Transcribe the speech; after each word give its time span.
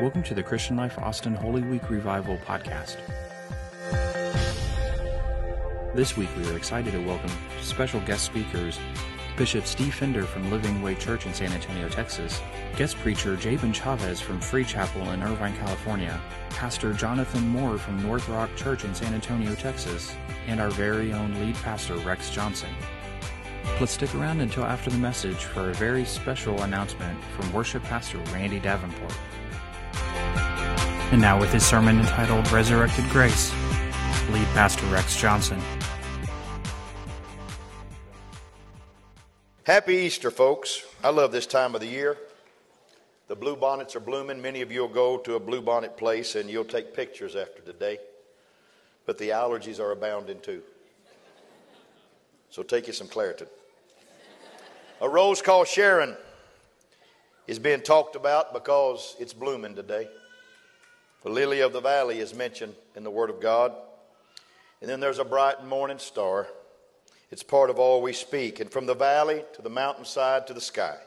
Welcome 0.00 0.24
to 0.24 0.34
the 0.34 0.42
Christian 0.42 0.76
Life 0.76 0.98
Austin 0.98 1.34
Holy 1.34 1.62
Week 1.62 1.88
Revival 1.88 2.36
podcast. 2.38 2.96
This 5.94 6.16
week 6.16 6.28
we 6.36 6.50
are 6.50 6.56
excited 6.56 6.92
to 6.94 6.98
welcome 7.06 7.30
special 7.62 8.00
guest 8.00 8.24
speakers 8.24 8.80
Bishop 9.36 9.66
Steve 9.66 9.94
Fender 9.94 10.24
from 10.24 10.50
Living 10.50 10.82
Way 10.82 10.96
Church 10.96 11.26
in 11.26 11.32
San 11.32 11.52
Antonio, 11.52 11.88
Texas, 11.88 12.40
guest 12.76 12.96
preacher 12.96 13.36
Jabin 13.36 13.72
Chavez 13.72 14.20
from 14.20 14.40
Free 14.40 14.64
Chapel 14.64 15.10
in 15.10 15.22
Irvine, 15.22 15.56
California, 15.58 16.20
Pastor 16.50 16.92
Jonathan 16.92 17.46
Moore 17.46 17.78
from 17.78 18.02
North 18.02 18.28
Rock 18.28 18.50
Church 18.56 18.84
in 18.84 18.96
San 18.96 19.14
Antonio, 19.14 19.54
Texas, 19.54 20.16
and 20.48 20.60
our 20.60 20.70
very 20.70 21.12
own 21.12 21.32
lead 21.34 21.54
pastor 21.56 21.94
Rex 21.98 22.30
Johnson. 22.30 22.74
Let's 23.78 23.92
stick 23.92 24.12
around 24.16 24.40
until 24.40 24.64
after 24.64 24.90
the 24.90 24.98
message 24.98 25.44
for 25.44 25.70
a 25.70 25.74
very 25.74 26.04
special 26.04 26.60
announcement 26.62 27.22
from 27.36 27.52
worship 27.52 27.84
pastor 27.84 28.18
Randy 28.32 28.58
Davenport. 28.58 29.14
And 31.12 31.20
now, 31.20 31.38
with 31.38 31.52
his 31.52 31.64
sermon 31.64 32.00
entitled 32.00 32.50
Resurrected 32.50 33.08
Grace, 33.10 33.52
lead 34.30 34.46
pastor 34.48 34.86
Rex 34.86 35.20
Johnson. 35.20 35.60
Happy 39.64 39.94
Easter, 39.94 40.30
folks. 40.30 40.84
I 41.02 41.10
love 41.10 41.32
this 41.32 41.46
time 41.46 41.74
of 41.74 41.80
the 41.80 41.86
year. 41.86 42.18
The 43.28 43.36
blue 43.36 43.56
bonnets 43.56 43.96
are 43.96 44.00
blooming. 44.00 44.42
Many 44.42 44.60
of 44.60 44.70
you 44.70 44.82
will 44.82 44.88
go 44.88 45.16
to 45.18 45.36
a 45.36 45.40
blue 45.40 45.62
bonnet 45.62 45.96
place 45.96 46.34
and 46.34 46.50
you'll 46.50 46.64
take 46.64 46.94
pictures 46.94 47.34
after 47.34 47.62
today. 47.62 47.98
But 49.06 49.16
the 49.16 49.30
allergies 49.30 49.80
are 49.80 49.92
abounding 49.92 50.40
too. 50.40 50.62
So 52.50 52.62
take 52.62 52.86
you 52.86 52.92
some 52.92 53.08
Claritin. 53.08 53.48
A 55.00 55.08
rose 55.08 55.40
called 55.40 55.66
Sharon 55.66 56.16
is 57.46 57.58
being 57.58 57.80
talked 57.80 58.16
about 58.16 58.52
because 58.52 59.16
it's 59.18 59.32
blooming 59.32 59.74
today. 59.74 60.08
The 61.24 61.30
lily 61.30 61.60
of 61.60 61.72
the 61.72 61.80
valley 61.80 62.20
is 62.20 62.34
mentioned 62.34 62.74
in 62.94 63.02
the 63.02 63.10
Word 63.10 63.30
of 63.30 63.40
God. 63.40 63.72
And 64.82 64.90
then 64.90 65.00
there's 65.00 65.18
a 65.18 65.24
bright 65.24 65.64
morning 65.64 65.98
star. 65.98 66.46
It's 67.30 67.42
part 67.42 67.70
of 67.70 67.78
all 67.78 68.02
we 68.02 68.12
speak. 68.12 68.60
And 68.60 68.70
from 68.70 68.84
the 68.84 68.94
valley 68.94 69.42
to 69.54 69.62
the 69.62 69.70
mountainside 69.70 70.46
to 70.46 70.54
the 70.54 70.60
sky, 70.60 70.98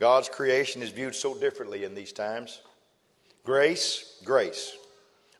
God's 0.00 0.28
creation 0.28 0.82
is 0.82 0.90
viewed 0.90 1.14
so 1.14 1.38
differently 1.38 1.84
in 1.84 1.94
these 1.94 2.12
times. 2.12 2.60
Grace, 3.44 4.20
grace, 4.24 4.76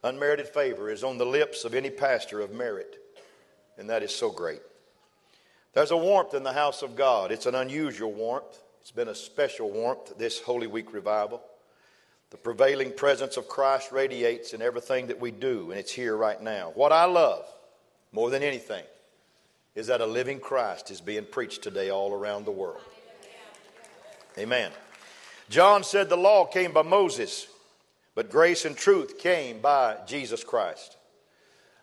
unmerited 0.05 0.47
favor 0.47 0.89
is 0.89 1.03
on 1.03 1.19
the 1.19 1.27
lips 1.27 1.65
of 1.65 1.75
any 1.75 1.91
pastor 1.91 2.41
of 2.41 2.53
merit, 2.53 2.97
and 3.77 3.91
that 3.91 4.05
is 4.05 4.15
so 4.15 4.31
great. 4.31 4.63
There's 5.73 5.91
a 5.91 5.97
warmth 5.97 6.35
in 6.35 6.45
the 6.45 6.53
house 6.53 6.83
of 6.83 6.95
God. 6.95 7.33
It's 7.33 7.47
an 7.47 7.57
unusual 7.57 8.13
warmth. 8.13 8.63
It's 8.81 8.93
been 8.93 9.09
a 9.09 9.15
special 9.15 9.71
warmth 9.71 10.17
this 10.17 10.41
Holy 10.41 10.69
Week 10.69 10.93
revival. 10.93 11.43
The 12.31 12.37
prevailing 12.37 12.93
presence 12.93 13.37
of 13.37 13.49
Christ 13.49 13.91
radiates 13.91 14.55
in 14.55 14.63
everything 14.63 15.09
that 15.09 15.21
we 15.21 15.33
do, 15.33 15.71
and 15.71 15.81
it's 15.81 15.93
here 15.93 16.17
right 16.17 16.41
now. 16.41 16.71
What 16.75 16.93
I 16.93 17.05
love 17.05 17.45
more 18.13 18.31
than 18.31 18.45
anything 18.45 18.85
is 19.75 19.89
that 19.89 20.01
a 20.01 20.07
living 20.07 20.39
Christ 20.39 20.93
is 20.93 21.01
being 21.01 21.25
preached 21.25 21.63
today 21.63 21.91
all 21.91 22.13
around 22.13 22.45
the 22.45 22.53
world. 22.53 22.83
Amen. 24.39 24.71
John 25.49 25.83
said 25.83 26.09
the 26.09 26.17
law 26.17 26.45
came 26.45 26.73
by 26.73 26.83
Moses, 26.83 27.49
but 28.15 28.31
grace 28.31 28.65
and 28.65 28.77
truth 28.77 29.19
came 29.19 29.61
by 29.61 29.97
Jesus 30.07 30.45
Christ. 30.45 30.97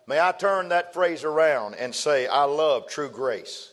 May 0.06 0.18
I 0.18 0.32
turn 0.32 0.70
that 0.70 0.94
phrase 0.94 1.24
around 1.24 1.74
and 1.74 1.94
say, 1.94 2.26
I 2.26 2.44
love 2.44 2.88
true 2.88 3.10
grace. 3.10 3.70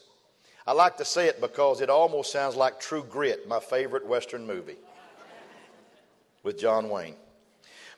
I 0.68 0.74
like 0.74 0.98
to 0.98 1.06
say 1.06 1.28
it 1.28 1.40
because 1.40 1.80
it 1.80 1.90
almost 1.90 2.34
sounds 2.34 2.58
like 2.58 2.82
True 2.82 3.04
Grit, 3.04 3.48
my 3.48 3.60
favorite 3.60 4.06
Western 4.06 4.46
movie 4.46 4.78
with 6.46 6.60
John 6.60 6.90
Wayne. 6.90 7.16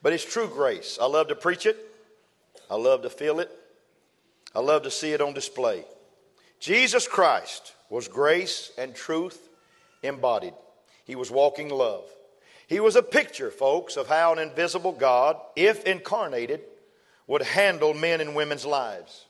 But 0.01 0.13
it's 0.13 0.25
true 0.25 0.47
grace. 0.47 0.97
I 0.99 1.05
love 1.05 1.27
to 1.27 1.35
preach 1.35 1.65
it, 1.65 1.77
I 2.71 2.75
love 2.75 3.03
to 3.03 3.09
feel 3.09 3.39
it, 3.39 3.51
I 4.55 4.59
love 4.59 4.83
to 4.83 4.91
see 4.91 5.11
it 5.11 5.21
on 5.21 5.33
display. 5.33 5.85
Jesus 6.59 7.07
Christ 7.07 7.73
was 7.89 8.07
grace 8.07 8.71
and 8.77 8.95
truth 8.95 9.49
embodied. 10.01 10.53
He 11.05 11.15
was 11.15 11.29
walking 11.29 11.69
love. 11.69 12.05
He 12.67 12.79
was 12.79 12.95
a 12.95 13.03
picture, 13.03 13.51
folks, 13.51 13.95
of 13.95 14.07
how 14.07 14.33
an 14.33 14.39
invisible 14.39 14.91
God, 14.91 15.37
if 15.55 15.85
incarnated, 15.85 16.61
would 17.27 17.41
handle 17.41 17.93
men 17.93 18.19
and 18.19 18.35
women's 18.35 18.65
lives 18.65 19.25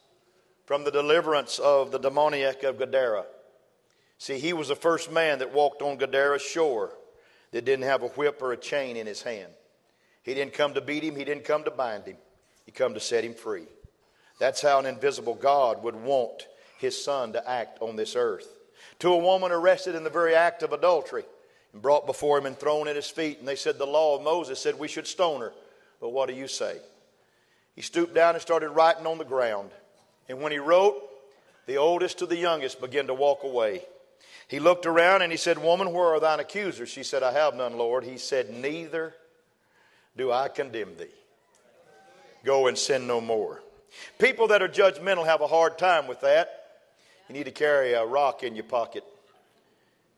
from 0.66 0.84
the 0.84 0.92
deliverance 0.92 1.60
of 1.60 1.92
the 1.92 2.00
demoniac 2.00 2.64
of 2.64 2.78
Gadara. 2.78 3.26
See, 4.18 4.40
he 4.40 4.54
was 4.54 4.70
the 4.70 4.76
first 4.76 5.12
man 5.12 5.40
that 5.40 5.54
walked 5.54 5.82
on 5.82 5.98
Gadara's 5.98 6.42
shore 6.42 6.92
that 7.52 7.66
didn't 7.66 7.86
have 7.86 8.04
a 8.04 8.08
whip 8.10 8.42
or 8.42 8.52
a 8.52 8.58
chain 8.58 8.98
in 8.98 9.08
his 9.08 9.22
hand. 9.22 9.52
He 10.24 10.34
didn't 10.34 10.54
come 10.54 10.74
to 10.74 10.82
beat 10.82 11.04
him, 11.04 11.16
he 11.16 11.24
didn't 11.24 11.46
come 11.46 11.64
to 11.64 11.72
bind 11.72 12.06
him. 12.06 12.18
He 12.66 12.72
come 12.72 12.94
to 12.96 13.00
set 13.00 13.24
him 13.24 13.34
free. 13.34 13.66
That's 14.40 14.62
how 14.62 14.80
an 14.80 14.86
invisible 14.86 15.36
God 15.36 15.84
would 15.84 15.96
want 15.96 16.48
his 16.78 17.02
son 17.02 17.34
to 17.34 17.50
act 17.50 17.82
on 17.82 17.96
this 17.96 18.16
earth. 18.16 18.48
To 19.00 19.14
a 19.14 19.18
woman 19.18 19.52
arrested 19.52 19.96
in 19.96 20.04
the 20.04 20.10
very 20.10 20.36
act 20.36 20.64
of 20.64 20.74
adultery 20.74 21.24
and 21.74 21.82
brought 21.82 22.06
before 22.06 22.38
him 22.38 22.46
and 22.46 22.58
thrown 22.58 22.88
at 22.88 22.96
his 22.96 23.10
feet, 23.10 23.40
and 23.40 23.48
they 23.48 23.56
said, 23.56 23.78
The 23.78 23.86
law 23.86 24.18
of 24.18 24.24
Moses 24.24 24.60
said 24.60 24.78
we 24.78 24.88
should 24.88 25.08
stone 25.08 25.42
her. 25.42 25.54
But 26.02 26.10
what 26.10 26.30
do 26.30 26.36
you 26.36 26.48
say? 26.48 26.78
He 27.76 27.82
stooped 27.82 28.14
down 28.14 28.36
and 28.36 28.42
started 28.42 28.70
writing 28.70 29.08
on 29.08 29.18
the 29.18 29.26
ground. 29.26 29.72
And 30.28 30.42
when 30.42 30.52
he 30.52 30.60
wrote, 30.60 31.02
the 31.68 31.78
oldest 31.78 32.20
to 32.20 32.26
the 32.26 32.38
youngest 32.38 32.82
began 32.82 33.08
to 33.08 33.14
walk 33.14 33.44
away. 33.44 33.84
He 34.48 34.60
looked 34.60 34.86
around 34.86 35.22
and 35.22 35.32
he 35.32 35.38
said, 35.38 35.58
Woman, 35.58 35.92
where 35.92 36.08
are 36.08 36.20
thine 36.20 36.40
accusers? 36.40 36.90
She 36.90 37.04
said, 37.04 37.22
I 37.22 37.34
have 37.34 37.54
none, 37.54 37.78
Lord. 37.78 38.04
He 38.04 38.18
said, 38.18 38.50
Neither 38.50 39.14
do 40.16 40.32
I 40.32 40.48
condemn 40.48 40.96
thee. 40.98 41.06
Go 42.46 42.68
and 42.68 42.78
sin 42.78 43.08
no 43.08 43.20
more. 43.20 43.62
People 44.20 44.48
that 44.48 44.62
are 44.62 44.70
judgmental 44.70 45.26
have 45.26 45.42
a 45.42 45.48
hard 45.48 45.78
time 45.78 46.08
with 46.08 46.22
that. 46.22 46.64
You 47.28 47.36
need 47.36 47.46
to 47.46 47.52
carry 47.52 47.94
a 47.94 48.06
rock 48.06 48.44
in 48.44 48.56
your 48.56 48.64
pocket. 48.64 49.04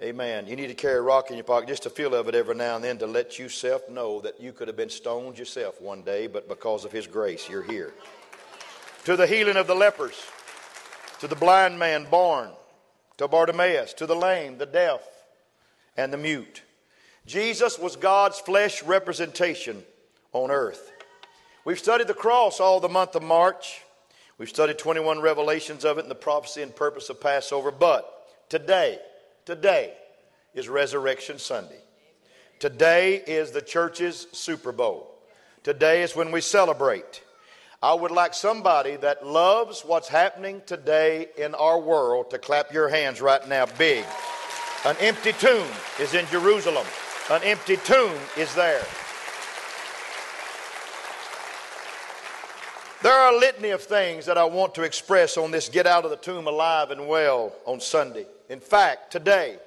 Amen. 0.02 0.48
You 0.48 0.56
need 0.56 0.68
to 0.68 0.76
carry 0.76 0.98
a 0.98 1.02
rock 1.02 1.30
in 1.30 1.36
your 1.36 1.44
pocket, 1.44 1.68
just 1.68 1.86
a 1.86 1.90
feel 1.90 2.16
of 2.16 2.30
it 2.30 2.36
every 2.36 2.56
now 2.56 2.76
and 2.76 2.84
then 2.84 2.98
to 3.00 3.08
let 3.08 3.38
yourself 3.38 3.90
know 3.90 4.22
that 4.22 4.40
you 4.40 4.54
could 4.54 4.68
have 4.68 4.78
been 4.78 4.90
stoned 4.90 5.38
yourself 5.38 5.82
one 5.82 6.04
day, 6.04 6.28
but 6.28 6.48
because 6.48 6.86
of 6.86 6.92
His 6.92 7.06
grace, 7.06 7.50
you're 7.50 7.64
here. 7.64 7.94
To 9.06 9.18
the 9.18 9.28
healing 9.28 9.58
of 9.58 9.68
the 9.68 9.76
lepers, 9.76 10.16
to 11.20 11.28
the 11.28 11.36
blind 11.36 11.80
man 11.80 12.06
born, 12.10 12.50
to 13.20 13.28
Bartimaeus, 13.28 13.94
to 13.96 14.06
the 14.06 14.16
lame, 14.16 14.58
the 14.58 14.66
deaf, 14.66 15.02
and 15.98 16.12
the 16.12 16.18
mute. 16.18 16.64
Jesus 17.26 17.78
was 17.78 17.98
God's 17.98 18.40
flesh 18.40 18.82
representation 18.82 19.84
on 20.32 20.50
earth. 20.50 20.90
We've 21.66 21.78
studied 21.78 22.08
the 22.08 22.14
cross 22.14 22.62
all 22.62 22.80
the 22.80 22.88
month 22.88 23.16
of 23.16 23.22
March. 23.22 23.82
We've 24.38 24.48
studied 24.48 24.78
21 24.78 25.20
revelations 25.20 25.84
of 25.84 25.98
it 25.98 26.06
and 26.06 26.10
the 26.10 26.16
prophecy 26.16 26.62
and 26.62 26.74
purpose 26.74 27.10
of 27.10 27.20
Passover. 27.20 27.72
But 27.72 28.10
today, 28.48 29.00
today 29.44 29.94
is 30.56 30.70
Resurrection 30.70 31.40
Sunday. 31.40 31.82
Today 32.58 33.22
is 33.28 33.52
the 33.52 33.62
church's 33.62 34.28
Super 34.32 34.72
Bowl. 34.72 35.14
Today 35.64 36.04
is 36.04 36.16
when 36.16 36.32
we 36.32 36.40
celebrate. 36.40 37.22
I 37.82 37.94
would 37.94 38.12
like 38.12 38.34
somebody 38.34 38.98
that 38.98 39.26
loves 39.26 39.84
what's 39.86 40.10
happening 40.10 40.62
today 40.66 41.28
in 41.38 41.56
our 41.56 41.80
world 41.80 42.30
to 42.32 42.38
clap 42.38 42.74
your 42.74 42.90
hands 42.90 43.22
right 43.22 43.48
now 43.48 43.68
big. 43.78 44.04
An 44.86 44.98
empty 45.00 45.32
tomb 45.32 45.68
is 45.98 46.14
in 46.14 46.26
Jerusalem. 46.28 46.86
An 47.32 47.42
empty 47.44 47.78
tomb 47.78 48.18
is 48.36 48.54
there. 48.54 48.84
There 53.02 53.14
are 53.14 53.34
a 53.34 53.38
litany 53.38 53.70
of 53.70 53.82
things 53.82 54.26
that 54.26 54.38
I 54.38 54.44
want 54.44 54.76
to 54.76 54.84
express 54.84 55.38
on 55.38 55.52
this 55.52 55.70
Get 55.70 55.88
Out 55.88 56.04
of 56.04 56.12
the 56.12 56.18
Tomb 56.18 56.48
Alive 56.48 56.92
and 56.92 57.08
Well 57.08 57.54
on 57.66 57.80
Sunday. 57.80 58.26
In 58.50 58.60
fact, 58.60 59.10
today 59.10 59.58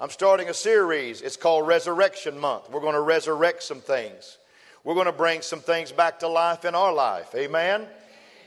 I'm 0.00 0.10
starting 0.10 0.48
a 0.48 0.54
series. 0.54 1.22
It's 1.22 1.36
called 1.36 1.68
Resurrection 1.68 2.36
Month. 2.36 2.68
We're 2.68 2.80
going 2.80 2.94
to 2.94 3.00
resurrect 3.00 3.62
some 3.62 3.80
things. 3.80 4.38
We're 4.84 4.94
going 4.94 5.06
to 5.06 5.12
bring 5.12 5.42
some 5.42 5.60
things 5.60 5.92
back 5.92 6.20
to 6.20 6.28
life 6.28 6.64
in 6.64 6.74
our 6.74 6.92
life. 6.92 7.34
Amen? 7.34 7.86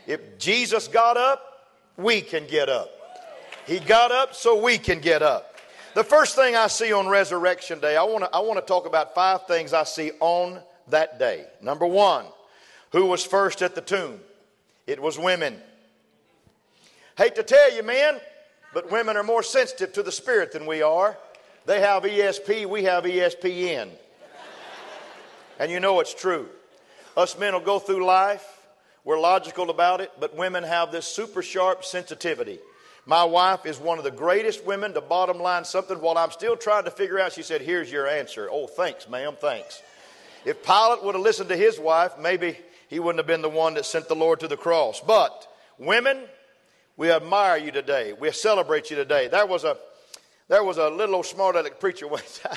If 0.06 0.38
Jesus 0.38 0.88
got 0.88 1.16
up, 1.16 1.68
we 1.96 2.20
can 2.20 2.46
get 2.46 2.68
up. 2.68 2.90
He 3.66 3.78
got 3.78 4.10
up 4.10 4.34
so 4.34 4.62
we 4.62 4.78
can 4.78 5.00
get 5.00 5.22
up. 5.22 5.58
The 5.94 6.04
first 6.04 6.34
thing 6.34 6.56
I 6.56 6.66
see 6.66 6.92
on 6.92 7.06
Resurrection 7.06 7.78
Day, 7.78 7.96
I 7.96 8.02
want 8.02 8.24
to 8.24 8.30
I 8.34 8.40
want 8.40 8.58
to 8.58 8.66
talk 8.66 8.84
about 8.84 9.14
five 9.14 9.46
things 9.46 9.72
I 9.72 9.84
see 9.84 10.10
on 10.20 10.60
that 10.88 11.18
day. 11.18 11.46
Number 11.62 11.86
one, 11.86 12.26
who 12.90 13.06
was 13.06 13.24
first 13.24 13.62
at 13.62 13.74
the 13.74 13.80
tomb? 13.80 14.20
It 14.86 15.00
was 15.00 15.18
women. 15.18 15.56
Hate 17.16 17.36
to 17.36 17.44
tell 17.44 17.74
you, 17.74 17.84
men, 17.84 18.18
but 18.74 18.90
women 18.90 19.16
are 19.16 19.22
more 19.22 19.42
sensitive 19.42 19.92
to 19.92 20.02
the 20.02 20.12
Spirit 20.12 20.52
than 20.52 20.66
we 20.66 20.82
are. 20.82 21.16
They 21.64 21.80
have 21.80 22.02
ESP, 22.02 22.66
we 22.66 22.84
have 22.84 23.04
ESPN. 23.04 23.90
And 25.58 25.70
you 25.70 25.80
know 25.80 26.00
it's 26.00 26.14
true. 26.14 26.48
Us 27.16 27.38
men 27.38 27.52
will 27.52 27.60
go 27.60 27.78
through 27.78 28.04
life, 28.04 28.44
we're 29.04 29.20
logical 29.20 29.70
about 29.70 30.00
it, 30.00 30.10
but 30.18 30.36
women 30.36 30.64
have 30.64 30.90
this 30.90 31.06
super 31.06 31.42
sharp 31.42 31.84
sensitivity. 31.84 32.58
My 33.06 33.24
wife 33.24 33.66
is 33.66 33.78
one 33.78 33.98
of 33.98 34.04
the 34.04 34.10
greatest 34.10 34.64
women 34.64 34.94
to 34.94 35.00
bottom 35.02 35.38
line 35.38 35.64
something 35.64 36.00
while 36.00 36.16
I'm 36.16 36.30
still 36.30 36.56
trying 36.56 36.84
to 36.84 36.90
figure 36.90 37.20
out. 37.20 37.34
She 37.34 37.42
said, 37.42 37.60
Here's 37.60 37.92
your 37.92 38.08
answer. 38.08 38.48
Oh, 38.50 38.66
thanks, 38.66 39.08
ma'am, 39.08 39.36
thanks. 39.38 39.82
If 40.46 40.64
Pilate 40.64 41.04
would 41.04 41.14
have 41.14 41.22
listened 41.22 41.50
to 41.50 41.56
his 41.56 41.78
wife, 41.78 42.12
maybe 42.18 42.56
he 42.88 42.98
wouldn't 42.98 43.18
have 43.18 43.26
been 43.26 43.42
the 43.42 43.48
one 43.48 43.74
that 43.74 43.84
sent 43.84 44.08
the 44.08 44.14
Lord 44.14 44.40
to 44.40 44.48
the 44.48 44.56
cross. 44.56 45.00
But 45.00 45.46
women, 45.78 46.18
we 46.96 47.10
admire 47.10 47.58
you 47.58 47.70
today. 47.70 48.14
We 48.14 48.30
celebrate 48.32 48.90
you 48.90 48.96
today. 48.96 49.28
There 49.28 49.46
was 49.46 49.64
a 49.64 49.76
there 50.48 50.64
was 50.64 50.78
a 50.78 50.88
little 50.88 51.16
old 51.16 51.26
smart 51.26 51.56
aleck 51.56 51.80
preacher 51.80 52.08
one 52.08 52.22
time 52.42 52.56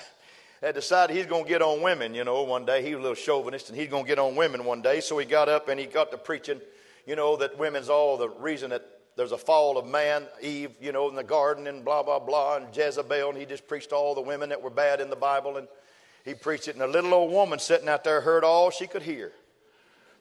that 0.61 0.75
decided 0.75 1.15
he's 1.15 1.25
going 1.25 1.43
to 1.43 1.49
get 1.49 1.61
on 1.61 1.81
women, 1.81 2.13
you 2.13 2.23
know, 2.23 2.43
one 2.43 2.65
day. 2.65 2.81
He 2.83 2.95
was 2.95 2.99
a 2.99 3.01
little 3.01 3.15
chauvinist 3.15 3.69
and 3.69 3.77
he's 3.77 3.89
going 3.89 4.03
to 4.03 4.07
get 4.07 4.19
on 4.19 4.35
women 4.35 4.65
one 4.65 4.81
day. 4.81 5.01
So 5.01 5.17
he 5.17 5.25
got 5.25 5.49
up 5.49 5.69
and 5.69 5.79
he 5.79 5.85
got 5.85 6.11
to 6.11 6.17
preaching, 6.17 6.61
you 7.05 7.15
know, 7.15 7.35
that 7.37 7.57
women's 7.57 7.89
all 7.89 8.17
the 8.17 8.29
reason 8.29 8.71
that 8.71 8.83
there's 9.15 9.31
a 9.31 9.37
fall 9.37 9.77
of 9.77 9.85
man, 9.85 10.25
Eve, 10.41 10.71
you 10.79 10.91
know, 10.91 11.09
in 11.09 11.15
the 11.15 11.23
garden 11.23 11.67
and 11.67 11.83
blah, 11.83 12.03
blah, 12.03 12.19
blah, 12.19 12.57
and 12.57 12.75
Jezebel. 12.75 13.29
And 13.29 13.37
he 13.37 13.45
just 13.45 13.67
preached 13.67 13.91
all 13.91 14.15
the 14.15 14.21
women 14.21 14.49
that 14.49 14.61
were 14.61 14.69
bad 14.69 15.01
in 15.01 15.09
the 15.09 15.15
Bible. 15.15 15.57
And 15.57 15.67
he 16.25 16.33
preached 16.33 16.67
it. 16.67 16.75
And 16.75 16.83
a 16.83 16.87
little 16.87 17.13
old 17.13 17.31
woman 17.31 17.59
sitting 17.59 17.89
out 17.89 18.03
there 18.03 18.21
heard 18.21 18.43
all 18.43 18.69
she 18.69 18.87
could 18.87 19.03
hear. 19.03 19.31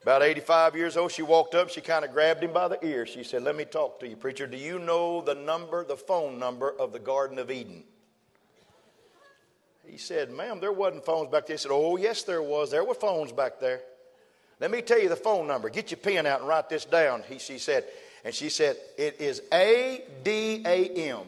About 0.03 0.23
85 0.23 0.77
years 0.77 0.97
old, 0.97 1.11
she 1.11 1.23
walked 1.23 1.55
up. 1.55 1.69
She 1.69 1.81
kind 1.81 2.05
of 2.05 2.13
grabbed 2.13 2.45
him 2.45 2.53
by 2.53 2.69
the 2.69 2.79
ear. 2.87 3.07
She 3.07 3.25
said, 3.25 3.43
Let 3.43 3.57
me 3.57 3.65
talk 3.65 3.99
to 4.01 4.09
you, 4.09 4.17
preacher. 4.17 4.47
Do 4.47 4.57
you 4.57 4.79
know 4.79 5.21
the 5.21 5.35
number, 5.35 5.85
the 5.85 5.97
phone 5.97 6.39
number 6.39 6.73
of 6.79 6.93
the 6.93 7.01
Garden 7.01 7.39
of 7.39 7.51
Eden? 7.51 7.83
He 9.89 9.99
said, 9.99 10.31
Ma'am, 10.31 10.61
there 10.61 10.73
wasn't 10.73 11.05
phones 11.05 11.31
back 11.31 11.47
there. 11.47 11.55
He 11.57 11.59
said, 11.59 11.71
Oh, 11.73 11.97
yes, 11.97 12.23
there 12.23 12.43
was. 12.43 12.71
There 12.71 12.85
were 12.85 12.95
phones 12.95 13.33
back 13.33 13.61
there. 13.61 13.81
Let 14.61 14.71
me 14.71 14.83
tell 14.83 15.01
you 15.01 15.09
the 15.09 15.17
phone 15.17 15.47
number. 15.47 15.69
Get 15.69 15.91
your 15.91 15.99
pen 15.99 16.27
out 16.27 16.41
and 16.41 16.49
write 16.49 16.69
this 16.69 16.85
down. 16.85 17.23
He, 17.29 17.39
she 17.39 17.59
said, 17.59 17.85
and 18.25 18.35
she 18.35 18.49
said, 18.49 18.77
It 18.97 19.21
is 19.21 19.43
A 19.53 20.03
D 20.25 20.63
A 20.65 20.89
M. 21.11 21.21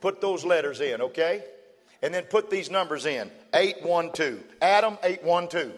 Put 0.00 0.20
those 0.20 0.44
letters 0.44 0.80
in, 0.80 1.00
okay? 1.00 1.44
And 2.02 2.12
then 2.12 2.24
put 2.24 2.50
these 2.50 2.70
numbers 2.70 3.06
in 3.06 3.30
812. 3.54 4.38
Adam 4.60 4.98
812. 5.02 5.72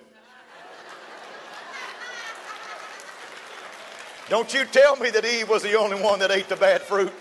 Don't 4.29 4.53
you 4.53 4.65
tell 4.67 4.97
me 4.97 5.11
that 5.11 5.25
Eve 5.25 5.49
was 5.49 5.63
the 5.63 5.75
only 5.79 6.01
one 6.03 6.19
that 6.19 6.31
ate 6.31 6.49
the 6.49 6.57
bad 6.57 6.83
fruit. 6.83 7.13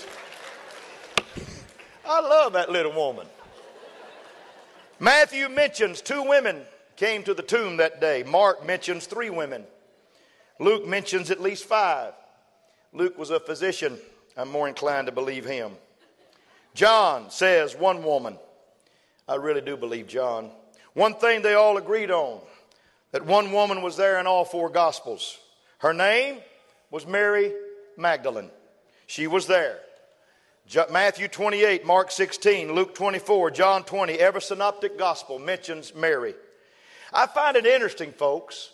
I 2.06 2.20
love 2.20 2.54
that 2.54 2.70
little 2.70 2.92
woman. 2.92 3.28
Matthew 5.00 5.48
mentions 5.50 6.02
two 6.02 6.24
women 6.24 6.62
came 6.96 7.24
to 7.24 7.34
the 7.34 7.44
tomb 7.44 7.78
that 7.78 8.02
day. 8.02 8.24
Mark 8.24 8.66
mentions 8.66 9.06
three 9.06 9.30
women. 9.30 9.64
Luke 10.60 10.88
mentions 10.88 11.30
at 11.30 11.40
least 11.40 11.66
five. 11.66 12.14
Luke 12.94 13.18
was 13.18 13.30
a 13.30 13.40
physician. 13.40 13.98
I'm 14.36 14.50
more 14.50 14.68
inclined 14.68 15.06
to 15.06 15.14
believe 15.14 15.46
him. 15.46 15.74
John 16.74 17.30
says 17.30 17.76
one 17.76 18.04
woman. 18.04 18.38
I 19.28 19.36
really 19.36 19.62
do 19.62 19.78
believe 19.78 20.08
John. 20.08 20.50
One 20.94 21.14
thing 21.14 21.42
they 21.42 21.54
all 21.54 21.78
agreed 21.78 22.10
on 22.10 22.40
that 23.12 23.26
one 23.26 23.52
woman 23.52 23.82
was 23.84 23.98
there 23.98 24.20
in 24.20 24.26
all 24.26 24.46
four 24.46 24.70
Gospels. 24.70 25.38
Her 25.78 25.94
name 25.94 26.38
was 26.90 27.06
Mary 27.06 27.54
Magdalene. 27.98 28.50
She 29.06 29.28
was 29.28 29.46
there. 29.46 29.80
Matthew 30.92 31.30
28, 31.30 31.86
Mark 31.86 32.12
16, 32.12 32.74
Luke 32.74 32.94
24, 32.94 33.52
John 33.52 33.84
20, 33.84 34.14
every 34.14 34.42
synoptic 34.42 34.98
gospel 34.98 35.40
mentions 35.40 35.96
Mary. 35.96 36.36
I 37.14 37.26
find 37.26 37.56
it 37.56 37.66
interesting, 37.66 38.12
folks, 38.12 38.72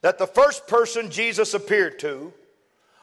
that 0.00 0.18
the 0.18 0.26
first 0.26 0.66
person 0.66 1.10
Jesus 1.10 1.54
appeared 1.54 2.00
to 2.00 2.32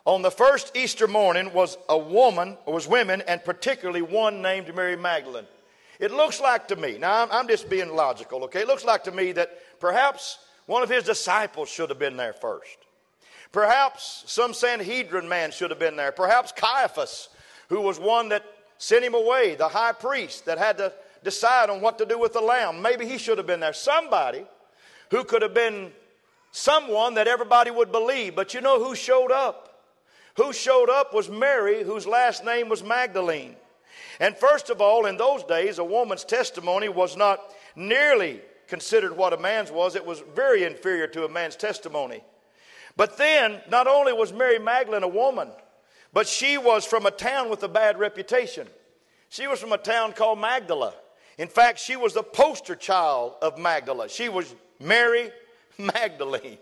on 0.05 0.21
the 0.21 0.31
first 0.31 0.75
Easter 0.75 1.07
morning 1.07 1.53
was 1.53 1.77
a 1.87 1.97
woman, 1.97 2.57
or 2.65 2.73
was 2.73 2.87
women, 2.87 3.21
and 3.27 3.41
particularly 3.45 4.01
one 4.01 4.41
named 4.41 4.75
Mary 4.75 4.97
Magdalene. 4.97 5.47
It 5.99 6.11
looks 6.11 6.41
like 6.41 6.67
to 6.67 6.75
me, 6.75 6.97
now 6.97 7.27
I'm 7.31 7.47
just 7.47 7.69
being 7.69 7.95
logical, 7.95 8.43
okay? 8.45 8.61
It 8.61 8.67
looks 8.67 8.83
like 8.83 9.05
to 9.05 9.11
me 9.11 9.31
that 9.33 9.79
perhaps 9.79 10.39
one 10.65 10.83
of 10.83 10.89
his 10.89 11.05
disciples 11.05 11.69
should 11.69 11.89
have 11.89 11.99
been 11.99 12.17
there 12.17 12.33
first. 12.33 12.77
Perhaps 13.53 14.23
some 14.27 14.53
Sanhedrin 14.53 15.29
man 15.29 15.51
should 15.51 15.69
have 15.69 15.79
been 15.79 15.95
there. 15.95 16.11
Perhaps 16.11 16.51
Caiaphas, 16.51 17.29
who 17.69 17.81
was 17.81 17.99
one 17.99 18.29
that 18.29 18.43
sent 18.77 19.03
him 19.03 19.13
away, 19.13 19.55
the 19.55 19.67
high 19.67 19.93
priest 19.93 20.45
that 20.45 20.57
had 20.57 20.77
to 20.77 20.93
decide 21.23 21.69
on 21.69 21.81
what 21.81 21.97
to 21.97 22.05
do 22.05 22.19
with 22.19 22.33
the 22.33 22.41
lamb. 22.41 22.81
Maybe 22.81 23.07
he 23.07 23.17
should 23.17 23.37
have 23.37 23.47
been 23.47 23.59
there. 23.59 23.73
Somebody 23.73 24.45
who 25.09 25.23
could 25.23 25.41
have 25.41 25.53
been 25.53 25.91
someone 26.51 27.15
that 27.15 27.27
everybody 27.27 27.71
would 27.71 27.91
believe. 27.91 28.35
But 28.35 28.53
you 28.53 28.61
know 28.61 28.83
who 28.83 28.95
showed 28.95 29.31
up? 29.31 29.81
Who 30.35 30.51
showed 30.53 30.89
up 30.89 31.13
was 31.13 31.29
Mary, 31.29 31.83
whose 31.83 32.07
last 32.07 32.43
name 32.43 32.69
was 32.69 32.83
Magdalene. 32.83 33.55
And 34.19 34.35
first 34.35 34.69
of 34.69 34.81
all, 34.81 35.05
in 35.05 35.17
those 35.17 35.43
days, 35.43 35.79
a 35.79 35.83
woman's 35.83 36.23
testimony 36.23 36.89
was 36.89 37.15
not 37.15 37.39
nearly 37.75 38.41
considered 38.67 39.15
what 39.15 39.33
a 39.33 39.37
man's 39.37 39.71
was, 39.71 39.95
it 39.95 40.05
was 40.05 40.23
very 40.35 40.63
inferior 40.63 41.07
to 41.07 41.25
a 41.25 41.29
man's 41.29 41.55
testimony. 41.55 42.23
But 42.95 43.17
then, 43.17 43.61
not 43.69 43.87
only 43.87 44.13
was 44.13 44.31
Mary 44.33 44.57
Magdalene 44.57 45.03
a 45.03 45.07
woman, 45.07 45.49
but 46.13 46.27
she 46.27 46.57
was 46.57 46.85
from 46.85 47.05
a 47.05 47.11
town 47.11 47.49
with 47.49 47.63
a 47.63 47.67
bad 47.67 47.99
reputation. 47.99 48.67
She 49.29 49.47
was 49.47 49.59
from 49.59 49.73
a 49.73 49.77
town 49.77 50.13
called 50.13 50.39
Magdala. 50.39 50.93
In 51.39 51.47
fact, 51.47 51.79
she 51.79 51.95
was 51.95 52.13
the 52.13 52.21
poster 52.21 52.75
child 52.75 53.33
of 53.41 53.57
Magdala. 53.57 54.07
She 54.07 54.29
was 54.29 54.53
Mary 54.79 55.31
Magdalene. 55.77 56.59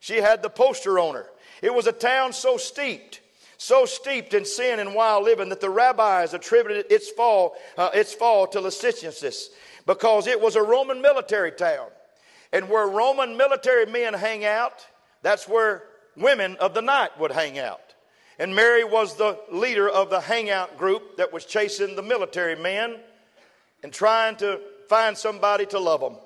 She 0.00 0.18
had 0.18 0.42
the 0.42 0.48
poster 0.48 1.00
on 1.00 1.14
her. 1.14 1.26
It 1.60 1.74
was 1.74 1.88
a 1.88 1.92
town 1.92 2.32
so 2.32 2.56
steeped, 2.56 3.20
so 3.56 3.84
steeped 3.84 4.32
in 4.32 4.44
sin 4.44 4.78
and 4.78 4.94
wild 4.94 5.24
living 5.24 5.48
that 5.48 5.60
the 5.60 5.70
rabbis 5.70 6.34
attributed 6.34 6.86
its 6.90 7.10
fall, 7.10 7.56
uh, 7.76 7.90
its 7.92 8.14
fall 8.14 8.46
to 8.46 8.60
licentiousness 8.60 9.50
because 9.86 10.28
it 10.28 10.40
was 10.40 10.54
a 10.54 10.62
Roman 10.62 11.02
military 11.02 11.50
town. 11.50 11.88
And 12.52 12.68
where 12.68 12.86
Roman 12.86 13.36
military 13.36 13.86
men 13.86 14.14
hang 14.14 14.44
out, 14.44 14.86
that's 15.22 15.48
where 15.48 15.82
women 16.16 16.56
of 16.60 16.74
the 16.74 16.82
night 16.82 17.18
would 17.18 17.32
hang 17.32 17.58
out. 17.58 17.87
And 18.38 18.54
Mary 18.54 18.84
was 18.84 19.16
the 19.16 19.38
leader 19.50 19.88
of 19.88 20.10
the 20.10 20.20
hangout 20.20 20.78
group 20.78 21.16
that 21.16 21.32
was 21.32 21.44
chasing 21.44 21.96
the 21.96 22.02
military 22.02 22.54
men 22.54 22.96
and 23.82 23.92
trying 23.92 24.36
to 24.36 24.60
find 24.88 25.16
somebody 25.16 25.66
to 25.66 25.78
love 25.78 26.00
them. 26.00 26.16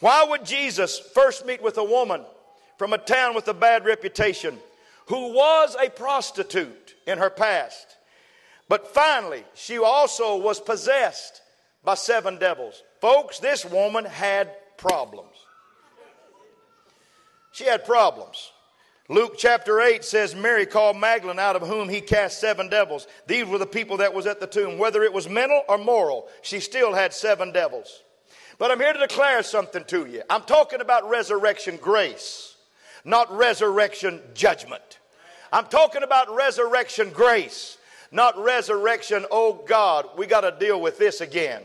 Why 0.00 0.24
would 0.24 0.44
Jesus 0.44 0.98
first 0.98 1.44
meet 1.46 1.62
with 1.62 1.78
a 1.78 1.84
woman 1.84 2.24
from 2.78 2.92
a 2.92 2.98
town 2.98 3.34
with 3.34 3.48
a 3.48 3.54
bad 3.54 3.84
reputation 3.84 4.58
who 5.06 5.32
was 5.32 5.76
a 5.80 5.90
prostitute 5.90 6.94
in 7.06 7.18
her 7.18 7.30
past? 7.30 7.96
But 8.68 8.88
finally, 8.88 9.44
she 9.54 9.78
also 9.78 10.36
was 10.36 10.60
possessed 10.60 11.42
by 11.84 11.94
seven 11.94 12.38
devils. 12.38 12.82
Folks, 13.00 13.38
this 13.38 13.64
woman 13.64 14.04
had 14.04 14.50
problems. 14.76 15.34
She 17.52 17.64
had 17.64 17.84
problems. 17.84 18.52
Luke 19.12 19.34
chapter 19.36 19.78
8 19.78 20.02
says 20.02 20.34
Mary 20.34 20.64
called 20.64 20.96
Magdalene 20.96 21.38
out 21.38 21.54
of 21.54 21.68
whom 21.68 21.90
he 21.90 22.00
cast 22.00 22.40
seven 22.40 22.70
devils. 22.70 23.06
These 23.26 23.44
were 23.44 23.58
the 23.58 23.66
people 23.66 23.98
that 23.98 24.14
was 24.14 24.26
at 24.26 24.40
the 24.40 24.46
tomb. 24.46 24.78
Whether 24.78 25.02
it 25.02 25.12
was 25.12 25.28
mental 25.28 25.62
or 25.68 25.76
moral, 25.76 26.28
she 26.40 26.60
still 26.60 26.94
had 26.94 27.12
seven 27.12 27.52
devils. 27.52 28.02
But 28.56 28.70
I'm 28.70 28.80
here 28.80 28.94
to 28.94 28.98
declare 28.98 29.42
something 29.42 29.84
to 29.88 30.06
you. 30.06 30.22
I'm 30.30 30.44
talking 30.44 30.80
about 30.80 31.10
resurrection 31.10 31.76
grace, 31.76 32.56
not 33.04 33.30
resurrection 33.36 34.18
judgment. 34.32 34.98
I'm 35.52 35.66
talking 35.66 36.02
about 36.02 36.34
resurrection 36.34 37.10
grace, 37.10 37.76
not 38.12 38.42
resurrection, 38.42 39.26
oh 39.30 39.62
God, 39.66 40.08
we 40.16 40.24
got 40.24 40.40
to 40.40 40.56
deal 40.58 40.80
with 40.80 40.96
this 40.96 41.20
again. 41.20 41.60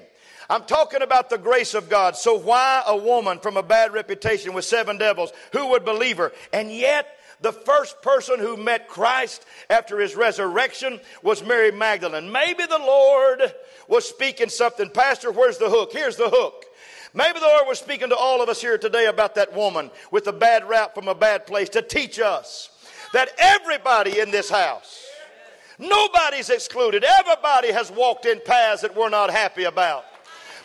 I'm 0.50 0.63
talking 0.63 1.01
about 1.01 1.30
the 1.30 1.38
grace 1.38 1.74
of 1.74 1.89
God. 1.89 2.18
So 2.18 2.38
why 2.38 2.84
a 2.88 2.96
woman 2.96 3.39
from 3.39 3.56
a 3.56 3.63
bad 3.63 3.94
reputation 3.94 4.54
with 4.54 4.66
seven 4.66 4.98
devils 4.98 5.32
who 5.54 5.68
would 5.68 5.86
believe 5.86 6.18
her? 6.18 6.32
And 6.54 6.72
yet, 6.72 7.16
the 7.41 7.51
first 7.51 8.01
person 8.01 8.39
who 8.39 8.58
met 8.58 8.88
Christ 8.88 9.46
after 9.70 10.00
his 10.00 10.15
resurrection 10.15 11.00
was 11.22 11.44
Mary 11.44 11.72
Magdalene. 11.72 12.32
Maybe 12.32 12.65
the 12.65 12.79
Lord 12.79 13.53
was 13.88 14.08
speaking 14.08 14.50
something. 14.50 14.89
Pastor, 14.89 15.32
where's 15.32 15.58
the 15.58 15.70
hook? 15.70 15.91
Here's 15.94 16.15
the 16.15 16.29
hook. 16.29 16.65
Maybe 17.13 17.39
the 17.39 17.46
Lord 17.46 17.67
was 17.67 17.79
speaking 17.79 18.10
to 18.10 18.15
all 18.15 18.41
of 18.41 18.50
us 18.50 18.62
here 18.62 18.77
today 18.77 19.06
about 19.06 19.36
that 19.36 19.53
woman 19.53 19.91
with 20.12 20.27
a 20.27 20.34
bad 20.34 20.67
rap 20.67 20.94
from 20.94 21.08
a 21.08 21.15
bad 21.15 21.46
place 21.46 21.70
to 21.70 21.82
teach 21.82 22.20
us 22.20 22.70
that 23.13 23.29
everybody 23.38 24.20
in 24.20 24.32
this 24.32 24.50
house, 24.50 25.06
nobody's 25.79 26.50
excluded, 26.50 27.03
everybody 27.03 27.72
has 27.72 27.91
walked 27.91 28.25
in 28.25 28.41
paths 28.46 28.82
that 28.82 28.96
we're 28.96 29.10
not 29.10 29.32
happy 29.32 29.63
about. 29.63 30.06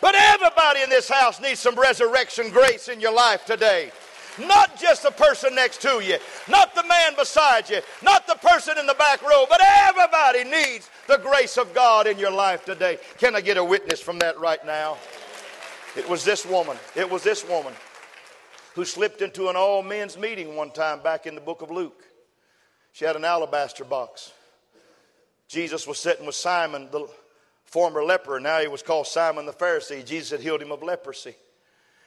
But 0.01 0.17
everybody 0.17 0.83
in 0.83 0.91
this 0.91 1.09
house 1.09 1.41
needs 1.41 1.61
some 1.61 1.79
resurrection 1.79 2.51
grace 2.51 2.89
in 2.89 3.01
your 3.01 3.13
life 3.13 3.45
today. 3.45 3.93
Not 4.39 4.81
just 4.81 5.03
the 5.03 5.11
person 5.11 5.55
next 5.55 5.83
to 5.83 6.01
you, 6.03 6.17
not 6.49 6.75
the 6.75 6.85
man 6.85 7.15
beside 7.17 7.69
you, 7.69 7.81
not 8.03 8.27
the 8.27 8.35
person 8.37 8.79
in 8.79 8.87
the 8.87 8.95
back 8.95 9.23
row, 9.23 9.45
but 9.49 9.61
everybody 9.63 10.45
needs 10.45 10.89
the 11.07 11.19
grace 11.19 11.59
of 11.59 11.75
God 11.75 12.07
in 12.07 12.19
your 12.19 12.31
life 12.31 12.65
today. 12.65 12.99
Can 13.19 13.37
I 13.37 13.41
get 13.43 13.59
a 13.59 13.65
witness 13.65 14.01
from 14.01 14.19
that 14.21 14.39
right 14.41 14.65
now? 14.65 14.97
It 15.97 16.09
was 16.09 16.25
this 16.25 16.47
woman. 16.47 16.79
It 16.97 17.09
was 17.09 17.23
this 17.23 17.47
woman 17.47 17.75
who 18.75 18.85
slipped 18.85 19.21
into 19.21 19.49
an 19.49 19.57
all 19.57 19.83
men's 19.83 20.17
meeting 20.17 20.57
one 20.57 20.71
time 20.71 21.03
back 21.03 21.27
in 21.27 21.35
the 21.35 21.41
book 21.41 21.61
of 21.61 21.71
Luke. 21.71 22.03
She 22.93 23.05
had 23.05 23.17
an 23.17 23.25
alabaster 23.25 23.85
box. 23.85 24.33
Jesus 25.49 25.87
was 25.87 25.99
sitting 25.99 26.25
with 26.25 26.35
Simon, 26.35 26.89
the 26.91 27.07
former 27.67 28.03
leper. 28.03 28.41
Now 28.41 28.61
he 28.61 28.69
was 28.69 28.83
called 28.83 29.07
Simon 29.07 29.45
the 29.45 29.53
Pharisee. 29.53 30.05
Jesus 30.05 30.31
had 30.31 30.41
healed 30.41 30.63
him 30.63 30.73
of 30.73 30.83
leprosy. 30.83 31.35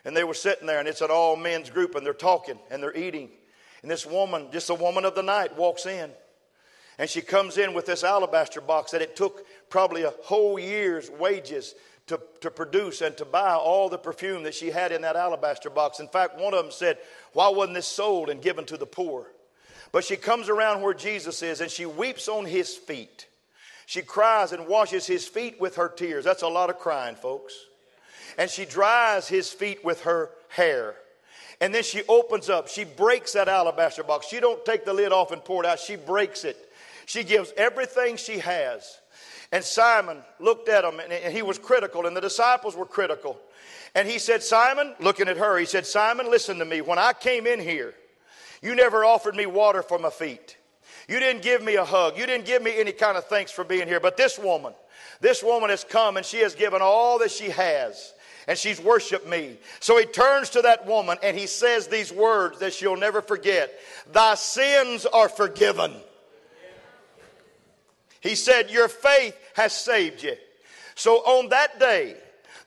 And 0.06 0.16
they 0.16 0.24
were 0.24 0.36
sitting 0.36 0.68
there, 0.68 0.80
and 0.80 0.88
it's 0.88 1.02
an 1.02 1.10
all 1.10 1.36
men's 1.36 1.70
group, 1.70 1.96
and 1.96 2.06
they're 2.06 2.14
talking 2.14 2.60
and 2.70 2.82
they're 2.82 2.96
eating. 2.96 3.30
And 3.82 3.92
this 3.92 4.06
woman, 4.06 4.48
just 4.52 4.70
a 4.70 4.76
woman 4.76 5.04
of 5.04 5.16
the 5.16 5.24
night, 5.24 5.58
walks 5.58 5.86
in. 5.86 6.12
And 6.98 7.10
she 7.10 7.22
comes 7.22 7.58
in 7.58 7.74
with 7.74 7.86
this 7.86 8.04
alabaster 8.04 8.62
box 8.62 8.92
that 8.92 9.02
it 9.02 9.16
took 9.16 9.46
probably 9.70 10.04
a 10.04 10.14
whole 10.24 10.58
year's 10.58 11.10
wages 11.10 11.76
to, 12.08 12.20
to 12.42 12.52
produce 12.52 13.02
and 13.02 13.18
to 13.18 13.26
buy 13.26 13.54
all 13.54 13.90
the 13.90 13.98
perfume 13.98 14.44
that 14.44 14.54
she 14.54 14.70
had 14.70 14.92
in 14.92 15.02
that 15.02 15.16
alabaster 15.16 15.70
box. 15.70 16.00
In 16.00 16.08
fact, 16.08 16.40
one 16.40 16.54
of 16.54 16.64
them 16.64 16.72
said, 16.72 16.98
Why 17.34 17.50
wasn't 17.50 17.76
this 17.76 17.88
sold 17.88 18.30
and 18.30 18.42
given 18.42 18.66
to 18.66 18.78
the 18.78 18.86
poor? 18.86 19.28
But 19.92 20.04
she 20.04 20.16
comes 20.16 20.50
around 20.50 20.82
where 20.82 20.94
Jesus 20.94 21.42
is 21.42 21.62
and 21.62 21.72
she 21.72 21.86
weeps 21.86 22.28
on 22.28 22.46
his 22.46 22.76
feet. 22.76 23.28
She 23.86 24.02
cries 24.02 24.52
and 24.52 24.68
washes 24.68 25.06
his 25.06 25.28
feet 25.28 25.60
with 25.60 25.76
her 25.76 25.90
tears. 25.90 26.26
That's 26.26 26.42
a 26.42 26.48
lot 26.48 26.70
of 26.70 26.80
crying, 26.80 27.16
folks. 27.16 27.54
And 28.38 28.50
she 28.50 28.66
dries 28.66 29.28
his 29.28 29.52
feet 29.52 29.84
with 29.84 30.02
her 30.02 30.30
hair. 30.50 30.96
And 31.62 31.74
then 31.74 31.84
she 31.84 32.04
opens 32.08 32.50
up. 32.50 32.68
She 32.68 32.84
breaks 32.84 33.34
that 33.34 33.48
alabaster 33.48 34.04
box. 34.04 34.28
She 34.28 34.40
don't 34.40 34.64
take 34.66 34.84
the 34.86 34.94
lid 34.94 35.12
off 35.12 35.32
and 35.32 35.44
pour 35.44 35.64
it 35.64 35.68
out. 35.68 35.80
She 35.80 35.96
breaks 35.96 36.44
it. 36.44 36.58
She 37.06 37.24
gives 37.24 37.54
everything 37.56 38.18
she 38.18 38.40
has. 38.40 39.00
And 39.52 39.64
Simon 39.64 40.18
looked 40.40 40.68
at 40.68 40.84
him 40.84 41.00
and 41.00 41.34
he 41.34 41.42
was 41.42 41.58
critical, 41.58 42.08
and 42.08 42.18
the 42.18 42.22
disciples 42.22 42.76
were 42.76 42.86
critical. 42.86 43.40
And 43.94 44.08
he 44.08 44.20
said, 44.20 44.44
Simon, 44.44 44.96
looking 45.00 45.30
at 45.30 45.38
her, 45.38 45.58
he 45.58 45.66
said, 45.66 45.86
Simon, 45.86 46.30
listen 46.30 46.60
to 46.60 46.66
me. 46.66 46.82
When 46.82 47.00
I 47.00 47.14
came 47.14 47.48
in 47.48 47.60
here, 47.62 47.94
you 48.62 48.76
never 48.76 49.06
offered 49.06 49.36
me 49.36 49.46
water 49.46 49.82
for 49.82 49.98
my 49.98 50.10
feet. 50.10 50.58
You 51.08 51.20
didn't 51.20 51.44
give 51.44 51.64
me 51.64 51.76
a 51.76 51.86
hug. 51.86 52.18
You 52.18 52.26
didn't 52.26 52.46
give 52.46 52.62
me 52.62 52.78
any 52.78 52.92
kind 52.92 53.18
of 53.18 53.26
thanks 53.26 53.52
for 53.52 53.64
being 53.64 53.88
here. 53.88 54.00
But 54.00 54.18
this 54.18 54.40
woman, 54.40 54.74
this 55.22 55.44
woman 55.44 55.70
has 55.70 55.84
come 55.84 56.18
and 56.18 56.26
she 56.26 56.40
has 56.40 56.56
given 56.56 56.82
all 56.82 57.20
that 57.20 57.32
she 57.32 57.52
has 57.52 58.14
and 58.48 58.58
she's 58.58 58.80
worshiped 58.80 59.28
me. 59.28 59.58
So 59.80 59.98
he 59.98 60.06
turns 60.06 60.50
to 60.52 60.62
that 60.62 60.86
woman 60.86 61.18
and 61.24 61.38
he 61.38 61.48
says 61.48 61.88
these 61.88 62.12
words 62.12 62.60
that 62.60 62.74
she'll 62.74 62.98
never 62.98 63.22
forget 63.22 63.72
Thy 64.12 64.36
sins 64.36 65.06
are 65.06 65.30
forgiven. 65.30 65.94
He 68.22 68.36
said, 68.36 68.72
Your 68.72 68.88
faith 68.88 69.38
has 69.56 69.74
saved 69.74 70.24
you. 70.24 70.36
So 70.96 71.18
on 71.18 71.50
that 71.50 71.80
day, 71.80 72.16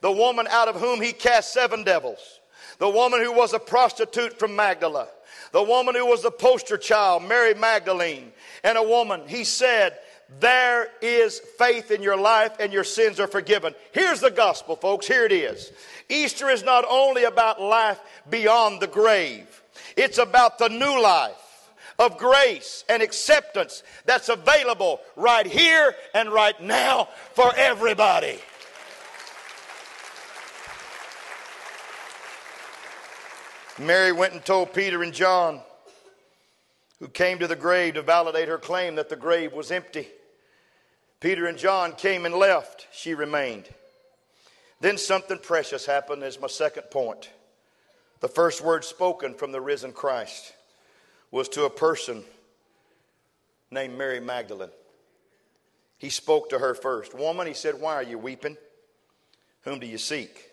the 0.00 0.12
woman 0.12 0.46
out 0.48 0.68
of 0.68 0.76
whom 0.76 1.00
he 1.00 1.12
cast 1.12 1.52
seven 1.52 1.82
devils, 1.82 2.40
the 2.78 2.88
woman 2.88 3.20
who 3.20 3.32
was 3.32 3.52
a 3.52 3.58
prostitute 3.58 4.38
from 4.38 4.54
Magdala, 4.54 5.08
the 5.52 5.62
woman 5.62 5.94
who 5.94 6.06
was 6.06 6.22
the 6.22 6.30
poster 6.30 6.76
child, 6.76 7.24
Mary 7.24 7.54
Magdalene, 7.54 8.32
and 8.62 8.78
a 8.78 8.82
woman, 8.82 9.22
he 9.26 9.44
said, 9.44 9.98
there 10.40 10.88
is 11.00 11.40
faith 11.58 11.90
in 11.90 12.02
your 12.02 12.18
life 12.18 12.56
and 12.60 12.72
your 12.72 12.84
sins 12.84 13.18
are 13.18 13.26
forgiven. 13.26 13.74
Here's 13.92 14.20
the 14.20 14.30
gospel, 14.30 14.76
folks. 14.76 15.06
Here 15.06 15.24
it 15.24 15.32
is. 15.32 15.72
Easter 16.08 16.48
is 16.50 16.62
not 16.62 16.84
only 16.88 17.24
about 17.24 17.60
life 17.60 17.98
beyond 18.28 18.80
the 18.80 18.86
grave, 18.86 19.62
it's 19.96 20.18
about 20.18 20.58
the 20.58 20.68
new 20.68 21.02
life 21.02 21.70
of 21.98 22.18
grace 22.18 22.84
and 22.88 23.02
acceptance 23.02 23.82
that's 24.04 24.28
available 24.28 25.00
right 25.16 25.46
here 25.46 25.94
and 26.14 26.30
right 26.30 26.60
now 26.62 27.08
for 27.32 27.50
everybody. 27.56 28.38
Mary 33.78 34.12
went 34.12 34.32
and 34.34 34.44
told 34.44 34.74
Peter 34.74 35.02
and 35.02 35.12
John, 35.12 35.60
who 36.98 37.08
came 37.08 37.38
to 37.38 37.46
the 37.46 37.56
grave 37.56 37.94
to 37.94 38.02
validate 38.02 38.48
her 38.48 38.58
claim 38.58 38.96
that 38.96 39.08
the 39.08 39.16
grave 39.16 39.52
was 39.52 39.70
empty. 39.70 40.08
Peter 41.20 41.46
and 41.46 41.58
John 41.58 41.92
came 41.92 42.24
and 42.26 42.34
left, 42.34 42.86
she 42.92 43.14
remained. 43.14 43.68
Then 44.80 44.98
something 44.98 45.38
precious 45.38 45.86
happened, 45.86 46.22
as 46.22 46.40
my 46.40 46.46
second 46.46 46.84
point. 46.90 47.30
The 48.20 48.28
first 48.28 48.62
word 48.62 48.84
spoken 48.84 49.34
from 49.34 49.52
the 49.52 49.60
risen 49.60 49.92
Christ 49.92 50.54
was 51.30 51.48
to 51.50 51.64
a 51.64 51.70
person 51.70 52.24
named 53.70 53.98
Mary 53.98 54.20
Magdalene. 54.20 54.70
He 55.98 56.10
spoke 56.10 56.50
to 56.50 56.58
her 56.58 56.74
first. 56.74 57.14
Woman, 57.14 57.46
he 57.46 57.54
said, 57.54 57.80
Why 57.80 57.94
are 57.94 58.02
you 58.02 58.18
weeping? 58.18 58.56
Whom 59.62 59.80
do 59.80 59.86
you 59.86 59.98
seek? 59.98 60.47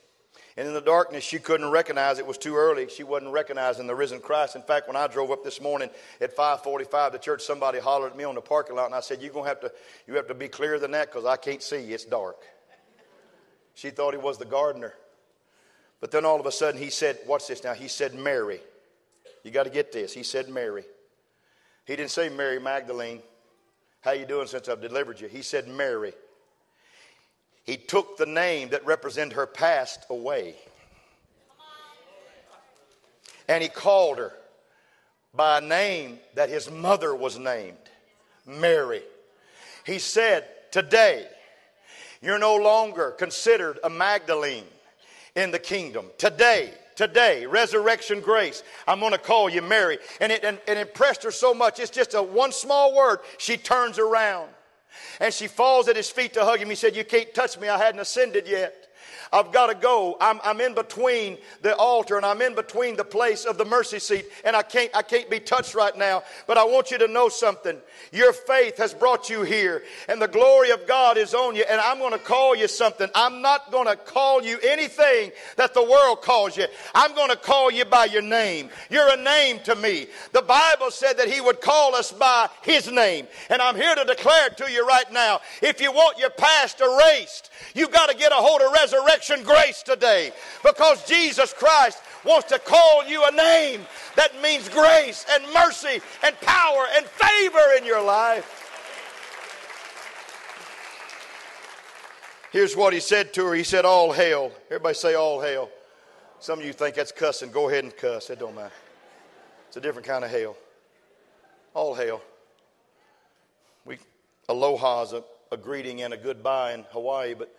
And 0.58 0.68
in 0.68 0.74
the 0.74 0.82
darkness, 0.82 1.24
she 1.24 1.38
couldn't 1.38 1.70
recognize 1.70 2.18
it 2.18 2.26
was 2.26 2.38
too 2.38 2.56
early. 2.56 2.88
She 2.88 3.04
wasn't 3.04 3.34
recognizing 3.34 3.88
the 3.88 3.96
risen 3.96 4.22
Christ. 4.22 4.56
In 4.56 4.62
fact, 4.62 4.88
when 4.88 4.96
I 4.96 5.08
drove 5.08 5.30
up 5.30 5.44
this 5.44 5.60
morning 5.60 5.90
at 6.22 6.34
545 6.34 7.12
to 7.12 7.20
church, 7.20 7.42
somebody 7.44 7.80
hollered 7.80 8.14
at 8.14 8.18
me 8.18 8.24
on 8.24 8.36
the 8.36 8.42
parking 8.42 8.78
lot, 8.78 8.86
and 8.86 8.96
I 8.96 9.02
said, 9.02 9.22
You're 9.22 9.34
gonna 9.34 9.50
have 9.50 9.60
to 9.62 9.72
you 10.08 10.16
have 10.16 10.28
to 10.28 10.34
be 10.34 10.48
clearer 10.48 10.80
than 10.80 10.92
that 10.92 11.12
because 11.12 11.26
I 11.26 11.36
can't 11.36 11.62
see. 11.62 11.92
It's 11.94 12.06
dark. 12.06 12.38
She 13.74 13.90
thought 13.90 14.14
he 14.14 14.20
was 14.20 14.38
the 14.38 14.46
gardener. 14.46 14.94
But 16.00 16.12
then 16.12 16.24
all 16.24 16.40
of 16.40 16.46
a 16.46 16.52
sudden 16.52 16.82
he 16.82 16.90
said, 16.90 17.20
What's 17.26 17.48
this 17.48 17.64
now? 17.64 17.74
He 17.74 17.90
said 17.90 18.14
Mary. 18.14 18.62
You 19.44 19.52
got 19.52 19.64
to 19.64 19.70
get 19.70 19.92
this. 19.92 20.14
He 20.14 20.24
said 20.24 20.48
Mary. 20.48 20.86
He 21.86 21.96
didn't 21.96 22.12
say 22.12 22.30
Mary 22.30 22.60
Magdalene. 22.60 23.22
How 24.02 24.12
you 24.12 24.26
doing 24.26 24.48
since 24.48 24.70
I've 24.70 24.82
delivered 24.82 25.20
you? 25.20 25.28
He 25.28 25.42
said 25.42 25.68
Mary. 25.68 26.14
He 27.65 27.77
took 27.77 28.17
the 28.17 28.27
name 28.27 28.69
that 28.69 28.86
represented 28.86 29.34
her 29.34 29.48
past 29.48 30.05
away. 30.10 30.55
And 33.48 33.62
he 33.62 33.69
called 33.69 34.19
her 34.19 34.34
by 35.34 35.57
a 35.57 35.62
name 35.62 36.19
that 36.36 36.50
his 36.50 36.69
mother 36.69 37.15
was 37.15 37.38
named 37.38 37.77
Mary. 38.45 39.01
He 39.86 40.00
said, 40.00 40.45
Today, 40.72 41.27
you're 42.22 42.39
no 42.39 42.55
longer 42.55 43.12
considered 43.12 43.79
a 43.84 43.89
Magdalene 43.89 44.65
in 45.36 45.51
the 45.51 45.60
kingdom. 45.60 46.07
Today, 46.17 46.74
today, 46.95 47.45
resurrection 47.45 48.19
grace, 48.19 48.63
I'm 48.88 49.00
going 49.00 49.12
to 49.12 49.17
call 49.17 49.50
you 49.50 49.62
Mary. 49.62 50.00
And 50.19 50.31
it, 50.31 50.43
and, 50.43 50.60
and 50.67 50.79
impressed 50.79 51.24
her 51.24 51.31
so 51.31 51.53
much. 51.53 51.79
It's 51.79 51.91
just 51.91 52.13
a 52.13 52.22
one 52.22 52.51
small 52.51 52.95
word. 52.95 53.19
She 53.38 53.57
turns 53.57 54.00
around. 54.00 54.50
And 55.20 55.34
she 55.34 55.48
falls 55.48 55.88
at 55.88 55.96
his 55.96 56.10
feet 56.10 56.34
to 56.34 56.46
hug 56.46 56.60
him. 56.60 56.70
He 56.70 56.75
said, 56.75 56.96
You 56.96 57.06
can't 57.06 57.34
touch 57.34 57.58
me. 57.58 57.70
I 57.70 57.78
hadn't 57.78 58.02
ascended 58.02 58.48
yet. 58.48 58.85
I've 59.36 59.51
got 59.51 59.68
to 59.68 59.75
go. 59.75 60.15
I'm, 60.22 60.39
I'm 60.46 60.62
in 60.62 60.74
between 60.74 61.38
the 61.62 61.75
altar 61.75 62.15
and 62.15 62.25
I'm 62.25 62.42
in 62.42 62.56
between 62.56 62.96
the 62.96 63.04
place 63.04 63.44
of 63.44 63.58
the 63.58 63.65
mercy 63.65 64.00
seat, 64.00 64.27
and 64.46 64.56
I 64.56 64.62
can't, 64.62 64.89
I 64.96 65.01
can't 65.01 65.30
be 65.30 65.42
touched 65.42 65.75
right 65.75 65.96
now. 65.98 66.24
But 66.48 66.58
I 66.58 66.63
want 66.63 66.89
you 66.89 66.98
to 67.00 67.10
know 67.10 67.27
something. 67.27 67.77
Your 68.13 68.32
faith 68.32 68.77
has 68.77 68.94
brought 68.94 69.30
you 69.30 69.44
here, 69.44 69.84
and 70.08 70.22
the 70.22 70.30
glory 70.30 70.72
of 70.72 70.88
God 70.88 71.18
is 71.18 71.34
on 71.34 71.54
you. 71.54 71.65
And 71.70 71.82
I'm 71.82 71.98
going 71.98 72.13
to 72.13 72.18
call 72.18 72.56
you 72.56 72.70
something. 72.70 73.10
I'm 73.13 73.42
not 73.42 73.72
going 73.72 73.88
to 73.88 73.98
call 73.98 74.42
you 74.42 74.58
anything 74.63 75.34
that 75.58 75.74
the 75.74 75.84
world 75.84 76.22
calls 76.22 76.56
you. 76.56 76.68
I'm 76.94 77.13
going 77.13 77.30
to 77.30 77.36
call 77.36 77.70
you 77.70 77.84
by 77.84 78.06
your 78.06 78.22
name. 78.22 78.70
You're 78.89 79.12
a 79.12 79.22
name 79.22 79.60
to 79.65 79.75
me. 79.75 80.08
The 80.32 80.44
Bible 80.44 80.92
said 80.92 81.18
that 81.18 81.27
He 81.27 81.42
would 81.42 81.60
call 81.60 81.94
us 81.94 82.10
by 82.10 82.48
His 82.62 82.89
name. 82.89 83.27
And 83.50 83.62
I'm 83.62 83.75
here 83.75 83.96
to 83.96 84.06
declare 84.06 84.50
to 84.51 84.72
you 84.72 84.88
right 84.88 85.12
now 85.12 85.42
if 85.62 85.82
you 85.82 85.92
want 85.92 86.20
your 86.20 86.30
past 86.30 86.80
erased, 86.80 87.50
you've 87.74 87.92
got 87.92 88.10
to 88.10 88.15
get 88.15 88.32
a 88.32 88.36
hold 88.36 88.62
of 88.62 88.72
resurrection 88.72 89.25
resurrection 89.29 89.46
grace 89.46 89.84
today 89.84 90.32
because 90.63 91.05
Jesus 91.08 91.53
Christ 91.53 92.01
wants 92.24 92.48
to 92.50 92.60
call 92.60 93.05
you 93.05 93.24
a 93.25 93.32
name 93.32 93.82
that 94.15 94.41
means 94.41 94.70
grace 94.70 95.25
and 95.32 95.44
mercy 95.53 96.01
and 96.24 96.39
power 96.41 96.86
and 96.96 97.05
favor 97.05 97.77
in 97.77 97.86
your 97.86 98.03
life. 98.03 98.62
Here's 102.51 102.75
what 102.75 102.94
he 102.94 103.00
said 103.00 103.34
to 103.34 103.46
her. 103.48 103.53
He 103.53 103.63
said, 103.63 103.84
All 103.84 104.13
hail. 104.13 104.51
Everybody 104.67 104.96
say, 104.96 105.15
All 105.15 105.41
hail. 105.41 105.70
Some 106.39 106.60
of 106.60 106.65
you 106.65 106.74
think 106.74 106.96
that's 106.96 107.12
cussing. 107.12 107.51
Go 107.51 107.70
ahead 107.70 107.84
and 107.84 107.96
cuss. 107.96 108.29
It 108.29 108.39
don't 108.39 108.55
matter. 108.55 108.72
It's 109.67 109.77
a 109.77 109.82
different 109.82 110.08
kind 110.08 110.24
of 110.24 110.32
hail. 110.32 110.55
All 111.74 111.96
hail. 111.96 112.22
We, 113.84 113.98
aloha 114.48 115.03
is 115.03 115.13
a, 115.13 115.24
a 115.51 115.58
greeting 115.58 116.01
and 116.01 116.13
a 116.13 116.17
goodbye 116.17 116.74
in 116.74 116.86
Hawaii, 116.91 117.34
but 117.34 117.53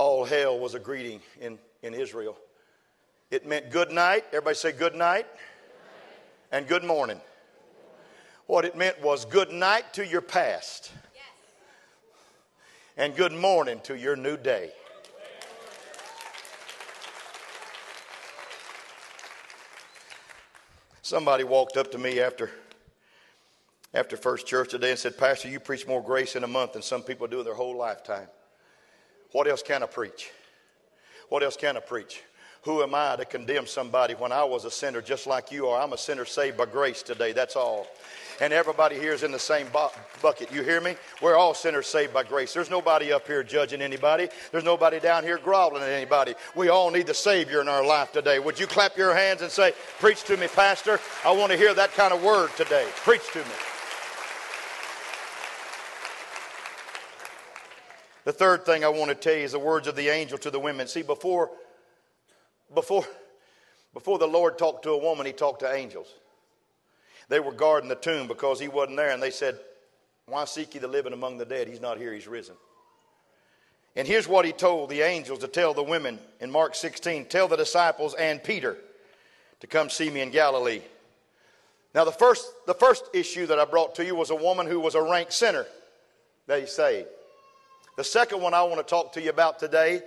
all 0.00 0.24
hail 0.24 0.58
was 0.58 0.74
a 0.74 0.78
greeting 0.78 1.20
in, 1.42 1.58
in 1.82 1.92
Israel. 1.92 2.34
It 3.30 3.46
meant 3.46 3.70
good 3.70 3.92
night. 3.92 4.24
Everybody 4.28 4.56
say 4.56 4.72
good 4.72 4.94
night. 4.94 5.26
And 6.50 6.66
good 6.66 6.82
morning. 6.82 7.20
What 8.46 8.64
it 8.64 8.74
meant 8.74 9.02
was 9.02 9.26
good 9.26 9.52
night 9.52 9.92
to 9.94 10.06
your 10.06 10.22
past. 10.22 10.90
And 12.96 13.14
good 13.14 13.32
morning 13.32 13.78
to 13.84 13.94
your 13.94 14.16
new 14.16 14.38
day. 14.38 14.70
Somebody 21.02 21.44
walked 21.44 21.76
up 21.76 21.92
to 21.92 21.98
me 21.98 22.20
after 22.20 22.50
after 23.92 24.16
first 24.16 24.46
church 24.46 24.70
today 24.70 24.90
and 24.90 24.98
said, 24.98 25.18
Pastor, 25.18 25.48
you 25.48 25.60
preach 25.60 25.86
more 25.86 26.02
grace 26.02 26.36
in 26.36 26.44
a 26.44 26.48
month 26.48 26.72
than 26.72 26.80
some 26.80 27.02
people 27.02 27.26
do 27.26 27.40
in 27.40 27.44
their 27.44 27.54
whole 27.54 27.76
lifetime. 27.76 28.28
What 29.32 29.48
else 29.48 29.62
can 29.62 29.82
I 29.82 29.86
preach? 29.86 30.30
What 31.28 31.42
else 31.42 31.56
can 31.56 31.76
I 31.76 31.80
preach? 31.80 32.22
Who 32.62 32.82
am 32.82 32.94
I 32.94 33.16
to 33.16 33.24
condemn 33.24 33.66
somebody 33.66 34.14
when 34.14 34.32
I 34.32 34.44
was 34.44 34.64
a 34.64 34.70
sinner 34.70 35.00
just 35.00 35.26
like 35.26 35.50
you 35.50 35.68
are? 35.68 35.80
I'm 35.80 35.94
a 35.94 35.98
sinner 35.98 36.24
saved 36.24 36.58
by 36.58 36.66
grace 36.66 37.02
today, 37.02 37.32
that's 37.32 37.56
all. 37.56 37.86
And 38.40 38.52
everybody 38.52 38.98
here 38.98 39.12
is 39.12 39.22
in 39.22 39.32
the 39.32 39.38
same 39.38 39.66
bu- 39.72 39.88
bucket. 40.22 40.50
You 40.50 40.62
hear 40.62 40.80
me? 40.80 40.96
We're 41.20 41.36
all 41.36 41.52
sinners 41.52 41.86
saved 41.86 42.14
by 42.14 42.24
grace. 42.24 42.54
There's 42.54 42.70
nobody 42.70 43.12
up 43.12 43.26
here 43.26 43.42
judging 43.42 43.82
anybody. 43.82 44.28
There's 44.50 44.64
nobody 44.64 44.98
down 44.98 45.24
here 45.24 45.38
groveling 45.38 45.82
at 45.82 45.90
anybody. 45.90 46.34
We 46.54 46.68
all 46.68 46.90
need 46.90 47.06
the 47.06 47.14
Savior 47.14 47.60
in 47.60 47.68
our 47.68 47.84
life 47.84 48.12
today. 48.12 48.38
Would 48.38 48.58
you 48.58 48.66
clap 48.66 48.96
your 48.96 49.14
hands 49.14 49.42
and 49.42 49.50
say, 49.50 49.72
Preach 49.98 50.24
to 50.24 50.38
me, 50.38 50.48
Pastor? 50.48 50.98
I 51.24 51.32
want 51.32 51.52
to 51.52 51.58
hear 51.58 51.74
that 51.74 51.92
kind 51.92 52.14
of 52.14 52.22
word 52.22 52.50
today. 52.56 52.86
Preach 52.96 53.30
to 53.32 53.40
me. 53.40 53.44
The 58.24 58.32
third 58.32 58.66
thing 58.66 58.84
I 58.84 58.88
want 58.88 59.08
to 59.08 59.14
tell 59.14 59.34
you 59.34 59.44
is 59.44 59.52
the 59.52 59.58
words 59.58 59.86
of 59.86 59.96
the 59.96 60.08
angel 60.08 60.38
to 60.38 60.50
the 60.50 60.60
women. 60.60 60.86
See, 60.86 61.02
before, 61.02 61.50
before, 62.74 63.04
before 63.94 64.18
the 64.18 64.26
Lord 64.26 64.58
talked 64.58 64.82
to 64.84 64.90
a 64.90 64.98
woman, 64.98 65.26
he 65.26 65.32
talked 65.32 65.60
to 65.60 65.72
angels. 65.72 66.12
They 67.28 67.40
were 67.40 67.52
guarding 67.52 67.88
the 67.88 67.94
tomb 67.94 68.26
because 68.26 68.60
he 68.60 68.68
wasn't 68.68 68.96
there, 68.96 69.10
and 69.10 69.22
they 69.22 69.30
said, 69.30 69.58
Why 70.26 70.44
seek 70.44 70.74
ye 70.74 70.80
the 70.80 70.88
living 70.88 71.12
among 71.12 71.38
the 71.38 71.44
dead? 71.46 71.68
He's 71.68 71.80
not 71.80 71.98
here, 71.98 72.12
he's 72.12 72.26
risen. 72.26 72.56
And 73.96 74.06
here's 74.06 74.28
what 74.28 74.44
he 74.44 74.52
told 74.52 74.90
the 74.90 75.02
angels 75.02 75.40
to 75.40 75.48
tell 75.48 75.74
the 75.74 75.82
women 75.82 76.18
in 76.40 76.50
Mark 76.50 76.74
16 76.74 77.26
tell 77.26 77.48
the 77.48 77.56
disciples 77.56 78.14
and 78.14 78.42
Peter 78.42 78.76
to 79.60 79.66
come 79.66 79.90
see 79.90 80.10
me 80.10 80.20
in 80.20 80.30
Galilee. 80.30 80.82
Now, 81.94 82.04
the 82.04 82.12
first, 82.12 82.46
the 82.66 82.74
first 82.74 83.04
issue 83.12 83.46
that 83.46 83.58
I 83.58 83.64
brought 83.64 83.96
to 83.96 84.04
you 84.04 84.14
was 84.14 84.30
a 84.30 84.36
woman 84.36 84.66
who 84.66 84.78
was 84.78 84.94
a 84.94 85.02
rank 85.02 85.32
sinner 85.32 85.66
that 86.46 86.60
he 86.60 86.66
saved. 86.66 87.08
The 87.96 88.04
second 88.04 88.40
one 88.40 88.54
I 88.54 88.62
want 88.62 88.76
to 88.76 88.82
talk 88.82 89.12
to 89.14 89.22
you 89.22 89.30
about 89.30 89.58
today 89.58 90.02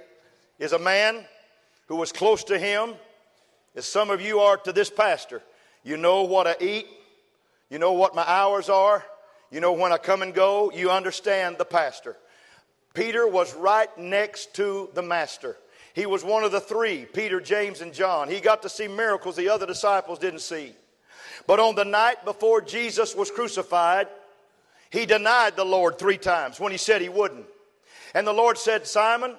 is 0.57 0.71
a 0.71 0.79
man 0.79 1.25
who 1.87 1.97
was 1.97 2.11
close 2.11 2.43
to 2.45 2.57
him, 2.57 2.93
as 3.75 3.85
some 3.85 4.09
of 4.09 4.21
you 4.21 4.39
are 4.39 4.57
to 4.57 4.71
this 4.71 4.89
pastor. 4.89 5.41
You 5.83 5.97
know 5.97 6.23
what 6.23 6.47
I 6.47 6.55
eat, 6.59 6.87
you 7.69 7.79
know 7.79 7.93
what 7.93 8.15
my 8.15 8.23
hours 8.25 8.69
are, 8.69 9.03
you 9.51 9.59
know 9.59 9.73
when 9.73 9.91
I 9.91 9.97
come 9.97 10.21
and 10.21 10.33
go, 10.33 10.71
you 10.71 10.89
understand 10.89 11.57
the 11.57 11.65
pastor. 11.65 12.15
Peter 12.93 13.27
was 13.27 13.53
right 13.55 13.95
next 13.97 14.53
to 14.55 14.89
the 14.93 15.01
master. 15.01 15.57
He 15.93 16.05
was 16.05 16.23
one 16.23 16.43
of 16.43 16.51
the 16.51 16.61
three 16.61 17.05
Peter, 17.05 17.39
James, 17.39 17.81
and 17.81 17.93
John. 17.93 18.29
He 18.29 18.39
got 18.39 18.61
to 18.61 18.69
see 18.69 18.87
miracles 18.87 19.35
the 19.35 19.49
other 19.49 19.65
disciples 19.65 20.19
didn't 20.19 20.39
see. 20.39 20.73
But 21.45 21.59
on 21.59 21.75
the 21.75 21.85
night 21.85 22.23
before 22.23 22.61
Jesus 22.61 23.13
was 23.15 23.29
crucified, 23.29 24.07
he 24.89 25.05
denied 25.05 25.55
the 25.55 25.65
Lord 25.65 25.99
three 25.99 26.17
times 26.17 26.59
when 26.59 26.71
he 26.71 26.77
said 26.77 27.01
he 27.01 27.09
wouldn't. 27.09 27.45
And 28.13 28.27
the 28.27 28.34
Lord 28.34 28.58
said, 28.58 28.86
Simon, 28.86 29.36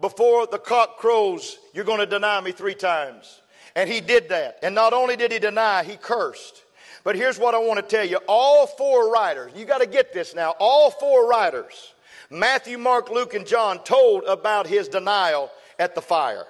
before 0.00 0.46
the 0.46 0.58
cock 0.58 0.98
crows, 0.98 1.58
you're 1.74 1.84
going 1.84 2.00
to 2.00 2.06
deny 2.06 2.40
me 2.40 2.52
three 2.52 2.74
times. 2.74 3.40
And 3.74 3.88
he 3.88 4.00
did 4.00 4.28
that. 4.28 4.58
And 4.62 4.74
not 4.74 4.92
only 4.92 5.16
did 5.16 5.32
he 5.32 5.38
deny, 5.38 5.82
he 5.82 5.96
cursed. 5.96 6.62
But 7.04 7.16
here's 7.16 7.38
what 7.38 7.54
I 7.54 7.58
want 7.58 7.78
to 7.78 7.96
tell 7.96 8.06
you 8.06 8.18
all 8.28 8.66
four 8.66 9.12
writers, 9.12 9.52
you 9.56 9.64
got 9.64 9.80
to 9.80 9.86
get 9.86 10.12
this 10.12 10.34
now, 10.34 10.54
all 10.58 10.90
four 10.90 11.28
writers, 11.28 11.94
Matthew, 12.30 12.78
Mark, 12.78 13.10
Luke, 13.10 13.34
and 13.34 13.46
John, 13.46 13.82
told 13.82 14.24
about 14.24 14.66
his 14.66 14.88
denial 14.88 15.50
at 15.78 15.94
the 15.94 16.02
fire. 16.02 16.46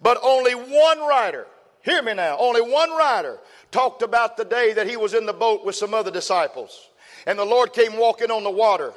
But 0.00 0.18
only 0.22 0.52
one 0.52 1.00
writer, 1.00 1.46
hear 1.82 2.02
me 2.02 2.14
now, 2.14 2.36
only 2.38 2.60
one 2.60 2.90
writer 2.90 3.38
talked 3.70 4.02
about 4.02 4.36
the 4.36 4.44
day 4.44 4.72
that 4.74 4.86
he 4.86 4.96
was 4.96 5.14
in 5.14 5.26
the 5.26 5.32
boat 5.32 5.64
with 5.64 5.74
some 5.74 5.94
other 5.94 6.10
disciples. 6.10 6.88
And 7.26 7.38
the 7.38 7.44
Lord 7.44 7.72
came 7.72 7.96
walking 7.96 8.30
on 8.30 8.44
the 8.44 8.50
water. 8.50 8.92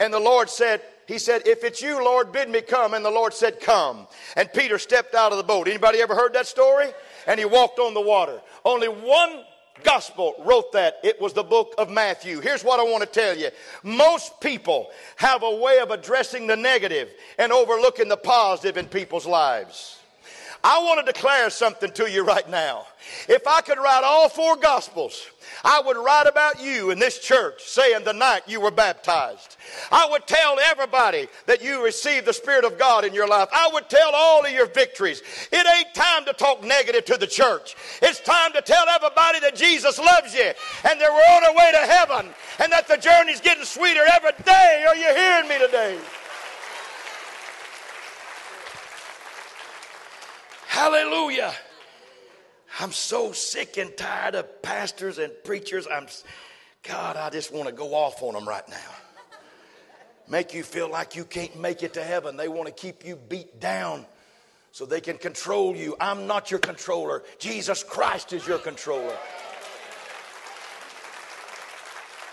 And 0.00 0.12
the 0.12 0.20
Lord 0.20 0.48
said, 0.48 0.82
he 1.06 1.18
said, 1.18 1.46
If 1.46 1.64
it's 1.64 1.80
you, 1.80 2.04
Lord, 2.04 2.32
bid 2.32 2.50
me 2.50 2.60
come. 2.60 2.92
And 2.92 3.04
the 3.04 3.10
Lord 3.10 3.32
said, 3.32 3.60
Come. 3.60 4.06
And 4.36 4.52
Peter 4.52 4.78
stepped 4.78 5.14
out 5.14 5.32
of 5.32 5.38
the 5.38 5.44
boat. 5.44 5.66
Anybody 5.66 6.00
ever 6.00 6.14
heard 6.14 6.34
that 6.34 6.46
story? 6.46 6.88
And 7.26 7.40
he 7.40 7.46
walked 7.46 7.78
on 7.78 7.94
the 7.94 8.00
water. 8.00 8.40
Only 8.64 8.88
one 8.88 9.44
gospel 9.82 10.34
wrote 10.44 10.72
that. 10.72 10.98
It 11.02 11.20
was 11.20 11.32
the 11.32 11.42
book 11.42 11.74
of 11.78 11.90
Matthew. 11.90 12.40
Here's 12.40 12.62
what 12.62 12.78
I 12.78 12.82
want 12.82 13.02
to 13.04 13.08
tell 13.08 13.36
you. 13.36 13.48
Most 13.82 14.40
people 14.40 14.90
have 15.16 15.42
a 15.42 15.56
way 15.56 15.78
of 15.78 15.90
addressing 15.90 16.46
the 16.46 16.56
negative 16.56 17.08
and 17.38 17.52
overlooking 17.52 18.08
the 18.08 18.16
positive 18.16 18.76
in 18.76 18.86
people's 18.86 19.26
lives. 19.26 19.97
I 20.64 20.78
want 20.80 21.04
to 21.04 21.12
declare 21.12 21.50
something 21.50 21.90
to 21.92 22.10
you 22.10 22.24
right 22.24 22.48
now. 22.50 22.86
If 23.28 23.46
I 23.46 23.60
could 23.60 23.78
write 23.78 24.02
all 24.04 24.28
four 24.28 24.56
gospels, 24.56 25.26
I 25.64 25.80
would 25.84 25.96
write 25.96 26.26
about 26.26 26.60
you 26.60 26.90
in 26.90 26.98
this 26.98 27.18
church 27.18 27.62
saying 27.62 28.04
the 28.04 28.12
night 28.12 28.42
you 28.46 28.60
were 28.60 28.70
baptized. 28.70 29.56
I 29.90 30.08
would 30.10 30.26
tell 30.26 30.58
everybody 30.58 31.28
that 31.46 31.62
you 31.62 31.84
received 31.84 32.26
the 32.26 32.32
Spirit 32.32 32.64
of 32.64 32.78
God 32.78 33.04
in 33.04 33.14
your 33.14 33.28
life. 33.28 33.48
I 33.52 33.70
would 33.72 33.88
tell 33.88 34.10
all 34.14 34.44
of 34.44 34.52
your 34.52 34.66
victories. 34.66 35.22
It 35.52 35.66
ain't 35.66 35.94
time 35.94 36.24
to 36.26 36.32
talk 36.32 36.62
negative 36.62 37.04
to 37.06 37.16
the 37.16 37.26
church. 37.26 37.76
It's 38.02 38.20
time 38.20 38.52
to 38.52 38.62
tell 38.62 38.88
everybody 38.88 39.40
that 39.40 39.54
Jesus 39.54 39.98
loves 39.98 40.34
you 40.34 40.52
and 40.84 41.00
that 41.00 41.10
we're 41.10 41.36
on 41.36 41.44
our 41.44 41.54
way 41.54 41.72
to 41.72 41.86
heaven 41.86 42.34
and 42.60 42.72
that 42.72 42.88
the 42.88 42.96
journey's 42.96 43.40
getting 43.40 43.64
sweeter 43.64 44.04
every 44.14 44.32
day. 44.44 44.84
Are 44.86 44.96
you 44.96 45.14
hearing 45.14 45.48
me 45.48 45.58
today? 45.58 45.98
Hallelujah. 50.78 51.52
I'm 52.78 52.92
so 52.92 53.32
sick 53.32 53.78
and 53.78 53.96
tired 53.96 54.36
of 54.36 54.62
pastors 54.62 55.18
and 55.18 55.32
preachers. 55.42 55.88
I'm, 55.90 56.06
God, 56.84 57.16
I 57.16 57.30
just 57.30 57.52
want 57.52 57.66
to 57.66 57.74
go 57.74 57.94
off 57.94 58.22
on 58.22 58.34
them 58.34 58.46
right 58.46 58.66
now. 58.68 58.94
Make 60.28 60.54
you 60.54 60.62
feel 60.62 60.88
like 60.88 61.16
you 61.16 61.24
can't 61.24 61.58
make 61.58 61.82
it 61.82 61.94
to 61.94 62.04
heaven. 62.04 62.36
They 62.36 62.46
want 62.46 62.68
to 62.68 62.72
keep 62.72 63.04
you 63.04 63.16
beat 63.16 63.58
down 63.58 64.06
so 64.70 64.86
they 64.86 65.00
can 65.00 65.18
control 65.18 65.74
you. 65.74 65.96
I'm 65.98 66.28
not 66.28 66.52
your 66.52 66.60
controller. 66.60 67.24
Jesus 67.40 67.82
Christ 67.82 68.32
is 68.32 68.46
your 68.46 68.58
controller. 68.58 69.16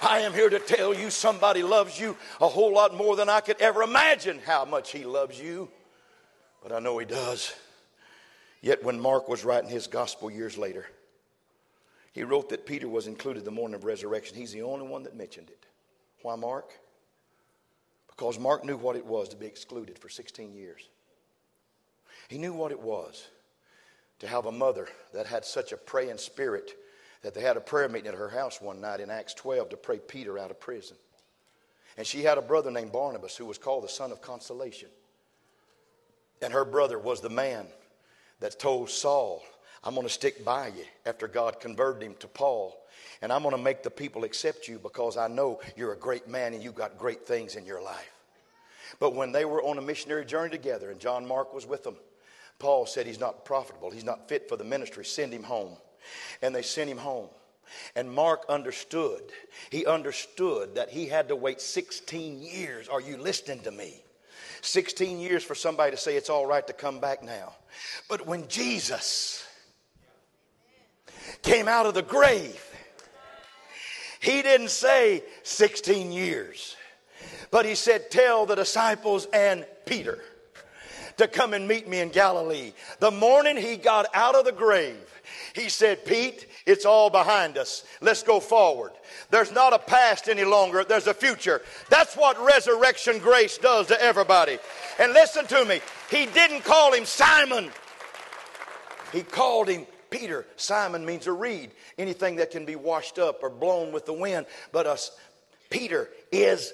I 0.03 0.19
am 0.19 0.33
here 0.33 0.51
to 0.51 0.59
tell 0.59 0.93
you 0.93 1.09
somebody 1.09 1.63
loves 1.63 1.99
you 1.99 2.15
a 2.39 2.47
whole 2.47 2.75
lot 2.75 2.95
more 2.95 3.15
than 3.15 3.27
I 3.27 3.39
could 3.39 3.59
ever 3.59 3.81
imagine 3.81 4.39
how 4.45 4.65
much 4.65 4.91
he 4.91 5.03
loves 5.03 5.41
you. 5.41 5.67
But 6.61 6.73
I 6.73 6.77
know 6.77 6.99
he 6.99 7.07
does. 7.07 7.51
Yet 8.65 8.83
when 8.83 8.99
Mark 8.99 9.29
was 9.29 9.45
writing 9.45 9.69
his 9.69 9.85
gospel 9.85 10.31
years 10.31 10.57
later, 10.57 10.87
he 12.13 12.23
wrote 12.23 12.49
that 12.49 12.65
Peter 12.65 12.89
was 12.89 13.05
included 13.05 13.45
the 13.45 13.51
morning 13.51 13.75
of 13.75 13.83
resurrection. 13.83 14.35
He's 14.35 14.53
the 14.53 14.63
only 14.63 14.87
one 14.87 15.03
that 15.03 15.15
mentioned 15.15 15.51
it. 15.51 15.67
Why 16.23 16.35
Mark? 16.35 16.71
Because 18.07 18.39
Mark 18.39 18.65
knew 18.65 18.75
what 18.75 18.95
it 18.95 19.05
was 19.05 19.29
to 19.29 19.35
be 19.35 19.45
excluded 19.45 19.99
for 19.99 20.09
16 20.09 20.55
years. 20.55 20.89
He 22.27 22.39
knew 22.39 22.53
what 22.53 22.71
it 22.71 22.79
was 22.79 23.27
to 24.17 24.27
have 24.27 24.47
a 24.47 24.51
mother 24.51 24.87
that 25.13 25.27
had 25.27 25.45
such 25.45 25.71
a 25.71 25.77
praying 25.77 26.17
spirit 26.17 26.73
that 27.21 27.35
they 27.35 27.41
had 27.41 27.57
a 27.57 27.61
prayer 27.61 27.87
meeting 27.87 28.07
at 28.07 28.17
her 28.17 28.29
house 28.29 28.59
one 28.59 28.81
night 28.81 28.99
in 28.99 29.11
Acts 29.11 29.35
12 29.35 29.69
to 29.69 29.77
pray 29.77 29.99
Peter 29.99 30.39
out 30.39 30.49
of 30.49 30.59
prison. 30.59 30.97
And 31.97 32.07
she 32.07 32.23
had 32.23 32.39
a 32.39 32.41
brother 32.41 32.71
named 32.71 32.91
Barnabas 32.91 33.37
who 33.37 33.45
was 33.45 33.59
called 33.59 33.83
the 33.83 33.89
son 33.89 34.11
of 34.11 34.23
consolation. 34.23 34.89
And 36.41 36.51
her 36.51 36.65
brother 36.65 36.97
was 36.97 37.21
the 37.21 37.29
man 37.29 37.67
that 38.39 38.59
told 38.59 38.89
Saul, 38.89 39.43
I'm 39.83 39.93
going 39.93 40.07
to 40.07 40.13
stick 40.13 40.43
by 40.43 40.67
you 40.67 40.83
after 41.05 41.27
God 41.27 41.59
converted 41.59 42.03
him 42.03 42.15
to 42.19 42.27
Paul. 42.27 42.75
And 43.21 43.31
I'm 43.31 43.43
going 43.43 43.55
to 43.55 43.61
make 43.61 43.83
the 43.83 43.91
people 43.91 44.23
accept 44.23 44.67
you 44.67 44.79
because 44.79 45.15
I 45.15 45.27
know 45.27 45.59
you're 45.75 45.93
a 45.93 45.97
great 45.97 46.27
man 46.27 46.53
and 46.53 46.63
you've 46.63 46.75
got 46.75 46.97
great 46.97 47.25
things 47.25 47.55
in 47.55 47.65
your 47.65 47.81
life. 47.81 48.11
But 48.99 49.15
when 49.15 49.31
they 49.31 49.45
were 49.45 49.63
on 49.63 49.77
a 49.77 49.81
missionary 49.81 50.25
journey 50.25 50.49
together 50.49 50.91
and 50.91 50.99
John 50.99 51.25
Mark 51.25 51.53
was 51.53 51.65
with 51.65 51.83
them, 51.83 51.95
Paul 52.59 52.85
said 52.85 53.05
he's 53.05 53.19
not 53.19 53.45
profitable, 53.45 53.91
he's 53.91 54.03
not 54.03 54.29
fit 54.29 54.47
for 54.47 54.57
the 54.57 54.63
ministry, 54.63 55.05
send 55.05 55.33
him 55.33 55.43
home. 55.43 55.75
And 56.41 56.53
they 56.53 56.61
sent 56.61 56.89
him 56.89 56.97
home. 56.97 57.27
And 57.95 58.11
Mark 58.11 58.45
understood. 58.47 59.21
He 59.69 59.85
understood 59.85 60.75
that 60.75 60.89
he 60.89 61.07
had 61.07 61.27
to 61.29 61.35
wait 61.35 61.61
16 61.61 62.41
years. 62.41 62.87
Are 62.87 63.01
you 63.01 63.17
listening 63.17 63.61
to 63.61 63.71
me? 63.71 64.01
16 64.65 65.19
years 65.19 65.43
for 65.43 65.55
somebody 65.55 65.91
to 65.91 65.97
say 65.97 66.15
it's 66.15 66.29
all 66.29 66.45
right 66.45 66.65
to 66.67 66.73
come 66.73 66.99
back 66.99 67.23
now. 67.23 67.53
But 68.09 68.25
when 68.25 68.47
Jesus 68.47 69.45
came 71.41 71.67
out 71.67 71.85
of 71.85 71.93
the 71.93 72.01
grave, 72.01 72.61
he 74.19 74.41
didn't 74.41 74.69
say 74.69 75.23
16 75.43 76.11
years, 76.11 76.75
but 77.51 77.65
he 77.65 77.75
said, 77.75 78.09
Tell 78.09 78.45
the 78.45 78.55
disciples 78.55 79.27
and 79.31 79.65
Peter 79.85 80.19
to 81.17 81.27
come 81.27 81.53
and 81.53 81.67
meet 81.67 81.87
me 81.87 81.99
in 81.99 82.09
Galilee. 82.09 82.73
The 82.99 83.11
morning 83.11 83.57
he 83.57 83.77
got 83.77 84.07
out 84.13 84.35
of 84.35 84.45
the 84.45 84.51
grave, 84.51 85.21
he 85.53 85.69
said, 85.69 86.05
Pete, 86.05 86.47
it's 86.65 86.85
all 86.85 87.09
behind 87.09 87.57
us. 87.57 87.83
Let's 88.01 88.23
go 88.23 88.39
forward. 88.39 88.91
There's 89.29 89.51
not 89.51 89.73
a 89.73 89.79
past 89.79 90.27
any 90.27 90.43
longer, 90.43 90.83
there's 90.83 91.07
a 91.07 91.13
future. 91.13 91.61
That's 91.89 92.15
what 92.15 92.39
resurrection 92.43 93.19
grace 93.19 93.57
does 93.57 93.87
to 93.87 94.01
everybody. 94.01 94.57
And 94.99 95.13
listen 95.13 95.45
to 95.47 95.65
me, 95.65 95.81
he 96.09 96.25
didn't 96.25 96.63
call 96.63 96.93
him 96.93 97.05
Simon, 97.05 97.69
he 99.13 99.21
called 99.21 99.69
him 99.69 99.85
Peter. 100.09 100.45
Simon 100.55 101.05
means 101.05 101.27
a 101.27 101.31
reed, 101.31 101.71
anything 101.97 102.37
that 102.37 102.51
can 102.51 102.65
be 102.65 102.75
washed 102.75 103.19
up 103.19 103.43
or 103.43 103.49
blown 103.49 103.91
with 103.91 104.05
the 104.05 104.13
wind. 104.13 104.45
But 104.71 104.87
us, 104.87 105.11
Peter 105.69 106.09
is 106.31 106.73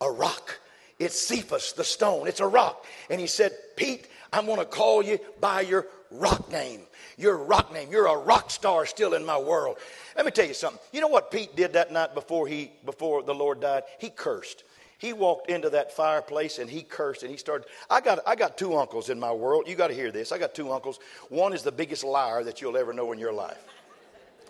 a 0.00 0.10
rock 0.10 0.58
It's 0.98 1.18
Cephas, 1.18 1.72
the 1.72 1.84
stone. 1.84 2.28
It's 2.28 2.40
a 2.40 2.46
rock. 2.46 2.84
And 3.08 3.20
he 3.20 3.26
said, 3.26 3.52
Pete, 3.74 4.06
I'm 4.32 4.44
going 4.44 4.58
to 4.58 4.66
call 4.66 5.02
you 5.02 5.18
by 5.40 5.62
your 5.62 5.86
rock 6.10 6.52
name. 6.52 6.82
Your 7.20 7.36
rock 7.36 7.72
name. 7.72 7.88
You're 7.90 8.06
a 8.06 8.16
rock 8.16 8.50
star 8.50 8.86
still 8.86 9.12
in 9.12 9.26
my 9.26 9.38
world. 9.38 9.76
Let 10.16 10.24
me 10.24 10.32
tell 10.32 10.46
you 10.46 10.54
something. 10.54 10.80
You 10.90 11.02
know 11.02 11.08
what 11.08 11.30
Pete 11.30 11.54
did 11.54 11.74
that 11.74 11.92
night 11.92 12.14
before 12.14 12.48
he 12.48 12.72
before 12.86 13.22
the 13.22 13.34
Lord 13.34 13.60
died? 13.60 13.82
He 13.98 14.08
cursed. 14.08 14.64
He 14.96 15.12
walked 15.12 15.50
into 15.50 15.70
that 15.70 15.92
fireplace 15.92 16.58
and 16.58 16.68
he 16.68 16.82
cursed 16.82 17.22
and 17.22 17.30
he 17.30 17.36
started. 17.36 17.68
I 17.90 18.00
got 18.00 18.20
I 18.26 18.36
got 18.36 18.56
two 18.56 18.76
uncles 18.76 19.10
in 19.10 19.20
my 19.20 19.32
world. 19.32 19.68
You 19.68 19.76
got 19.76 19.88
to 19.88 19.94
hear 19.94 20.10
this. 20.10 20.32
I 20.32 20.38
got 20.38 20.54
two 20.54 20.72
uncles. 20.72 20.98
One 21.28 21.52
is 21.52 21.62
the 21.62 21.72
biggest 21.72 22.04
liar 22.04 22.42
that 22.44 22.62
you'll 22.62 22.78
ever 22.78 22.94
know 22.94 23.12
in 23.12 23.18
your 23.18 23.32
life. 23.32 23.62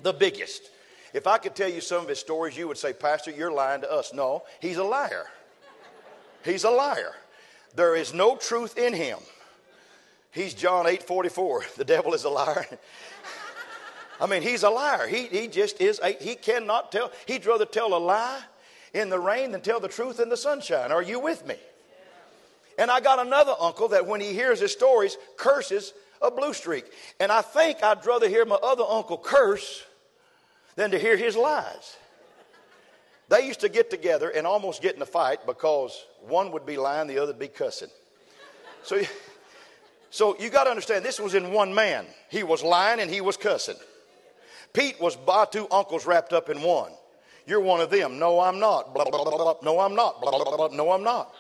The 0.02 0.12
biggest. 0.12 0.70
If 1.12 1.26
I 1.26 1.38
could 1.38 1.56
tell 1.56 1.68
you 1.68 1.80
some 1.80 2.02
of 2.02 2.08
his 2.08 2.20
stories, 2.20 2.56
you 2.56 2.68
would 2.68 2.78
say, 2.78 2.92
Pastor, 2.92 3.32
you're 3.32 3.52
lying 3.52 3.80
to 3.80 3.92
us. 3.92 4.14
No, 4.14 4.44
he's 4.60 4.76
a 4.76 4.84
liar. 4.84 5.26
He's 6.44 6.62
a 6.62 6.70
liar. 6.70 7.14
There 7.74 7.96
is 7.96 8.14
no 8.14 8.36
truth 8.36 8.78
in 8.78 8.92
him. 8.92 9.18
He's 10.32 10.54
John 10.54 10.86
8 10.86 11.02
44. 11.02 11.64
The 11.76 11.84
devil 11.84 12.14
is 12.14 12.24
a 12.24 12.30
liar. 12.30 12.66
I 14.20 14.26
mean, 14.26 14.42
he's 14.42 14.62
a 14.62 14.70
liar. 14.70 15.06
He, 15.06 15.26
he 15.26 15.48
just 15.48 15.80
is, 15.80 15.98
a, 16.02 16.12
he 16.12 16.34
cannot 16.34 16.92
tell. 16.92 17.10
He'd 17.26 17.46
rather 17.46 17.64
tell 17.64 17.94
a 17.94 17.98
lie 17.98 18.40
in 18.92 19.08
the 19.08 19.18
rain 19.18 19.52
than 19.52 19.62
tell 19.62 19.80
the 19.80 19.88
truth 19.88 20.20
in 20.20 20.28
the 20.28 20.36
sunshine. 20.36 20.92
Are 20.92 21.02
you 21.02 21.20
with 21.20 21.46
me? 21.46 21.56
And 22.78 22.90
I 22.90 23.00
got 23.00 23.18
another 23.18 23.54
uncle 23.60 23.88
that 23.88 24.06
when 24.06 24.20
he 24.20 24.32
hears 24.32 24.60
his 24.60 24.72
stories, 24.72 25.16
curses 25.36 25.92
a 26.22 26.30
blue 26.30 26.52
streak. 26.52 26.84
And 27.18 27.32
I 27.32 27.42
think 27.42 27.82
I'd 27.82 28.04
rather 28.04 28.28
hear 28.28 28.44
my 28.44 28.56
other 28.56 28.84
uncle 28.86 29.18
curse 29.18 29.84
than 30.76 30.90
to 30.90 30.98
hear 30.98 31.16
his 31.16 31.36
lies. 31.36 31.96
They 33.28 33.46
used 33.46 33.60
to 33.60 33.68
get 33.68 33.90
together 33.90 34.28
and 34.30 34.46
almost 34.46 34.82
get 34.82 34.96
in 34.96 35.02
a 35.02 35.06
fight 35.06 35.46
because 35.46 36.04
one 36.20 36.52
would 36.52 36.66
be 36.66 36.76
lying, 36.76 37.06
the 37.06 37.18
other 37.18 37.32
would 37.32 37.38
be 37.38 37.48
cussing. 37.48 37.90
So, 38.82 39.00
so 40.10 40.36
you 40.38 40.50
got 40.50 40.64
to 40.64 40.70
understand, 40.70 41.04
this 41.04 41.20
was 41.20 41.34
in 41.34 41.52
one 41.52 41.72
man. 41.72 42.06
He 42.28 42.42
was 42.42 42.62
lying 42.62 43.00
and 43.00 43.10
he 43.10 43.20
was 43.20 43.36
cussing. 43.36 43.76
Pete 44.72 45.00
was 45.00 45.16
by 45.16 45.46
two 45.46 45.66
uncles 45.70 46.04
wrapped 46.06 46.32
up 46.32 46.50
in 46.50 46.62
one. 46.62 46.92
You're 47.46 47.60
one 47.60 47.80
of 47.80 47.90
them. 47.90 48.18
No, 48.18 48.40
I'm 48.40 48.58
not. 48.58 48.92
Blah, 48.94 49.04
blah, 49.04 49.24
blah, 49.24 49.54
no, 49.62 49.80
I'm 49.80 49.94
not. 49.94 50.20
No, 50.72 50.92
I'm 50.92 51.02
not. 51.02 51.34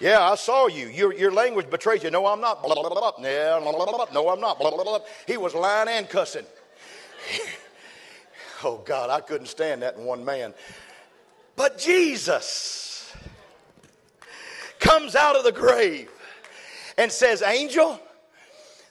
Yeah, 0.00 0.22
I 0.22 0.34
saw 0.34 0.66
you. 0.66 0.88
Your, 0.88 1.14
your 1.14 1.32
language 1.32 1.70
betrays 1.70 2.02
you. 2.02 2.10
No, 2.10 2.26
I'm 2.26 2.40
not. 2.40 2.60
Yeah, 3.20 3.60
no, 4.12 4.28
I'm 4.28 4.40
not. 4.40 5.04
He 5.26 5.36
was 5.36 5.54
lying 5.54 5.88
and 5.88 6.08
cussing. 6.08 6.46
oh, 8.64 8.82
God, 8.84 9.10
I 9.10 9.20
couldn't 9.20 9.46
stand 9.46 9.82
that 9.82 9.96
in 9.96 10.04
one 10.04 10.24
man. 10.24 10.54
But 11.56 11.78
Jesus 11.78 13.14
comes 14.78 15.14
out 15.14 15.36
of 15.36 15.44
the 15.44 15.52
grave 15.52 16.10
and 16.96 17.10
says, 17.10 17.42
Angel, 17.42 18.00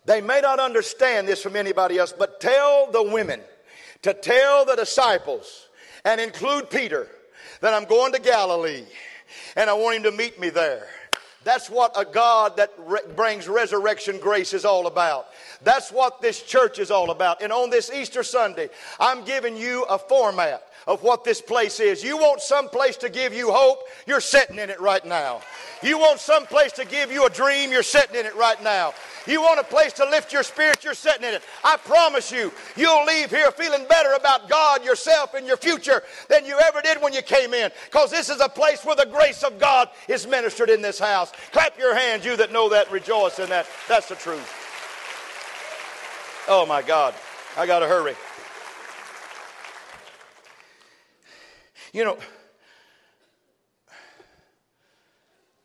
they 0.05 0.21
may 0.21 0.41
not 0.41 0.59
understand 0.59 1.27
this 1.27 1.41
from 1.41 1.55
anybody 1.55 1.97
else, 1.97 2.13
but 2.17 2.39
tell 2.39 2.91
the 2.91 3.03
women 3.03 3.39
to 4.01 4.13
tell 4.13 4.65
the 4.65 4.75
disciples 4.75 5.69
and 6.05 6.19
include 6.19 6.69
Peter 6.69 7.07
that 7.61 7.73
I'm 7.73 7.85
going 7.85 8.11
to 8.13 8.19
Galilee 8.19 8.83
and 9.55 9.69
I 9.69 9.73
want 9.73 9.97
him 9.97 10.03
to 10.03 10.11
meet 10.11 10.39
me 10.39 10.49
there. 10.49 10.87
That's 11.43 11.69
what 11.69 11.91
a 11.97 12.05
God 12.05 12.57
that 12.57 12.71
re- 12.77 13.01
brings 13.15 13.47
resurrection 13.47 14.17
grace 14.19 14.53
is 14.53 14.63
all 14.63 14.87
about. 14.87 15.27
That's 15.61 15.91
what 15.91 16.21
this 16.21 16.41
church 16.41 16.79
is 16.79 16.89
all 16.89 17.11
about. 17.11 17.41
And 17.41 17.51
on 17.51 17.69
this 17.69 17.91
Easter 17.91 18.23
Sunday, 18.23 18.69
I'm 18.99 19.25
giving 19.25 19.57
you 19.57 19.83
a 19.83 19.97
format 19.97 20.63
of 20.87 21.03
what 21.03 21.23
this 21.23 21.41
place 21.41 21.79
is. 21.79 22.03
You 22.03 22.17
want 22.17 22.41
some 22.41 22.69
place 22.69 22.97
to 22.97 23.09
give 23.09 23.33
you 23.33 23.51
hope, 23.51 23.79
you're 24.05 24.21
sitting 24.21 24.57
in 24.57 24.69
it 24.69 24.79
right 24.79 25.05
now. 25.05 25.41
You 25.81 25.97
want 25.97 26.19
some 26.19 26.45
place 26.45 26.71
to 26.73 26.85
give 26.85 27.11
you 27.11 27.25
a 27.25 27.29
dream, 27.29 27.71
you're 27.71 27.83
sitting 27.83 28.15
in 28.15 28.25
it 28.25 28.35
right 28.35 28.61
now. 28.63 28.93
You 29.25 29.41
want 29.41 29.59
a 29.59 29.63
place 29.63 29.93
to 29.93 30.05
lift 30.05 30.33
your 30.33 30.43
spirit, 30.43 30.83
you're 30.83 30.93
sitting 30.93 31.27
in 31.27 31.33
it. 31.33 31.41
I 31.63 31.77
promise 31.77 32.31
you, 32.31 32.51
you'll 32.75 33.05
leave 33.05 33.29
here 33.29 33.51
feeling 33.51 33.85
better 33.87 34.13
about 34.13 34.49
God, 34.49 34.83
yourself, 34.83 35.33
and 35.33 35.47
your 35.47 35.57
future 35.57 36.03
than 36.29 36.45
you 36.45 36.59
ever 36.59 36.81
did 36.81 37.01
when 37.01 37.13
you 37.13 37.21
came 37.21 37.53
in. 37.53 37.71
Because 37.85 38.11
this 38.11 38.29
is 38.29 38.41
a 38.41 38.49
place 38.49 38.83
where 38.83 38.95
the 38.95 39.05
grace 39.05 39.43
of 39.43 39.59
God 39.59 39.89
is 40.07 40.27
ministered 40.27 40.69
in 40.69 40.81
this 40.81 40.99
house. 40.99 41.31
Clap 41.51 41.77
your 41.77 41.95
hands, 41.95 42.25
you 42.25 42.35
that 42.37 42.51
know 42.51 42.69
that, 42.69 42.91
rejoice 42.91 43.39
in 43.39 43.49
that. 43.49 43.65
That's 43.87 44.09
the 44.09 44.15
truth. 44.15 44.59
Oh 46.47 46.65
my 46.65 46.81
God, 46.81 47.13
I 47.57 47.65
got 47.65 47.79
to 47.79 47.87
hurry. 47.87 48.15
You 51.93 52.03
know, 52.03 52.17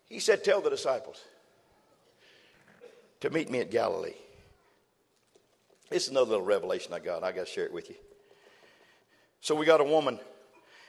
he 0.08 0.20
said, 0.20 0.44
Tell 0.44 0.60
the 0.60 0.70
disciples 0.70 1.20
to 3.20 3.30
meet 3.30 3.50
me 3.50 3.60
at 3.60 3.70
Galilee. 3.70 4.14
This 5.90 6.04
is 6.04 6.10
another 6.10 6.32
little 6.32 6.44
revelation 6.44 6.92
I 6.92 6.98
got. 6.98 7.24
I 7.24 7.32
got 7.32 7.46
to 7.46 7.52
share 7.52 7.64
it 7.64 7.72
with 7.72 7.88
you. 7.88 7.96
So 9.40 9.54
we 9.54 9.64
got 9.64 9.80
a 9.80 9.84
woman. 9.84 10.20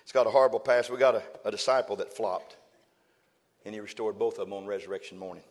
It's 0.03 0.11
got 0.11 0.27
a 0.27 0.29
horrible 0.29 0.59
past. 0.59 0.89
We 0.89 0.97
got 0.97 1.15
a, 1.15 1.23
a 1.45 1.51
disciple 1.51 1.95
that 1.97 2.13
flopped, 2.13 2.57
and 3.63 3.73
he 3.73 3.79
restored 3.79 4.19
both 4.19 4.39
of 4.39 4.49
them 4.49 4.53
on 4.53 4.65
resurrection 4.65 5.17
morning. 5.17 5.43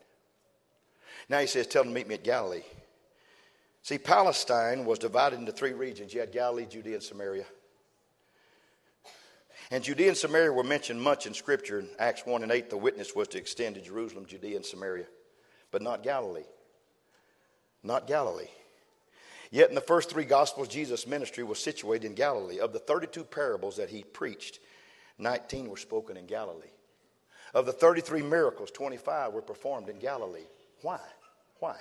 Now 1.30 1.40
he 1.40 1.46
says, 1.46 1.66
Tell 1.66 1.82
them 1.82 1.92
to 1.92 1.98
meet 1.98 2.08
me 2.08 2.16
at 2.16 2.24
Galilee. 2.24 2.62
See, 3.82 3.96
Palestine 3.96 4.84
was 4.84 4.98
divided 4.98 5.38
into 5.38 5.52
three 5.52 5.72
regions. 5.72 6.12
You 6.12 6.20
had 6.20 6.30
Galilee, 6.30 6.66
Judea, 6.66 6.94
and 6.94 7.02
Samaria. 7.02 7.46
And 9.70 9.84
Judea 9.84 10.08
and 10.08 10.16
Samaria 10.16 10.52
were 10.52 10.64
mentioned 10.64 11.00
much 11.00 11.26
in 11.26 11.34
Scripture. 11.34 11.80
In 11.80 11.88
Acts 11.98 12.24
1 12.24 12.42
and 12.42 12.50
8, 12.50 12.70
the 12.70 12.76
witness 12.76 13.14
was 13.14 13.28
to 13.28 13.38
extend 13.38 13.74
to 13.74 13.82
Jerusalem, 13.82 14.24
Judea, 14.26 14.56
and 14.56 14.64
Samaria, 14.64 15.06
but 15.70 15.82
not 15.82 16.02
Galilee. 16.02 16.46
Not 17.82 18.06
Galilee. 18.06 18.48
Yet 19.50 19.68
in 19.68 19.74
the 19.74 19.80
first 19.80 20.10
three 20.10 20.24
Gospels, 20.24 20.68
Jesus' 20.68 21.06
ministry 21.06 21.44
was 21.44 21.58
situated 21.58 22.06
in 22.06 22.14
Galilee. 22.14 22.58
Of 22.58 22.72
the 22.72 22.78
32 22.78 23.24
parables 23.24 23.76
that 23.76 23.90
he 23.90 24.04
preached, 24.04 24.58
19 25.18 25.68
were 25.68 25.76
spoken 25.76 26.16
in 26.16 26.26
Galilee. 26.26 26.66
Of 27.54 27.66
the 27.66 27.72
33 27.72 28.22
miracles, 28.22 28.70
25 28.70 29.32
were 29.32 29.42
performed 29.42 29.88
in 29.88 29.98
Galilee. 29.98 30.46
Why? 30.82 31.00
Why? 31.60 31.76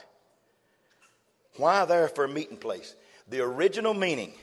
Why 1.57 1.85
there 1.85 2.07
for 2.07 2.23
a 2.23 2.29
meeting 2.29 2.57
place? 2.57 2.95
The 3.29 3.41
original 3.41 3.93
meaning 3.93 4.33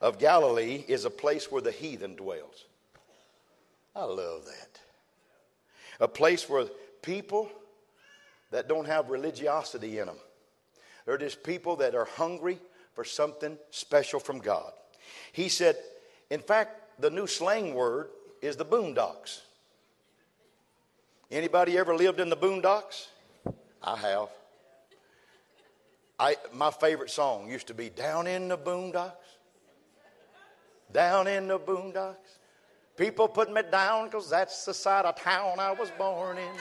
of 0.00 0.18
Galilee 0.18 0.84
is 0.88 1.04
a 1.04 1.10
place 1.10 1.50
where 1.50 1.62
the 1.62 1.70
heathen 1.70 2.16
dwells. 2.16 2.64
I 3.94 4.04
love 4.04 4.46
that. 4.46 4.80
A 6.00 6.08
place 6.08 6.48
where 6.48 6.66
people 7.02 7.50
that 8.50 8.68
don't 8.68 8.86
have 8.86 9.10
religiosity 9.10 9.98
in 9.98 10.06
them, 10.06 10.16
they're 11.04 11.18
just 11.18 11.42
people 11.42 11.76
that 11.76 11.94
are 11.94 12.06
hungry 12.06 12.58
for 12.94 13.04
something 13.04 13.58
special 13.70 14.20
from 14.20 14.38
God. 14.38 14.72
He 15.32 15.48
said, 15.48 15.76
in 16.30 16.40
fact, 16.40 17.00
the 17.00 17.10
new 17.10 17.26
slang 17.26 17.74
word 17.74 18.08
is 18.40 18.56
the 18.56 18.64
boondocks. 18.64 19.40
Anybody 21.30 21.78
ever 21.78 21.94
lived 21.94 22.20
in 22.20 22.28
the 22.28 22.36
boondocks? 22.36 23.06
I 23.82 23.96
have. 23.96 24.28
I, 26.18 26.36
my 26.52 26.70
favorite 26.70 27.10
song 27.10 27.48
used 27.48 27.68
to 27.68 27.74
be 27.74 27.88
Down 27.88 28.26
in 28.26 28.48
the 28.48 28.58
Boondocks 28.58 29.12
down 30.92 31.26
in 31.26 31.48
the 31.48 31.58
boondocks. 31.58 32.38
People 32.96 33.28
put 33.28 33.52
me 33.52 33.62
down 33.70 34.06
because 34.06 34.28
that's 34.28 34.64
the 34.64 34.74
side 34.74 35.04
of 35.04 35.16
town 35.16 35.58
I 35.58 35.72
was 35.72 35.90
born 35.96 36.38
in. 36.38 36.52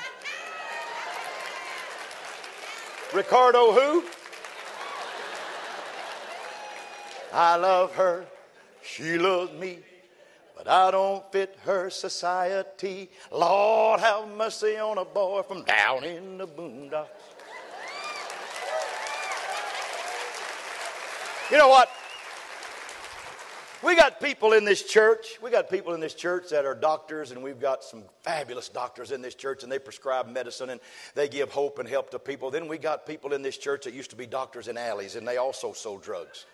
Ricardo, 3.13 3.71
who? 3.71 4.03
I 7.33 7.57
love 7.57 7.93
her, 7.95 8.25
she 8.81 9.17
loves 9.17 9.51
me, 9.53 9.79
but 10.57 10.67
I 10.67 10.89
don't 10.91 11.29
fit 11.31 11.57
her 11.63 11.89
society. 11.89 13.09
Lord, 13.31 13.99
have 13.99 14.27
mercy 14.29 14.77
on 14.77 14.97
a 14.97 15.05
boy 15.05 15.43
from 15.43 15.63
down 15.63 16.03
in 16.03 16.37
the 16.37 16.47
boondocks. 16.47 17.07
You 21.51 21.57
know 21.57 21.67
what? 21.69 21.89
We 23.81 23.95
got 23.95 24.19
people 24.19 24.51
in 24.53 24.65
this 24.65 24.83
church. 24.83 25.37
We 25.41 25.51
got 25.51 25.69
people 25.69 25.93
in 25.93 26.01
this 26.01 26.13
church 26.13 26.49
that 26.49 26.65
are 26.65 26.75
doctors, 26.75 27.31
and 27.31 27.41
we've 27.41 27.61
got 27.61 27.81
some 27.81 28.03
fabulous 28.23 28.67
doctors 28.67 29.11
in 29.11 29.21
this 29.21 29.35
church, 29.35 29.63
and 29.63 29.71
they 29.71 29.79
prescribe 29.79 30.27
medicine 30.27 30.69
and 30.69 30.81
they 31.15 31.29
give 31.29 31.49
hope 31.49 31.79
and 31.79 31.87
help 31.87 32.11
to 32.11 32.19
people. 32.19 32.51
Then 32.51 32.67
we 32.67 32.77
got 32.77 33.05
people 33.05 33.31
in 33.31 33.41
this 33.41 33.57
church 33.57 33.85
that 33.85 33.93
used 33.93 34.09
to 34.09 34.17
be 34.17 34.25
doctors 34.25 34.67
in 34.67 34.77
alleys, 34.77 35.15
and 35.15 35.25
they 35.25 35.37
also 35.37 35.71
sold 35.71 36.03
drugs. 36.03 36.45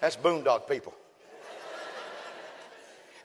That's 0.00 0.16
boondock 0.16 0.68
people. 0.68 0.94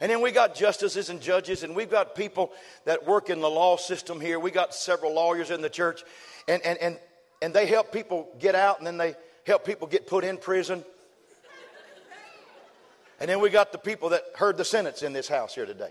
And 0.00 0.10
then 0.10 0.20
we 0.20 0.30
got 0.30 0.54
justices 0.54 1.10
and 1.10 1.20
judges, 1.20 1.64
and 1.64 1.74
we've 1.74 1.90
got 1.90 2.14
people 2.14 2.52
that 2.84 3.04
work 3.06 3.30
in 3.30 3.40
the 3.40 3.50
law 3.50 3.76
system 3.76 4.20
here. 4.20 4.38
We 4.38 4.52
got 4.52 4.74
several 4.74 5.12
lawyers 5.14 5.50
in 5.50 5.60
the 5.60 5.70
church, 5.70 6.02
and, 6.48 6.62
and, 6.64 6.78
and 6.78 6.98
and 7.42 7.52
they 7.52 7.66
help 7.66 7.92
people 7.92 8.28
get 8.38 8.54
out 8.54 8.78
and 8.78 8.86
then 8.86 8.96
they 8.96 9.14
help 9.44 9.66
people 9.66 9.86
get 9.88 10.06
put 10.06 10.24
in 10.24 10.38
prison. 10.38 10.84
And 13.20 13.28
then 13.28 13.40
we 13.40 13.50
got 13.50 13.72
the 13.72 13.78
people 13.78 14.10
that 14.10 14.24
heard 14.36 14.56
the 14.56 14.64
sentence 14.64 15.02
in 15.02 15.12
this 15.12 15.28
house 15.28 15.54
here 15.54 15.66
today. 15.66 15.90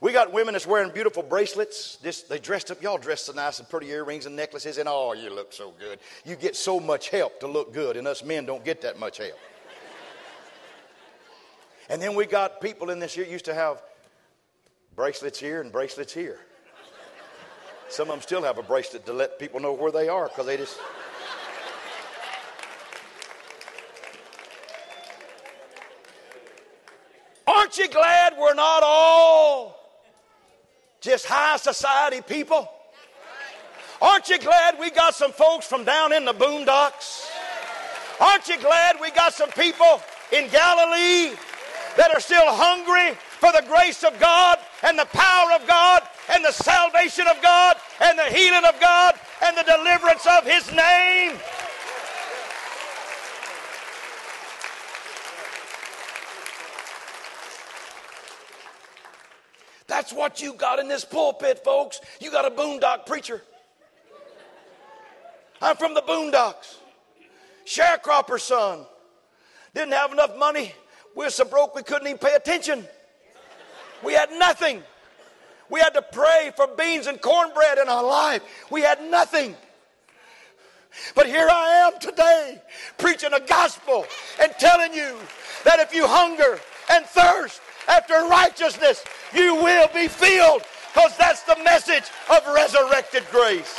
We 0.00 0.12
got 0.12 0.32
women 0.32 0.54
that's 0.54 0.66
wearing 0.66 0.92
beautiful 0.92 1.22
bracelets. 1.22 1.98
They 2.28 2.38
dressed 2.38 2.70
up. 2.70 2.82
Y'all 2.82 2.96
dressed 2.96 3.26
so 3.26 3.32
nice 3.32 3.58
and 3.58 3.68
pretty 3.68 3.88
earrings 3.88 4.24
and 4.24 4.34
necklaces, 4.34 4.78
and 4.78 4.88
oh, 4.88 5.12
you 5.12 5.32
look 5.32 5.52
so 5.52 5.74
good. 5.78 5.98
You 6.24 6.36
get 6.36 6.56
so 6.56 6.80
much 6.80 7.10
help 7.10 7.40
to 7.40 7.46
look 7.46 7.74
good, 7.74 7.98
and 7.98 8.08
us 8.08 8.24
men 8.24 8.46
don't 8.46 8.64
get 8.64 8.80
that 8.80 8.98
much 8.98 9.18
help. 9.18 9.38
and 11.90 12.00
then 12.00 12.14
we 12.14 12.24
got 12.24 12.62
people 12.62 12.88
in 12.88 12.98
this 12.98 13.16
year 13.16 13.26
used 13.26 13.44
to 13.44 13.54
have 13.54 13.82
bracelets 14.96 15.38
here 15.38 15.60
and 15.60 15.70
bracelets 15.70 16.14
here. 16.14 16.40
Some 17.90 18.08
of 18.08 18.14
them 18.14 18.22
still 18.22 18.42
have 18.44 18.56
a 18.56 18.62
bracelet 18.62 19.04
to 19.06 19.12
let 19.12 19.36
people 19.40 19.58
know 19.58 19.72
where 19.72 19.90
they 19.90 20.08
are 20.08 20.28
because 20.28 20.46
they 20.46 20.56
just. 20.56 20.78
Aren't 27.48 27.76
you 27.78 27.88
glad 27.88 28.34
we're 28.38 28.54
not 28.54 28.84
all 28.84 29.76
just 31.00 31.26
high 31.26 31.56
society 31.56 32.20
people? 32.20 32.70
Aren't 34.00 34.28
you 34.28 34.38
glad 34.38 34.78
we 34.78 34.90
got 34.90 35.16
some 35.16 35.32
folks 35.32 35.66
from 35.66 35.84
down 35.84 36.12
in 36.12 36.24
the 36.24 36.32
boondocks? 36.32 37.28
Aren't 38.20 38.48
you 38.48 38.58
glad 38.60 38.96
we 39.00 39.10
got 39.10 39.34
some 39.34 39.50
people 39.50 40.00
in 40.30 40.48
Galilee 40.48 41.34
that 41.96 42.12
are 42.14 42.20
still 42.20 42.46
hungry 42.46 43.16
for 43.40 43.50
the 43.50 43.64
grace 43.66 44.04
of 44.04 44.18
God 44.20 44.58
and 44.84 44.96
the 44.96 45.06
power 45.06 45.52
of 45.52 45.66
God 45.66 46.02
and 46.32 46.44
the 46.44 46.52
salvation 46.52 47.26
of 47.26 47.40
God 47.42 47.76
and 48.00 48.18
the 48.18 48.24
healing 48.24 48.64
of 48.64 48.80
God 48.80 49.14
and 49.42 49.56
the 49.56 49.62
deliverance 49.62 50.26
of 50.26 50.44
His 50.44 50.70
name? 50.72 51.38
That's 59.86 60.12
what 60.12 60.40
you 60.40 60.54
got 60.54 60.78
in 60.78 60.86
this 60.86 61.04
pulpit, 61.04 61.64
folks. 61.64 62.00
You 62.20 62.30
got 62.30 62.46
a 62.46 62.50
boondock 62.50 63.06
preacher. 63.06 63.42
I'm 65.60 65.76
from 65.76 65.94
the 65.94 66.02
boondocks. 66.02 66.76
Sharecropper's 67.66 68.44
son. 68.44 68.86
Didn't 69.74 69.92
have 69.92 70.12
enough 70.12 70.36
money. 70.38 70.74
We 71.14 71.24
were 71.24 71.30
so 71.30 71.44
broke 71.44 71.74
we 71.74 71.82
couldn't 71.82 72.06
even 72.06 72.18
pay 72.18 72.34
attention. 72.34 72.86
We 74.02 74.14
had 74.14 74.30
nothing. 74.32 74.82
We 75.70 75.80
had 75.80 75.94
to 75.94 76.02
pray 76.02 76.52
for 76.56 76.66
beans 76.66 77.06
and 77.06 77.20
cornbread 77.20 77.78
in 77.78 77.88
our 77.88 78.04
life. 78.04 78.42
We 78.70 78.82
had 78.82 79.02
nothing. 79.10 79.54
But 81.14 81.26
here 81.26 81.48
I 81.48 81.86
am 81.86 82.00
today 82.00 82.60
preaching 82.98 83.32
a 83.32 83.40
gospel 83.40 84.04
and 84.42 84.52
telling 84.58 84.92
you 84.92 85.16
that 85.64 85.78
if 85.78 85.94
you 85.94 86.06
hunger 86.06 86.58
and 86.90 87.06
thirst 87.06 87.60
after 87.88 88.14
righteousness, 88.26 89.04
you 89.32 89.54
will 89.54 89.88
be 89.94 90.08
filled 90.08 90.62
because 90.92 91.16
that's 91.16 91.42
the 91.44 91.56
message 91.62 92.04
of 92.28 92.44
resurrected 92.52 93.24
grace. 93.30 93.78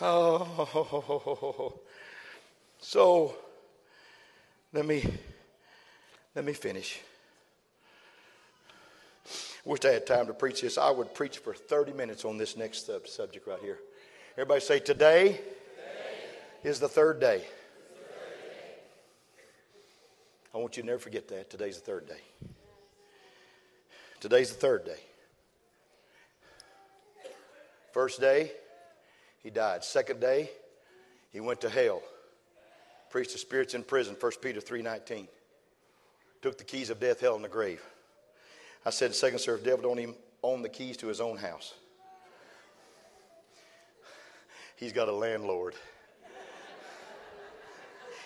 Oh, 0.00 1.78
so 2.84 3.34
let 4.72 4.84
me 4.84 5.02
let 6.34 6.44
me 6.44 6.52
finish. 6.52 7.00
Wish 9.64 9.84
I 9.86 9.92
had 9.92 10.06
time 10.06 10.26
to 10.26 10.34
preach 10.34 10.60
this. 10.60 10.76
I 10.76 10.90
would 10.90 11.14
preach 11.14 11.38
for 11.38 11.54
30 11.54 11.92
minutes 11.94 12.26
on 12.26 12.36
this 12.36 12.56
next 12.56 12.90
subject 13.06 13.46
right 13.46 13.58
here. 13.60 13.78
Everybody 14.34 14.60
say, 14.60 14.78
Today, 14.78 15.28
Today 15.28 15.40
is 16.62 16.78
the 16.78 16.88
third 16.88 17.18
day. 17.18 17.44
I 20.54 20.58
want 20.58 20.76
you 20.76 20.82
to 20.82 20.86
never 20.86 20.98
forget 20.98 21.28
that. 21.28 21.48
Today's 21.48 21.78
the 21.78 21.84
third 21.84 22.06
day. 22.06 22.20
Today's 24.20 24.50
the 24.50 24.60
third 24.60 24.84
day. 24.84 25.00
First 27.92 28.20
day, 28.20 28.52
he 29.42 29.48
died. 29.48 29.82
Second 29.82 30.20
day, 30.20 30.50
he 31.32 31.40
went 31.40 31.62
to 31.62 31.70
hell. 31.70 32.02
Preached 33.14 33.34
the 33.34 33.38
spirits 33.38 33.74
in 33.74 33.84
prison, 33.84 34.16
1 34.18 34.32
Peter 34.42 34.60
3.19. 34.60 35.28
Took 36.42 36.58
the 36.58 36.64
keys 36.64 36.90
of 36.90 36.98
death, 36.98 37.20
hell, 37.20 37.36
and 37.36 37.44
the 37.44 37.48
grave. 37.48 37.80
I 38.84 38.90
said 38.90 39.14
second 39.14 39.38
service, 39.38 39.64
devil 39.64 39.82
don't 39.82 40.00
even 40.00 40.16
own 40.42 40.62
the 40.62 40.68
keys 40.68 40.96
to 40.96 41.06
his 41.06 41.20
own 41.20 41.36
house. 41.36 41.74
He's 44.74 44.92
got 44.92 45.08
a 45.08 45.12
landlord. 45.12 45.76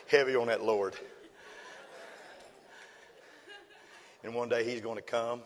Heavy 0.07 0.35
on 0.37 0.47
that 0.47 0.63
Lord. 0.65 0.95
And 4.25 4.35
one 4.35 4.49
day 4.49 4.65
he's 4.65 4.81
going 4.81 4.97
to 4.97 5.03
come 5.03 5.43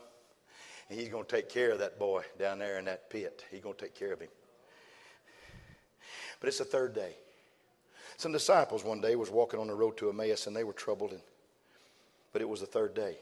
and 0.89 0.97
he's 0.97 1.09
going 1.09 1.25
to 1.25 1.29
take 1.29 1.49
care 1.49 1.71
of 1.73 1.79
that 1.79 1.99
boy 1.99 2.23
down 2.39 2.59
there 2.59 2.79
in 2.79 2.85
that 2.85 3.09
pit. 3.09 3.43
He's 3.51 3.59
going 3.59 3.75
to 3.75 3.81
take 3.81 3.93
care 3.93 4.13
of 4.13 4.21
him. 4.21 4.29
But 6.39 6.47
it's 6.47 6.59
the 6.59 6.63
third 6.63 6.95
day. 6.95 7.17
Some 8.17 8.31
disciples 8.31 8.83
one 8.83 9.01
day 9.01 9.15
was 9.15 9.29
walking 9.29 9.59
on 9.59 9.67
the 9.67 9.75
road 9.75 9.97
to 9.97 10.09
Emmaus 10.09 10.47
and 10.47 10.55
they 10.55 10.63
were 10.63 10.73
troubled. 10.73 11.11
And, 11.11 11.21
but 12.31 12.41
it 12.41 12.49
was 12.49 12.59
the 12.59 12.65
third 12.65 12.93
day. 12.93 13.17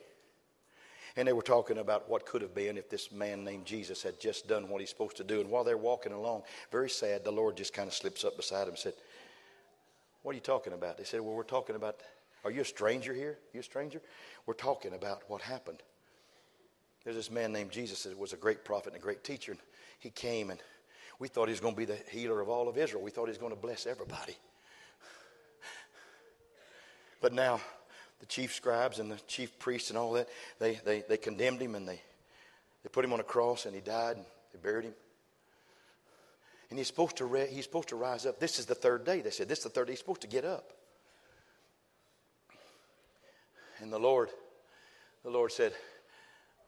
And 1.17 1.27
they 1.27 1.33
were 1.33 1.41
talking 1.41 1.77
about 1.77 2.09
what 2.09 2.25
could 2.25 2.41
have 2.41 2.55
been 2.55 2.77
if 2.77 2.89
this 2.89 3.11
man 3.11 3.43
named 3.43 3.65
Jesus 3.65 4.01
had 4.01 4.19
just 4.19 4.47
done 4.47 4.69
what 4.69 4.79
he's 4.79 4.89
supposed 4.89 5.17
to 5.17 5.23
do. 5.23 5.41
And 5.41 5.49
while 5.49 5.63
they're 5.63 5.77
walking 5.77 6.13
along, 6.13 6.43
very 6.71 6.89
sad, 6.89 7.25
the 7.25 7.31
Lord 7.31 7.57
just 7.57 7.73
kind 7.73 7.87
of 7.87 7.93
slips 7.93 8.23
up 8.23 8.37
beside 8.37 8.63
him 8.63 8.69
and 8.69 8.77
said, 8.77 8.93
What 10.23 10.31
are 10.31 10.35
you 10.35 10.41
talking 10.41 10.71
about? 10.71 10.97
They 10.97 11.03
said, 11.03 11.19
Well, 11.19 11.35
we're 11.35 11.43
talking 11.43 11.75
about, 11.75 11.97
are 12.45 12.51
you 12.51 12.61
a 12.61 12.65
stranger 12.65 13.13
here? 13.13 13.37
You 13.53 13.59
a 13.59 13.63
stranger? 13.63 14.01
We're 14.45 14.53
talking 14.53 14.93
about 14.93 15.23
what 15.27 15.41
happened. 15.41 15.83
There's 17.03 17.15
this 17.15 17.31
man 17.31 17.51
named 17.51 17.71
Jesus 17.71 18.03
that 18.03 18.17
was 18.17 18.33
a 18.33 18.37
great 18.37 18.63
prophet 18.63 18.93
and 18.93 19.01
a 19.01 19.03
great 19.03 19.23
teacher. 19.23 19.51
And 19.51 19.61
he 19.99 20.11
came 20.11 20.49
and 20.49 20.59
we 21.19 21.27
thought 21.27 21.47
he 21.47 21.51
was 21.51 21.59
going 21.59 21.73
to 21.73 21.77
be 21.77 21.85
the 21.85 21.99
healer 22.09 22.41
of 22.41 22.49
all 22.49 22.67
of 22.67 22.77
Israel. 22.77 23.03
We 23.03 23.11
thought 23.11 23.25
he 23.25 23.31
was 23.31 23.37
going 23.37 23.53
to 23.53 23.59
bless 23.59 23.85
everybody. 23.85 24.35
But 27.21 27.33
now 27.33 27.61
the 28.19 28.25
chief 28.25 28.53
scribes 28.53 28.99
and 28.99 29.11
the 29.11 29.19
chief 29.27 29.57
priests 29.59 29.89
and 29.89 29.97
all 29.97 30.13
that, 30.13 30.27
they, 30.59 30.79
they, 30.83 31.03
they 31.07 31.17
condemned 31.17 31.61
him 31.61 31.75
and 31.75 31.87
they, 31.87 32.01
they 32.83 32.89
put 32.91 33.05
him 33.05 33.13
on 33.13 33.19
a 33.19 33.23
cross 33.23 33.65
and 33.65 33.73
he 33.73 33.81
died 33.81 34.17
and 34.17 34.25
they 34.51 34.59
buried 34.59 34.85
him. 34.85 34.93
And 36.69 36.79
he's 36.79 36.87
supposed 36.87 37.17
to 37.17 37.25
re- 37.25 37.49
he's 37.51 37.65
supposed 37.65 37.89
to 37.89 37.95
rise 37.95 38.25
up. 38.25 38.39
This 38.39 38.57
is 38.57 38.65
the 38.65 38.75
third 38.75 39.05
day. 39.05 39.21
They 39.21 39.29
said, 39.29 39.49
This 39.49 39.59
is 39.59 39.65
the 39.65 39.69
third 39.69 39.87
day. 39.87 39.93
He's 39.93 39.99
supposed 39.99 40.21
to 40.21 40.27
get 40.27 40.45
up. 40.45 40.71
And 43.81 43.91
the 43.91 43.99
Lord, 43.99 44.29
the 45.23 45.29
Lord 45.29 45.51
said, 45.51 45.73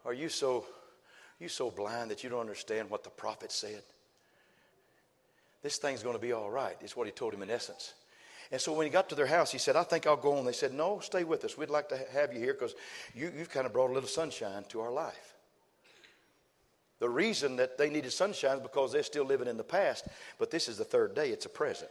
Are 0.04 0.12
you 0.12 0.28
so 0.28 0.66
are 1.40 1.42
you 1.42 1.48
so 1.48 1.70
blind 1.70 2.10
that 2.10 2.22
you 2.22 2.30
don't 2.30 2.40
understand 2.40 2.90
what 2.90 3.02
the 3.02 3.10
prophet 3.10 3.50
said? 3.50 3.82
This 5.62 5.78
thing's 5.78 6.02
going 6.02 6.14
to 6.14 6.20
be 6.20 6.32
all 6.32 6.50
right, 6.50 6.76
is 6.82 6.96
what 6.96 7.06
he 7.06 7.12
told 7.12 7.32
him 7.32 7.42
in 7.42 7.50
essence. 7.50 7.94
And 8.52 8.60
so 8.60 8.72
when 8.72 8.86
he 8.86 8.90
got 8.90 9.08
to 9.08 9.14
their 9.14 9.26
house, 9.26 9.50
he 9.50 9.58
said, 9.58 9.76
I 9.76 9.82
think 9.82 10.06
I'll 10.06 10.16
go 10.16 10.36
on. 10.36 10.44
They 10.44 10.52
said, 10.52 10.72
No, 10.72 11.00
stay 11.00 11.24
with 11.24 11.44
us. 11.44 11.56
We'd 11.56 11.70
like 11.70 11.88
to 11.88 11.98
have 12.12 12.32
you 12.32 12.38
here 12.38 12.52
because 12.54 12.74
you, 13.14 13.32
you've 13.36 13.50
kind 13.50 13.66
of 13.66 13.72
brought 13.72 13.90
a 13.90 13.92
little 13.92 14.08
sunshine 14.08 14.64
to 14.68 14.80
our 14.80 14.92
life. 14.92 15.34
The 17.00 17.08
reason 17.08 17.56
that 17.56 17.76
they 17.76 17.90
needed 17.90 18.12
sunshine 18.12 18.56
is 18.56 18.62
because 18.62 18.92
they're 18.92 19.02
still 19.02 19.24
living 19.24 19.48
in 19.48 19.56
the 19.56 19.64
past, 19.64 20.06
but 20.38 20.50
this 20.50 20.68
is 20.68 20.78
the 20.78 20.84
third 20.84 21.14
day, 21.14 21.30
it's 21.30 21.46
a 21.46 21.50
present. 21.50 21.90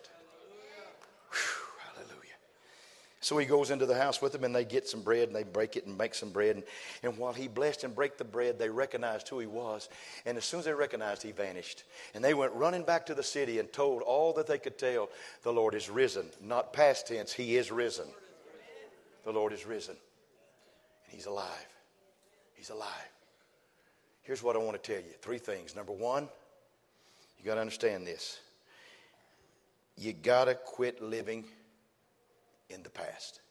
So 3.24 3.38
he 3.38 3.46
goes 3.46 3.72
into 3.72 3.86
the 3.86 3.96
house 3.96 4.22
with 4.22 4.34
them 4.34 4.44
and 4.44 4.54
they 4.54 4.66
get 4.66 4.86
some 4.86 5.02
bread 5.02 5.30
and 5.30 5.36
they 5.36 5.44
break 5.44 5.78
it 5.78 5.86
and 5.86 5.98
make 5.98 6.14
some 6.14 6.32
bread. 6.32 6.58
And, 6.58 6.66
and 7.04 7.18
while 7.18 7.32
he 7.32 7.48
blessed 7.48 7.86
and 7.86 7.96
break 7.96 8.18
the 8.18 8.26
bread, 8.26 8.60
they 8.60 8.68
recognized 8.68 9.30
who 9.30 9.40
he 9.40 9.48
was. 9.48 9.88
And 10.26 10.38
as 10.38 10.44
soon 10.44 10.60
as 10.60 10.66
they 10.66 10.74
recognized, 10.74 11.24
he 11.24 11.32
vanished. 11.32 11.86
And 12.14 12.22
they 12.22 12.34
went 12.34 12.52
running 12.52 12.84
back 12.84 13.06
to 13.06 13.16
the 13.16 13.24
city 13.24 13.60
and 13.60 13.72
told 13.72 14.02
all 14.02 14.34
that 14.34 14.46
they 14.46 14.58
could 14.58 14.78
tell 14.78 15.08
the 15.44 15.54
Lord 15.54 15.74
is 15.74 15.90
risen. 15.90 16.26
Not 16.42 16.74
past 16.74 17.08
tense, 17.08 17.32
he 17.32 17.56
is 17.56 17.72
risen. 17.72 18.08
The 19.24 19.32
Lord 19.32 19.54
is 19.54 19.66
risen. 19.66 19.96
And 21.06 21.16
he's 21.16 21.26
alive. 21.26 21.48
He's 22.56 22.72
alive. 22.72 22.90
Here's 24.24 24.44
what 24.44 24.58
I 24.58 24.60
want 24.60 24.84
to 24.84 24.92
tell 24.92 25.02
you 25.02 25.14
three 25.22 25.38
things. 25.38 25.78
Number 25.78 25.94
one, 25.94 26.28
you 27.40 27.46
got 27.46 27.56
to 27.56 27.62
understand 27.62 28.06
this. 28.06 28.42
You 29.98 30.12
got 30.12 30.46
to 30.46 30.56
quit 30.56 31.02
living 31.02 31.46
in 32.70 32.84
the 32.84 32.90
past. 32.90 33.42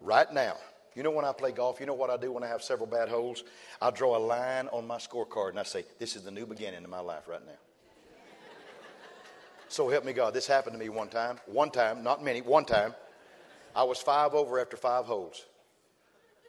Right 0.00 0.32
now, 0.32 0.56
you 0.94 1.02
know 1.02 1.10
when 1.10 1.24
I 1.24 1.32
play 1.32 1.52
golf, 1.52 1.80
you 1.80 1.86
know 1.86 1.94
what 1.94 2.10
I 2.10 2.16
do 2.16 2.32
when 2.32 2.42
I 2.42 2.48
have 2.48 2.62
several 2.62 2.88
bad 2.88 3.08
holes? 3.08 3.44
I 3.80 3.90
draw 3.90 4.16
a 4.16 4.18
line 4.18 4.68
on 4.68 4.86
my 4.86 4.96
scorecard 4.96 5.50
and 5.50 5.60
I 5.60 5.62
say, 5.62 5.84
This 5.98 6.16
is 6.16 6.22
the 6.22 6.30
new 6.30 6.46
beginning 6.46 6.82
of 6.82 6.90
my 6.90 7.00
life 7.00 7.28
right 7.28 7.44
now. 7.44 7.52
so 9.68 9.88
help 9.88 10.04
me 10.04 10.12
God. 10.12 10.34
This 10.34 10.46
happened 10.46 10.74
to 10.74 10.78
me 10.78 10.88
one 10.88 11.08
time. 11.08 11.38
One 11.46 11.70
time, 11.70 12.02
not 12.02 12.24
many, 12.24 12.40
one 12.40 12.64
time. 12.64 12.94
I 13.76 13.84
was 13.84 13.98
five 13.98 14.34
over 14.34 14.58
after 14.58 14.76
five 14.76 15.04
holes. 15.04 15.44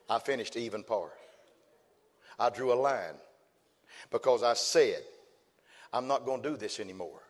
I 0.10 0.17
finished 0.19 0.55
even 0.55 0.84
par. 0.84 1.12
I 2.39 2.49
drew 2.49 2.73
a 2.73 2.75
line 2.75 3.15
because 4.12 4.41
I 4.41 4.53
said, 4.53 5.03
I'm 5.93 6.08
not 6.08 6.25
going 6.25 6.41
to 6.41 6.49
do 6.49 6.58
this 6.58 6.79
anymore. 6.79 7.21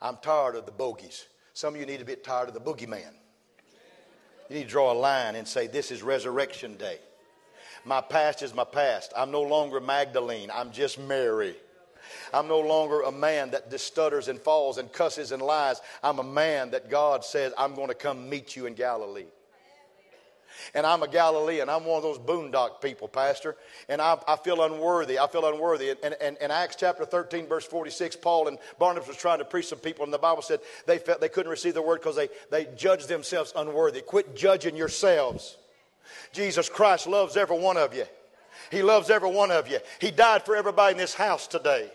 I'm 0.00 0.16
tired 0.22 0.56
of 0.56 0.66
the 0.66 0.72
bogies. 0.72 1.26
Some 1.58 1.74
of 1.74 1.80
you 1.80 1.86
need 1.88 1.98
to 1.98 2.04
be 2.04 2.14
tired 2.14 2.46
of 2.46 2.54
the 2.54 2.60
boogeyman. 2.60 3.10
You 4.48 4.58
need 4.58 4.62
to 4.62 4.68
draw 4.68 4.92
a 4.92 4.94
line 4.94 5.34
and 5.34 5.48
say, 5.48 5.66
This 5.66 5.90
is 5.90 6.04
resurrection 6.04 6.76
day. 6.76 6.98
My 7.84 8.00
past 8.00 8.44
is 8.44 8.54
my 8.54 8.62
past. 8.62 9.12
I'm 9.16 9.32
no 9.32 9.42
longer 9.42 9.80
Magdalene. 9.80 10.52
I'm 10.54 10.70
just 10.70 11.00
Mary. 11.00 11.56
I'm 12.32 12.46
no 12.46 12.60
longer 12.60 13.00
a 13.00 13.10
man 13.10 13.50
that 13.50 13.72
just 13.72 13.88
stutters 13.88 14.28
and 14.28 14.38
falls 14.38 14.78
and 14.78 14.92
cusses 14.92 15.32
and 15.32 15.42
lies. 15.42 15.80
I'm 16.00 16.20
a 16.20 16.22
man 16.22 16.70
that 16.70 16.90
God 16.90 17.24
says, 17.24 17.52
I'm 17.58 17.74
going 17.74 17.88
to 17.88 17.94
come 17.94 18.30
meet 18.30 18.54
you 18.54 18.66
in 18.66 18.74
Galilee. 18.74 19.26
And 20.74 20.86
I'm 20.86 21.02
a 21.02 21.08
Galilean. 21.08 21.68
I'm 21.68 21.84
one 21.84 21.96
of 21.96 22.02
those 22.02 22.18
boondock 22.18 22.80
people, 22.80 23.08
Pastor. 23.08 23.56
And 23.88 24.00
I, 24.00 24.18
I 24.26 24.36
feel 24.36 24.62
unworthy. 24.62 25.18
I 25.18 25.26
feel 25.26 25.46
unworthy. 25.46 25.90
And, 25.90 26.16
and, 26.20 26.36
in 26.40 26.50
Acts 26.50 26.76
chapter 26.76 27.04
13, 27.04 27.46
verse 27.46 27.64
46, 27.64 28.16
Paul 28.16 28.48
and 28.48 28.58
Barnabas 28.78 29.08
was 29.08 29.16
trying 29.16 29.38
to 29.38 29.44
preach 29.44 29.66
some 29.66 29.78
people, 29.78 30.04
and 30.04 30.12
the 30.12 30.18
Bible 30.18 30.42
said 30.42 30.60
they 30.86 30.98
felt 30.98 31.20
they 31.20 31.28
couldn't 31.28 31.50
receive 31.50 31.74
the 31.74 31.82
word 31.82 32.00
because 32.00 32.16
they, 32.16 32.28
they 32.50 32.66
judged 32.76 33.08
themselves 33.08 33.52
unworthy. 33.56 34.00
Quit 34.00 34.36
judging 34.36 34.76
yourselves. 34.76 35.56
Jesus 36.32 36.68
Christ 36.68 37.06
loves 37.06 37.36
every 37.36 37.58
one 37.58 37.76
of 37.76 37.94
you. 37.94 38.04
He 38.70 38.82
loves 38.82 39.10
every 39.10 39.30
one 39.30 39.50
of 39.50 39.68
you. 39.68 39.78
He 40.00 40.10
died 40.10 40.44
for 40.44 40.56
everybody 40.56 40.92
in 40.92 40.98
this 40.98 41.14
house 41.14 41.46
today. 41.46 41.90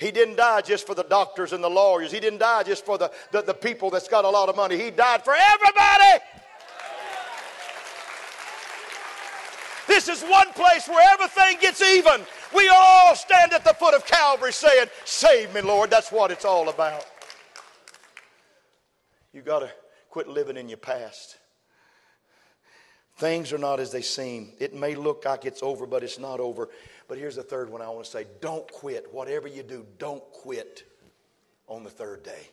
He 0.00 0.10
didn't 0.10 0.36
die 0.36 0.60
just 0.60 0.86
for 0.86 0.94
the 0.94 1.04
doctors 1.04 1.52
and 1.52 1.62
the 1.62 1.70
lawyers. 1.70 2.10
He 2.10 2.20
didn't 2.20 2.40
die 2.40 2.62
just 2.64 2.84
for 2.84 2.98
the, 2.98 3.12
the, 3.32 3.42
the 3.42 3.54
people 3.54 3.90
that's 3.90 4.08
got 4.08 4.24
a 4.24 4.28
lot 4.28 4.48
of 4.48 4.56
money. 4.56 4.76
He 4.76 4.90
died 4.90 5.24
for 5.24 5.34
everybody. 5.34 6.24
This 10.08 10.22
is 10.22 10.30
one 10.30 10.50
place 10.54 10.88
where 10.88 11.06
everything 11.12 11.58
gets 11.60 11.82
even. 11.82 12.22
We 12.56 12.66
all 12.74 13.14
stand 13.14 13.52
at 13.52 13.62
the 13.62 13.74
foot 13.74 13.92
of 13.92 14.06
Calvary 14.06 14.54
saying, 14.54 14.86
Save 15.04 15.52
me, 15.52 15.60
Lord. 15.60 15.90
That's 15.90 16.10
what 16.10 16.30
it's 16.30 16.46
all 16.46 16.70
about. 16.70 17.04
You 19.34 19.42
got 19.42 19.58
to 19.58 19.70
quit 20.08 20.26
living 20.26 20.56
in 20.56 20.66
your 20.66 20.78
past. 20.78 21.36
Things 23.18 23.52
are 23.52 23.58
not 23.58 23.80
as 23.80 23.92
they 23.92 24.00
seem. 24.00 24.52
It 24.58 24.74
may 24.74 24.94
look 24.94 25.26
like 25.26 25.44
it's 25.44 25.62
over, 25.62 25.86
but 25.86 26.02
it's 26.02 26.18
not 26.18 26.40
over. 26.40 26.70
But 27.06 27.18
here's 27.18 27.36
the 27.36 27.42
third 27.42 27.68
one 27.68 27.82
I 27.82 27.90
want 27.90 28.06
to 28.06 28.10
say 28.10 28.24
don't 28.40 28.66
quit. 28.72 29.12
Whatever 29.12 29.46
you 29.46 29.62
do, 29.62 29.84
don't 29.98 30.24
quit 30.32 30.84
on 31.66 31.84
the 31.84 31.90
third 31.90 32.22
day. 32.22 32.48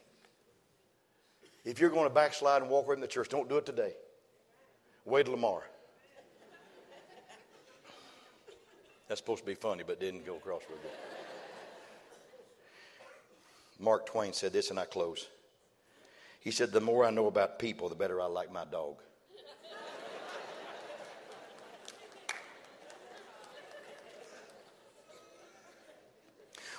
If 1.63 1.79
you're 1.79 1.89
going 1.89 2.09
to 2.09 2.13
backslide 2.13 2.63
and 2.63 2.69
walk 2.69 2.85
away 2.85 2.95
from 2.95 3.01
the 3.01 3.07
church, 3.07 3.29
don't 3.29 3.47
do 3.47 3.55
it 3.55 3.65
today. 3.65 3.93
Wait 5.05 5.23
till 5.23 5.35
tomorrow. 5.35 5.63
That's 9.07 9.21
supposed 9.21 9.41
to 9.41 9.45
be 9.45 9.55
funny, 9.55 9.83
but 9.85 9.99
didn't 9.99 10.25
go 10.25 10.37
across 10.37 10.61
real 10.67 10.79
good. 10.81 10.91
Mark 13.79 14.05
Twain 14.05 14.33
said 14.33 14.53
this, 14.53 14.69
and 14.69 14.79
I 14.79 14.85
close. 14.85 15.27
He 16.39 16.51
said, 16.51 16.71
The 16.71 16.81
more 16.81 17.05
I 17.05 17.11
know 17.11 17.27
about 17.27 17.59
people, 17.59 17.89
the 17.89 17.95
better 17.95 18.21
I 18.21 18.25
like 18.25 18.51
my 18.51 18.65
dog. 18.65 18.97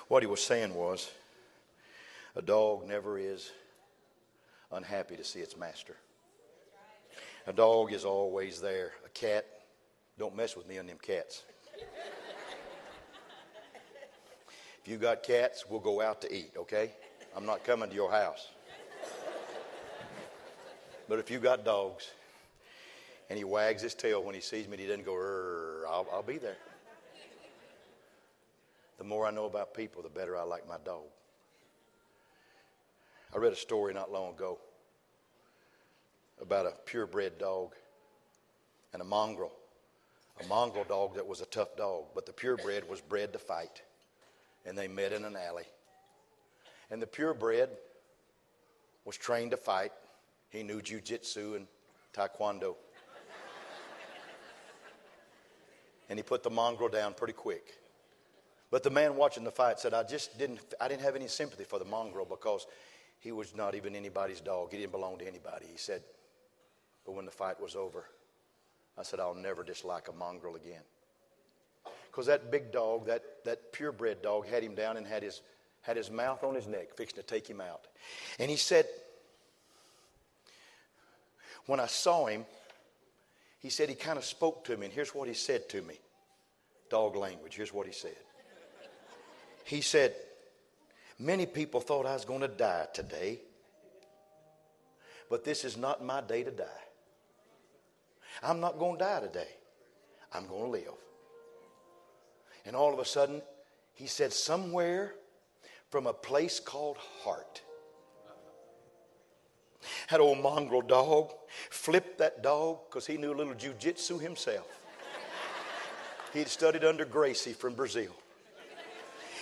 what 0.07 0.23
he 0.23 0.27
was 0.27 0.41
saying 0.41 0.73
was, 0.73 1.11
a 2.35 2.41
dog 2.41 2.87
never 2.87 3.17
is 3.17 3.51
unhappy 4.71 5.15
to 5.17 5.23
see 5.23 5.39
its 5.39 5.57
master. 5.57 5.95
A 7.45 7.53
dog 7.53 7.93
is 7.93 8.05
always 8.05 8.59
there. 8.59 8.91
A 9.05 9.09
cat, 9.09 9.45
don't 10.17 10.35
mess 10.35 10.55
with 10.55 10.67
me 10.67 10.77
on 10.77 10.87
them 10.87 10.97
cats. 11.01 11.43
If 14.87 14.91
you 14.91 14.99
got 14.99 15.21
cats, 15.21 15.65
we'll 15.67 15.81
go 15.81 15.99
out 15.99 16.21
to 16.21 16.33
eat, 16.33 16.53
okay? 16.55 16.93
I'm 17.35 17.45
not 17.45 17.65
coming 17.65 17.89
to 17.89 17.93
your 17.93 18.09
house. 18.09 18.47
But 21.09 21.19
if 21.19 21.29
you 21.29 21.39
got 21.39 21.65
dogs, 21.65 22.09
and 23.29 23.37
he 23.37 23.43
wags 23.43 23.81
his 23.81 23.93
tail 23.93 24.23
when 24.23 24.33
he 24.33 24.39
sees 24.39 24.65
me, 24.65 24.75
and 24.75 24.79
he 24.79 24.87
doesn't 24.87 25.03
go, 25.03 25.83
I'll, 25.89 26.07
I'll 26.09 26.23
be 26.23 26.37
there. 26.37 26.55
The 28.97 29.03
more 29.03 29.27
I 29.27 29.31
know 29.31 29.43
about 29.43 29.73
people, 29.73 30.01
the 30.01 30.07
better 30.07 30.37
I 30.37 30.43
like 30.43 30.65
my 30.69 30.77
dog. 30.85 31.03
I 33.35 33.39
read 33.39 33.51
a 33.51 33.57
story 33.57 33.93
not 33.93 34.09
long 34.09 34.35
ago 34.35 34.57
about 36.41 36.65
a 36.65 36.71
purebred 36.85 37.37
dog 37.37 37.73
and 38.93 39.01
a 39.01 39.05
mongrel. 39.05 39.51
A 40.41 40.47
mongrel 40.47 40.85
dog 40.85 41.15
that 41.15 41.27
was 41.27 41.41
a 41.41 41.45
tough 41.47 41.75
dog, 41.75 42.05
but 42.15 42.25
the 42.25 42.31
purebred 42.31 42.87
was 42.87 43.01
bred 43.01 43.33
to 43.33 43.39
fight 43.39 43.81
and 44.67 44.77
they 44.77 44.87
met 44.87 45.13
in 45.13 45.23
an 45.23 45.35
alley. 45.35 45.63
And 46.91 47.01
the 47.01 47.07
purebred 47.07 47.69
was 49.05 49.17
trained 49.17 49.51
to 49.51 49.57
fight. 49.57 49.93
He 50.49 50.61
knew 50.61 50.81
jujitsu 50.81 51.55
and 51.55 51.67
taekwondo. 52.13 52.75
and 56.09 56.19
he 56.19 56.23
put 56.23 56.43
the 56.43 56.49
mongrel 56.49 56.89
down 56.89 57.13
pretty 57.13 57.33
quick. 57.33 57.77
But 58.69 58.83
the 58.83 58.89
man 58.89 59.15
watching 59.15 59.45
the 59.45 59.51
fight 59.51 59.79
said, 59.79 59.93
I 59.93 60.03
just 60.03 60.37
didn't, 60.37 60.59
I 60.81 60.89
didn't 60.89 61.03
have 61.03 61.15
any 61.15 61.29
sympathy 61.29 61.63
for 61.63 61.79
the 61.79 61.85
mongrel 61.85 62.25
because 62.25 62.67
he 63.19 63.31
was 63.31 63.55
not 63.55 63.73
even 63.75 63.95
anybody's 63.95 64.41
dog. 64.41 64.71
He 64.71 64.77
didn't 64.77 64.91
belong 64.91 65.17
to 65.19 65.27
anybody. 65.27 65.65
He 65.71 65.77
said, 65.77 66.01
but 67.05 67.13
when 67.13 67.25
the 67.25 67.31
fight 67.31 67.61
was 67.61 67.75
over, 67.77 68.05
I 68.97 69.03
said, 69.03 69.21
I'll 69.21 69.33
never 69.33 69.63
dislike 69.63 70.09
a 70.09 70.13
mongrel 70.13 70.55
again 70.55 70.81
because 72.17 72.25
that 72.25 72.49
big 72.49 72.71
dog, 72.71 73.05
that, 73.05 73.21
that 73.45 73.71
purebred 73.71 74.23
dog, 74.23 74.47
had 74.47 74.63
him 74.63 74.73
down 74.73 74.97
and 74.97 75.05
had 75.05 75.21
his, 75.21 75.43
had 75.81 75.95
his 75.95 76.09
mouth 76.09 76.43
on 76.43 76.55
his 76.55 76.65
neck, 76.65 76.95
fixing 76.95 77.17
to 77.17 77.21
take 77.21 77.47
him 77.47 77.61
out. 77.61 77.81
And 78.39 78.49
he 78.49 78.57
said, 78.57 78.87
when 81.67 81.79
I 81.79 81.85
saw 81.85 82.25
him, 82.25 82.43
he 83.59 83.69
said 83.69 83.87
he 83.87 83.93
kind 83.93 84.17
of 84.17 84.25
spoke 84.25 84.65
to 84.65 84.75
me, 84.75 84.87
and 84.87 84.93
here's 84.95 85.13
what 85.13 85.27
he 85.27 85.35
said 85.35 85.69
to 85.69 85.83
me 85.83 85.99
dog 86.89 87.15
language. 87.15 87.55
Here's 87.55 87.71
what 87.71 87.85
he 87.85 87.93
said. 87.93 88.15
He 89.65 89.81
said, 89.81 90.15
Many 91.19 91.45
people 91.45 91.81
thought 91.81 92.07
I 92.07 92.15
was 92.15 92.25
going 92.25 92.41
to 92.41 92.47
die 92.47 92.87
today, 92.95 93.41
but 95.29 95.43
this 95.43 95.63
is 95.63 95.77
not 95.77 96.03
my 96.03 96.21
day 96.21 96.41
to 96.41 96.51
die. 96.51 96.65
I'm 98.41 98.59
not 98.59 98.79
going 98.79 98.97
to 98.97 99.03
die 99.03 99.19
today. 99.19 99.49
I'm 100.33 100.47
going 100.47 100.63
to 100.63 100.69
live. 100.69 101.06
And 102.67 102.75
all 102.75 102.93
of 102.93 102.99
a 102.99 103.05
sudden, 103.05 103.41
he 103.93 104.05
said, 104.07 104.33
somewhere 104.33 105.15
from 105.89 106.05
a 106.05 106.13
place 106.13 106.59
called 106.59 106.97
heart. 107.23 107.61
That 110.11 110.19
old 110.19 110.43
mongrel 110.43 110.81
dog 110.81 111.31
flipped 111.69 112.17
that 112.17 112.43
dog 112.43 112.79
because 112.89 113.07
he 113.07 113.17
knew 113.17 113.33
a 113.33 113.35
little 113.35 113.53
jujitsu 113.53 114.19
himself. 114.19 114.67
He'd 116.33 116.49
studied 116.49 116.83
under 116.83 117.05
Gracie 117.05 117.53
from 117.53 117.73
Brazil. 117.73 118.11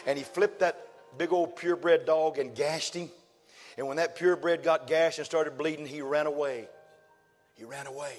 And 0.06 0.18
he 0.18 0.24
flipped 0.24 0.60
that 0.60 0.88
big 1.18 1.34
old 1.34 1.56
purebred 1.56 2.06
dog 2.06 2.38
and 2.38 2.56
gashed 2.56 2.94
him. 2.94 3.10
And 3.76 3.88
when 3.88 3.98
that 3.98 4.16
purebred 4.16 4.64
got 4.64 4.86
gashed 4.86 5.18
and 5.18 5.26
started 5.26 5.58
bleeding, 5.58 5.88
he 5.88 6.02
ran 6.02 6.28
away. 6.28 6.70
He 7.56 7.64
ran 7.64 7.88
away. 7.88 8.14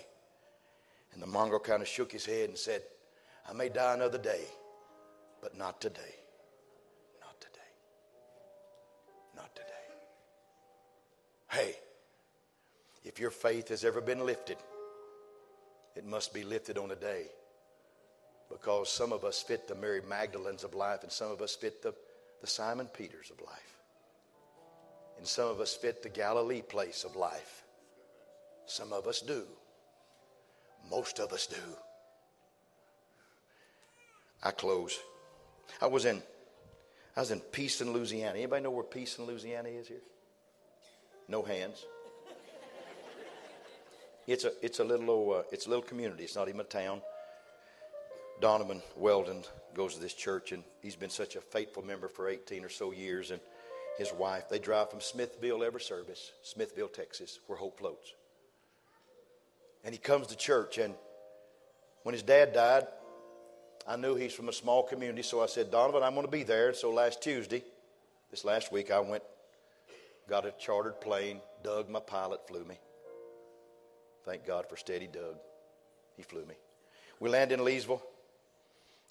And 1.13 1.23
the 1.23 1.27
mongrel 1.27 1.61
kind 1.61 1.81
of 1.81 1.87
shook 1.87 2.11
his 2.11 2.27
head 2.27 2.49
and 2.49 2.59
said, 2.59 2.83
I 3.49 3.53
may 3.53 3.69
die 3.69 3.95
another 3.95 4.19
day, 4.19 4.43
but 5.47 5.57
not 5.57 5.81
today. 5.81 6.01
Not 7.21 7.41
today. 7.41 7.73
Not 9.37 9.55
today. 9.55 9.69
Hey, 11.53 11.77
if 13.05 13.21
your 13.21 13.31
faith 13.31 13.69
has 13.69 13.85
ever 13.85 14.01
been 14.01 14.27
lifted, 14.27 14.57
it 15.95 16.05
must 16.05 16.35
be 16.35 16.43
lifted 16.43 16.79
on 16.79 16.91
a 16.91 16.97
day 16.97 17.27
because 18.51 18.91
some 18.91 19.13
of 19.13 19.25
us 19.25 19.41
fit 19.41 19.69
the 19.69 19.77
Mary 19.77 20.01
Magdalenes 20.09 20.65
of 20.65 20.75
life 20.75 21.05
and 21.05 21.13
some 21.13 21.31
of 21.31 21.41
us 21.41 21.55
fit 21.55 21.81
the, 21.81 21.95
the 22.41 22.49
Simon 22.49 22.87
Peters 22.87 23.31
of 23.31 23.41
life. 23.47 23.79
And 25.17 25.25
some 25.25 25.49
of 25.49 25.61
us 25.61 25.77
fit 25.77 26.03
the 26.03 26.09
Galilee 26.09 26.61
place 26.61 27.05
of 27.05 27.15
life. 27.15 27.63
Some 28.67 28.93
of 28.93 29.07
us 29.07 29.21
do. 29.21 29.45
Most 30.91 31.21
of 31.21 31.33
us 31.33 31.47
do. 31.47 31.77
I 34.43 34.51
close. 34.51 34.99
I 35.81 35.87
was 35.87 36.05
in 36.05 36.23
I 37.17 37.21
was 37.21 37.31
in 37.31 37.41
Peason, 37.41 37.93
Louisiana. 37.93 38.37
Anybody 38.37 38.63
know 38.63 38.71
where 38.71 38.85
Peason, 38.85 39.25
Louisiana 39.25 39.71
is 39.71 39.89
here? 39.89 40.03
No 41.29 41.43
hands. 41.43 41.85
It's 44.27 44.45
a 44.45 44.53
it's 44.63 44.81
a 44.81 44.85
little 44.85 45.09
old, 45.11 45.37
uh, 45.37 45.43
it's 45.53 45.67
a 45.67 45.69
little 45.69 45.85
community. 45.85 46.25
It's 46.25 46.37
not 46.37 46.49
even 46.49 46.61
a 46.61 46.65
town. 46.65 47.01
Donovan 48.41 48.83
Weldon 48.97 49.45
goes 49.75 49.95
to 49.95 50.01
this 50.01 50.13
church, 50.13 50.53
and 50.53 50.63
he's 50.83 50.97
been 50.97 51.11
such 51.11 51.37
a 51.37 51.41
faithful 51.41 51.83
member 51.83 52.09
for 52.09 52.29
18 52.29 52.65
or 52.65 52.69
so 52.69 52.93
years. 52.93 53.31
And 53.31 53.41
his 53.99 54.13
wife, 54.13 54.49
they 54.51 54.59
drive 54.59 54.91
from 54.91 55.01
Smithville 55.01 55.65
every 55.65 55.81
service, 55.81 56.33
Smithville, 56.43 56.89
Texas, 56.89 57.39
where 57.47 57.57
hope 57.57 57.79
floats. 57.79 58.13
And 59.85 59.95
he 59.95 59.99
comes 59.99 60.27
to 60.27 60.37
church, 60.37 60.79
and 60.79 60.95
when 62.03 62.13
his 62.13 62.23
dad 62.23 62.53
died, 62.53 62.87
I 63.89 63.97
knew 63.97 64.17
he's 64.17 64.33
from 64.33 64.49
a 64.49 64.53
small 64.53 64.83
community, 64.83 65.23
so 65.23 65.43
I 65.43 65.47
said, 65.47 65.71
Donovan, 65.71 66.03
I'm 66.03 66.15
going 66.15 66.27
to 66.27 66.33
be 66.33 66.43
there. 66.43 66.75
So 66.75 66.91
last 66.91 67.23
Tuesday, 67.23 67.63
This 68.31 68.45
last 68.45 68.73
week 68.73 68.91
I 68.91 68.99
went, 68.99 69.23
got 70.29 70.45
a 70.45 70.53
chartered 70.59 71.01
plane. 71.01 71.41
Doug, 71.63 71.89
my 71.89 72.01
pilot, 72.01 72.47
flew 72.49 72.65
me. 72.65 72.79
Thank 74.25 74.45
God 74.45 74.69
for 74.69 74.77
steady 74.77 75.07
Doug. 75.07 75.37
He 76.17 76.25
flew 76.25 76.45
me. 76.47 76.55
We 77.21 77.31
landed 77.31 77.61
in 77.61 77.65
Leesville. 77.65 78.03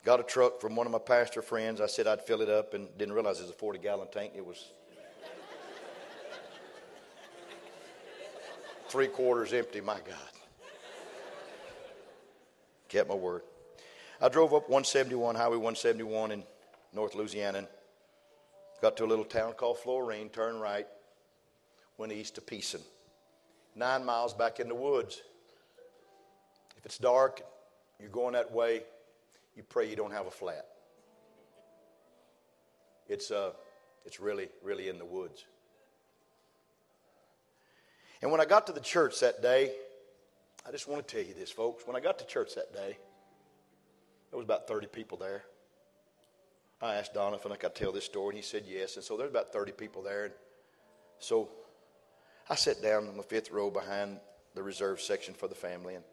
Got 0.04 0.20
a 0.20 0.24
truck 0.24 0.60
from 0.60 0.76
one 0.76 0.86
of 0.86 0.92
my 0.92 1.00
pastor 1.00 1.42
friends. 1.42 1.80
I 1.80 1.88
said 1.88 2.06
I'd 2.06 2.22
fill 2.22 2.42
it 2.42 2.50
up 2.50 2.74
and 2.74 2.90
didn't 2.98 3.14
realize 3.16 3.40
it 3.40 3.44
was 3.44 3.52
a 3.52 3.54
40 3.54 3.80
gallon 3.80 4.08
tank. 4.12 4.34
It 4.36 4.46
was 4.46 4.72
three 8.90 9.08
quarters 9.08 9.54
empty, 9.54 9.82
my 9.82 9.96
God. 9.96 10.32
Kept 12.90 13.10
my 13.10 13.16
word. 13.16 13.42
I 14.22 14.30
drove 14.30 14.54
up 14.54 14.70
171, 14.70 15.36
Highway 15.36 15.58
171 15.58 16.32
in 16.32 16.44
North 16.94 17.16
Louisiana, 17.16 17.60
and 17.60 17.68
got 18.82 18.96
to 18.98 19.06
a 19.06 19.08
little 19.08 19.26
town 19.26 19.54
called 19.54 19.78
Florien, 19.78 20.32
turned 20.32 20.62
right, 20.62 20.88
went 21.98 22.14
east 22.14 22.36
to 22.36 22.42
Peason. 22.42 22.82
Nine 23.76 24.06
miles 24.06 24.34
back 24.34 24.60
in 24.60 24.70
the 24.70 24.76
woods. 24.76 25.22
If 26.78 26.86
it's 26.86 26.98
dark, 26.98 27.42
you're 28.00 28.10
going 28.10 28.34
that 28.34 28.52
way, 28.52 28.84
you 29.56 29.64
pray 29.64 29.90
you 29.90 29.96
don't 29.96 30.12
have 30.12 30.28
a 30.28 30.32
flat. 30.32 30.66
It's, 33.08 33.32
uh, 33.32 33.52
it's 34.06 34.20
really, 34.20 34.48
really 34.64 34.88
in 34.88 34.98
the 34.98 35.06
woods. 35.06 35.46
And 38.22 38.32
when 38.32 38.40
I 38.40 38.46
got 38.46 38.68
to 38.68 38.74
the 38.74 38.80
church 38.80 39.20
that 39.20 39.42
day, 39.42 39.72
I 40.68 40.72
just 40.72 40.88
want 40.88 41.06
to 41.06 41.16
tell 41.16 41.26
you 41.26 41.34
this, 41.34 41.52
folks. 41.52 41.86
When 41.86 41.96
I 41.96 42.00
got 42.00 42.18
to 42.20 42.26
church 42.26 42.56
that 42.56 42.74
day, 42.74 42.98
there 44.36 44.40
was 44.40 44.44
about 44.46 44.68
30 44.68 44.88
people 44.88 45.18
there. 45.18 45.44
I 46.82 46.96
asked 46.96 47.14
Don 47.14 47.34
if 47.34 47.50
I 47.50 47.56
could 47.56 47.74
tell 47.74 47.94
this 47.94 48.04
story, 48.04 48.36
and 48.36 48.36
he 48.36 48.42
said 48.44 48.64
yes. 48.68 48.98
And 48.98 49.04
so 49.06 49.16
there's 49.16 49.30
about 49.30 49.54
30 49.54 49.72
people 49.72 50.04
there. 50.04 50.26
And 50.26 50.34
so 51.20 51.48
I 52.50 52.56
sat 52.56 52.84
down 52.84 53.08
in 53.08 53.16
the 53.16 53.24
fifth 53.24 53.50
row 53.50 53.70
behind 53.70 54.20
the 54.54 54.62
reserve 54.62 55.00
section 55.00 55.34
for 55.34 55.48
the 55.48 55.56
family. 55.56 55.96
And 55.96 56.04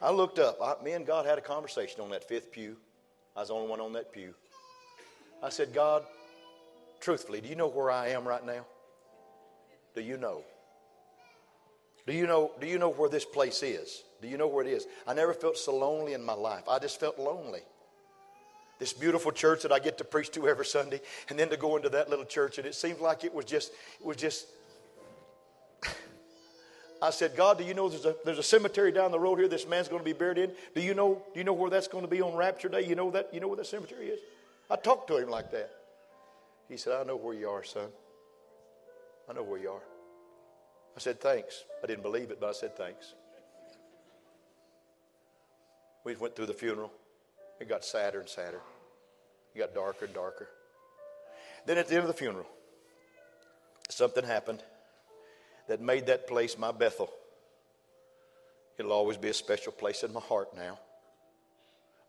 I 0.00 0.10
looked 0.12 0.38
up. 0.38 0.56
I, 0.64 0.82
me 0.82 0.92
and 0.92 1.06
God 1.06 1.26
had 1.26 1.36
a 1.36 1.42
conversation 1.42 2.00
on 2.00 2.08
that 2.08 2.26
fifth 2.26 2.50
pew. 2.50 2.78
I 3.36 3.40
was 3.40 3.48
the 3.48 3.54
only 3.54 3.68
one 3.68 3.82
on 3.82 3.92
that 3.92 4.14
pew. 4.14 4.32
I 5.42 5.50
said, 5.50 5.74
God, 5.74 6.04
truthfully, 7.00 7.42
do 7.42 7.50
you 7.50 7.54
know 7.54 7.68
where 7.68 7.90
I 7.90 8.08
am 8.08 8.26
right 8.26 8.46
now? 8.46 8.64
Do 9.94 10.00
you 10.00 10.16
know? 10.16 10.42
Do 12.06 12.12
you 12.12 12.26
know, 12.26 12.52
do 12.60 12.66
you 12.66 12.78
know 12.78 12.90
where 12.90 13.08
this 13.08 13.24
place 13.24 13.62
is? 13.62 14.02
Do 14.20 14.28
you 14.28 14.36
know 14.36 14.46
where 14.46 14.64
it 14.66 14.70
is? 14.70 14.86
I 15.06 15.14
never 15.14 15.32
felt 15.32 15.56
so 15.56 15.74
lonely 15.76 16.12
in 16.12 16.24
my 16.24 16.34
life. 16.34 16.64
I 16.68 16.78
just 16.78 17.00
felt 17.00 17.18
lonely. 17.18 17.60
This 18.78 18.92
beautiful 18.92 19.32
church 19.32 19.62
that 19.62 19.72
I 19.72 19.78
get 19.78 19.98
to 19.98 20.04
preach 20.04 20.30
to 20.32 20.48
every 20.48 20.64
Sunday, 20.64 21.00
and 21.28 21.38
then 21.38 21.50
to 21.50 21.56
go 21.56 21.76
into 21.76 21.90
that 21.90 22.08
little 22.08 22.24
church, 22.24 22.58
and 22.58 22.66
it 22.66 22.74
seemed 22.74 23.00
like 23.00 23.24
it 23.24 23.34
was 23.34 23.44
just, 23.44 23.72
it 24.00 24.06
was 24.06 24.16
just. 24.16 24.46
I 27.02 27.10
said, 27.10 27.36
God, 27.36 27.58
do 27.58 27.64
you 27.64 27.74
know 27.74 27.90
there's 27.90 28.06
a, 28.06 28.16
there's 28.24 28.38
a 28.38 28.42
cemetery 28.42 28.90
down 28.90 29.10
the 29.10 29.20
road 29.20 29.38
here 29.38 29.48
this 29.48 29.68
man's 29.68 29.88
going 29.88 30.00
to 30.00 30.04
be 30.04 30.14
buried 30.14 30.38
in? 30.38 30.52
Do 30.74 30.80
you 30.80 30.94
know, 30.94 31.22
do 31.34 31.40
you 31.40 31.44
know 31.44 31.52
where 31.52 31.68
that's 31.68 31.88
going 31.88 32.04
to 32.04 32.10
be 32.10 32.22
on 32.22 32.34
Rapture 32.34 32.70
Day? 32.70 32.86
You 32.86 32.94
know 32.94 33.10
that? 33.10 33.28
You 33.32 33.40
know 33.40 33.48
where 33.48 33.58
that 33.58 33.66
cemetery 33.66 34.08
is? 34.08 34.20
I 34.70 34.76
talked 34.76 35.08
to 35.08 35.18
him 35.18 35.28
like 35.28 35.50
that. 35.50 35.70
He 36.68 36.76
said, 36.76 36.98
I 36.98 37.04
know 37.04 37.16
where 37.16 37.34
you 37.34 37.48
are, 37.50 37.64
son. 37.64 37.88
I 39.28 39.34
know 39.34 39.42
where 39.42 39.60
you 39.60 39.70
are. 39.70 39.82
I 40.96 41.00
said, 41.00 41.20
thanks. 41.20 41.64
I 41.82 41.86
didn't 41.86 42.02
believe 42.02 42.30
it, 42.30 42.38
but 42.40 42.48
I 42.48 42.52
said, 42.52 42.76
thanks. 42.76 43.14
We 46.04 46.16
went 46.16 46.34
through 46.34 46.46
the 46.46 46.54
funeral. 46.54 46.92
It 47.60 47.68
got 47.68 47.84
sadder 47.84 48.20
and 48.20 48.28
sadder. 48.28 48.60
It 49.54 49.58
got 49.58 49.74
darker 49.74 50.06
and 50.06 50.14
darker. 50.14 50.48
Then 51.66 51.78
at 51.78 51.88
the 51.88 51.94
end 51.94 52.02
of 52.02 52.08
the 52.08 52.14
funeral, 52.14 52.46
something 53.88 54.24
happened 54.24 54.62
that 55.68 55.80
made 55.80 56.06
that 56.06 56.26
place 56.26 56.58
my 56.58 56.72
Bethel. 56.72 57.10
It'll 58.78 58.92
always 58.92 59.18
be 59.18 59.28
a 59.28 59.34
special 59.34 59.72
place 59.72 60.02
in 60.02 60.12
my 60.12 60.20
heart 60.20 60.56
now. 60.56 60.78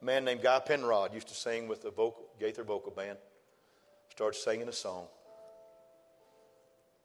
A 0.02 0.06
man 0.06 0.24
named 0.26 0.42
Guy 0.42 0.60
Penrod 0.60 1.14
used 1.14 1.28
to 1.28 1.36
sing 1.36 1.68
with 1.68 1.82
the 1.82 1.92
vocal, 1.92 2.24
Gaither 2.40 2.64
Vocal 2.64 2.92
Band. 2.92 3.18
Started 4.10 4.40
singing 4.40 4.68
a 4.68 4.74
song. 4.74 5.06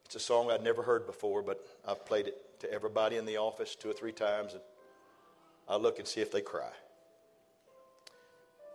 It's 0.07 0.15
a 0.15 0.21
song 0.21 0.53
I'd 0.53 0.63
never 0.63 0.83
heard 0.83 1.05
before, 1.05 1.43
but 1.43 1.67
I've 1.87 2.07
played 2.07 2.29
it 2.29 2.61
to 2.61 2.73
everybody 2.73 3.17
in 3.17 3.27
the 3.27 3.39
office 3.39 3.75
two 3.75 3.91
or 3.91 3.93
three 3.93 4.13
times, 4.13 4.53
and 4.53 4.63
I 5.69 5.77
look 5.77 5.99
and 5.99 6.07
see 6.07 6.21
if 6.21 6.31
they 6.31 6.41
cry. 6.41 6.71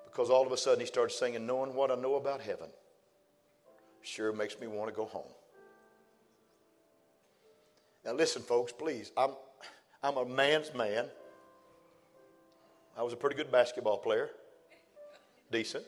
Because 0.06 0.30
all 0.30 0.46
of 0.46 0.52
a 0.52 0.58
sudden 0.58 0.82
he 0.82 0.86
starts 0.86 1.18
singing, 1.18 1.48
Knowing 1.48 1.74
what 1.74 1.90
I 1.90 1.96
know 1.96 2.16
about 2.16 2.42
heaven 2.42 2.68
sure 4.02 4.34
makes 4.34 4.60
me 4.60 4.68
want 4.68 4.90
to 4.90 4.96
go 4.96 5.06
home. 5.06 5.32
Now, 8.04 8.12
listen, 8.14 8.42
folks, 8.42 8.74
please. 8.74 9.12
I'm, 9.16 9.32
I'm 10.04 10.18
a 10.18 10.26
man's 10.26 10.74
man. 10.74 11.06
I 12.98 13.04
was 13.04 13.14
a 13.14 13.16
pretty 13.16 13.38
good 13.38 13.52
basketball 13.52 14.00
player. 14.00 14.32
Decent. 15.50 15.86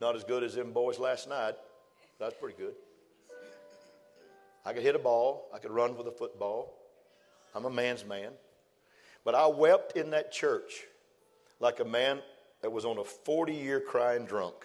Not 0.00 0.16
as 0.16 0.24
good 0.24 0.42
as 0.42 0.54
them 0.54 0.72
boys 0.72 0.98
last 0.98 1.28
night. 1.28 1.54
That's 2.18 2.34
pretty 2.40 2.56
good. 2.56 2.74
I 4.66 4.72
could 4.72 4.82
hit 4.82 4.96
a 4.96 4.98
ball. 4.98 5.48
I 5.54 5.58
could 5.58 5.70
run 5.70 5.96
with 5.96 6.08
a 6.08 6.12
football. 6.12 6.74
I'm 7.54 7.64
a 7.64 7.70
man's 7.70 8.04
man. 8.04 8.32
But 9.24 9.34
I 9.34 9.46
wept 9.46 9.96
in 9.96 10.10
that 10.10 10.32
church 10.32 10.84
like 11.60 11.80
a 11.80 11.84
man 11.84 12.20
that 12.62 12.70
was 12.70 12.84
on 12.84 12.98
a 12.98 13.04
40 13.04 13.54
year 13.54 13.80
crying 13.80 14.26
drunk. 14.26 14.56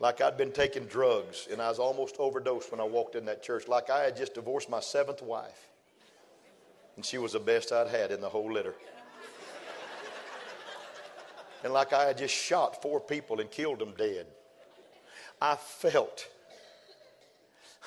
Like 0.00 0.20
I'd 0.20 0.36
been 0.36 0.50
taking 0.50 0.86
drugs 0.86 1.46
and 1.52 1.60
I 1.60 1.68
was 1.68 1.78
almost 1.78 2.16
overdosed 2.18 2.70
when 2.72 2.80
I 2.80 2.84
walked 2.84 3.14
in 3.14 3.26
that 3.26 3.42
church. 3.42 3.68
Like 3.68 3.90
I 3.90 4.02
had 4.02 4.16
just 4.16 4.34
divorced 4.34 4.68
my 4.68 4.80
seventh 4.80 5.22
wife. 5.22 5.68
And 6.96 7.04
she 7.04 7.18
was 7.18 7.32
the 7.32 7.40
best 7.40 7.70
I'd 7.70 7.88
had 7.88 8.10
in 8.10 8.20
the 8.20 8.28
whole 8.28 8.52
litter. 8.52 8.74
And 11.62 11.72
like 11.72 11.92
I 11.92 12.06
had 12.06 12.18
just 12.18 12.34
shot 12.34 12.82
four 12.82 13.00
people 13.00 13.40
and 13.40 13.50
killed 13.50 13.78
them 13.78 13.94
dead. 13.96 14.26
I 15.40 15.56
felt, 15.56 16.28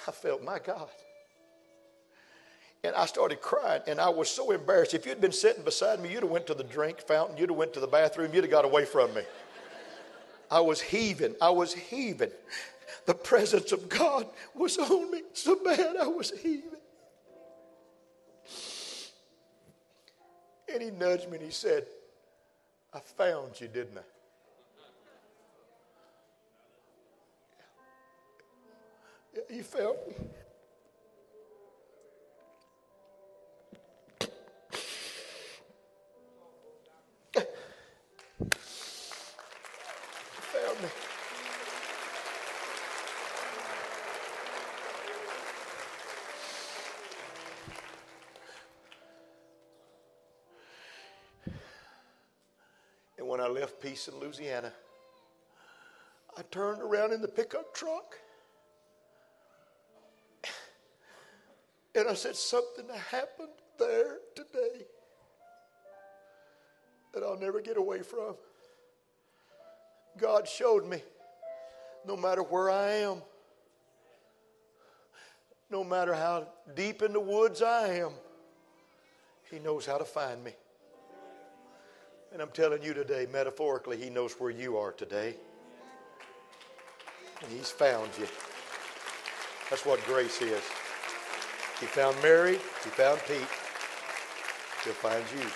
I 0.08 0.12
felt, 0.12 0.44
my 0.44 0.60
God. 0.60 0.90
And 2.84 2.96
I 2.96 3.06
started 3.06 3.42
crying, 3.42 3.82
and 3.88 4.00
I 4.00 4.10
was 4.10 4.30
so 4.30 4.52
embarrassed. 4.52 4.94
If 4.94 5.06
you'd 5.06 5.20
been 5.20 5.32
sitting 5.32 5.64
beside 5.64 6.00
me, 6.00 6.12
you'd 6.12 6.24
have 6.24 6.32
went 6.32 6.48
to 6.48 6.54
the 6.54 6.64
drink 6.64 7.02
fountain, 7.02 7.36
you'd 7.38 7.50
have 7.50 7.58
went 7.58 7.74
to 7.74 7.80
the 7.80 7.88
bathroom, 7.88 8.34
you'd 8.34 8.44
have 8.44 8.52
got 8.52 8.66
away 8.66 8.86
from 8.86 9.14
me. 9.14 9.24
I 10.50 10.62
was 10.62 10.80
heaving. 10.80 11.36
I 11.42 11.50
was 11.50 11.74
heaving. 11.74 12.32
The 13.06 13.14
presence 13.14 13.72
of 13.72 13.90
God 13.90 14.28
was 14.56 14.78
on 14.78 15.12
me 15.12 15.24
so 15.34 15.62
bad 15.64 15.98
I 15.98 16.08
was 16.08 16.32
heaving. 16.32 16.72
And 20.72 20.82
he 20.82 20.92
nudged 20.92 21.30
me 21.30 21.38
and 21.38 21.46
he 21.46 21.52
said, 21.52 21.86
I 22.94 23.00
found 23.00 23.60
you, 23.60 23.68
didn't 23.68 23.98
I? 23.98 24.02
Me. 40.82 40.90
And 53.18 53.28
when 53.28 53.40
I 53.40 53.48
left 53.48 53.80
Peason 53.82 54.14
Louisiana, 54.20 54.72
I 56.38 56.42
turned 56.52 56.82
around 56.82 57.14
in 57.14 57.22
the 57.22 57.28
pickup 57.28 57.74
truck 57.74 58.20
and 61.98 62.10
I 62.10 62.14
said, 62.14 62.36
Something 62.36 62.86
happened 63.12 63.50
there 63.80 64.18
today 64.36 64.86
that 67.14 67.24
I'll 67.24 67.40
never 67.40 67.62
get 67.62 67.78
away 67.78 68.02
from. 68.02 68.36
God 70.18 70.48
showed 70.48 70.86
me 70.86 71.02
no 72.06 72.16
matter 72.16 72.44
where 72.44 72.70
I 72.70 72.92
am, 72.92 73.22
no 75.70 75.84
matter 75.84 76.14
how 76.14 76.48
deep 76.76 77.02
in 77.02 77.14
the 77.14 77.20
woods 77.20 77.62
I 77.62 77.88
am, 78.00 78.12
He 79.52 79.60
knows 79.60 79.86
how 79.86 79.98
to 79.98 80.06
find 80.06 80.44
me. 80.44 80.52
And 82.32 82.42
I'm 82.42 82.50
telling 82.50 82.84
you 82.84 82.94
today, 82.94 83.28
metaphorically, 83.32 83.98
He 83.98 84.10
knows 84.10 84.34
where 84.34 84.52
you 84.52 84.78
are 84.78 84.92
today. 84.92 85.36
And 87.42 87.52
He's 87.52 87.70
found 87.70 88.10
you. 88.20 88.28
That's 89.70 89.86
what 89.86 90.04
grace 90.06 90.42
is. 90.42 90.64
He 91.80 91.86
found 91.86 92.22
Mary, 92.24 92.54
He 92.84 92.90
found 92.90 93.20
Pete. 93.28 93.38
He'll 94.84 94.94
find 94.94 95.24
you. 95.36 95.48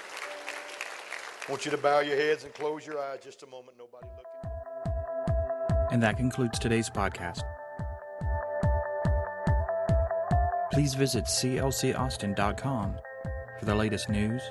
I 1.48 1.52
want 1.52 1.66
you 1.66 1.72
to 1.72 1.78
bow 1.78 2.02
your 2.02 2.16
heads 2.16 2.44
and 2.44 2.54
close 2.54 2.86
your 2.86 3.00
eyes 3.00 3.20
just 3.24 3.44
a 3.44 3.48
moment. 3.48 3.78
Nobody 3.78 4.08
looking. 4.16 4.28
And 5.92 6.04
that 6.04 6.18
concludes 6.18 6.60
today's 6.60 6.90
podcast. 6.90 7.42
Please 10.72 10.94
visit 10.94 11.26
clcaustin.com 11.26 12.98
for 13.60 13.66
the 13.66 13.76
latest 13.76 14.10
news, 14.10 14.42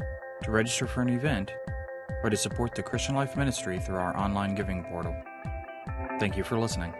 to 0.42 0.50
register 0.50 0.86
for 0.86 1.02
an 1.02 1.08
event, 1.08 1.52
or 2.22 2.30
to 2.30 2.36
support 2.36 2.74
the 2.74 2.82
Christian 2.82 3.14
Life 3.14 3.36
Ministry 3.36 3.78
through 3.78 3.96
our 3.96 4.16
online 4.16 4.54
giving 4.54 4.84
portal. 4.84 5.16
Thank 6.18 6.36
you 6.36 6.44
for 6.44 6.58
listening. 6.58 6.94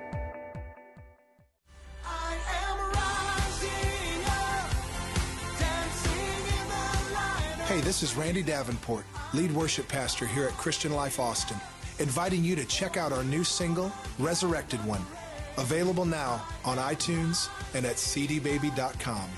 Hey, 7.80 7.86
this 7.86 8.02
is 8.02 8.14
Randy 8.14 8.42
Davenport, 8.42 9.06
lead 9.32 9.50
worship 9.52 9.88
pastor 9.88 10.26
here 10.26 10.44
at 10.44 10.52
Christian 10.52 10.92
Life 10.92 11.18
Austin, 11.18 11.56
inviting 11.98 12.44
you 12.44 12.54
to 12.54 12.66
check 12.66 12.98
out 12.98 13.10
our 13.10 13.24
new 13.24 13.42
single, 13.42 13.90
Resurrected 14.18 14.84
One, 14.84 15.00
available 15.56 16.04
now 16.04 16.44
on 16.62 16.76
iTunes 16.76 17.48
and 17.72 17.86
at 17.86 17.96
cdbaby.com. 17.96 19.30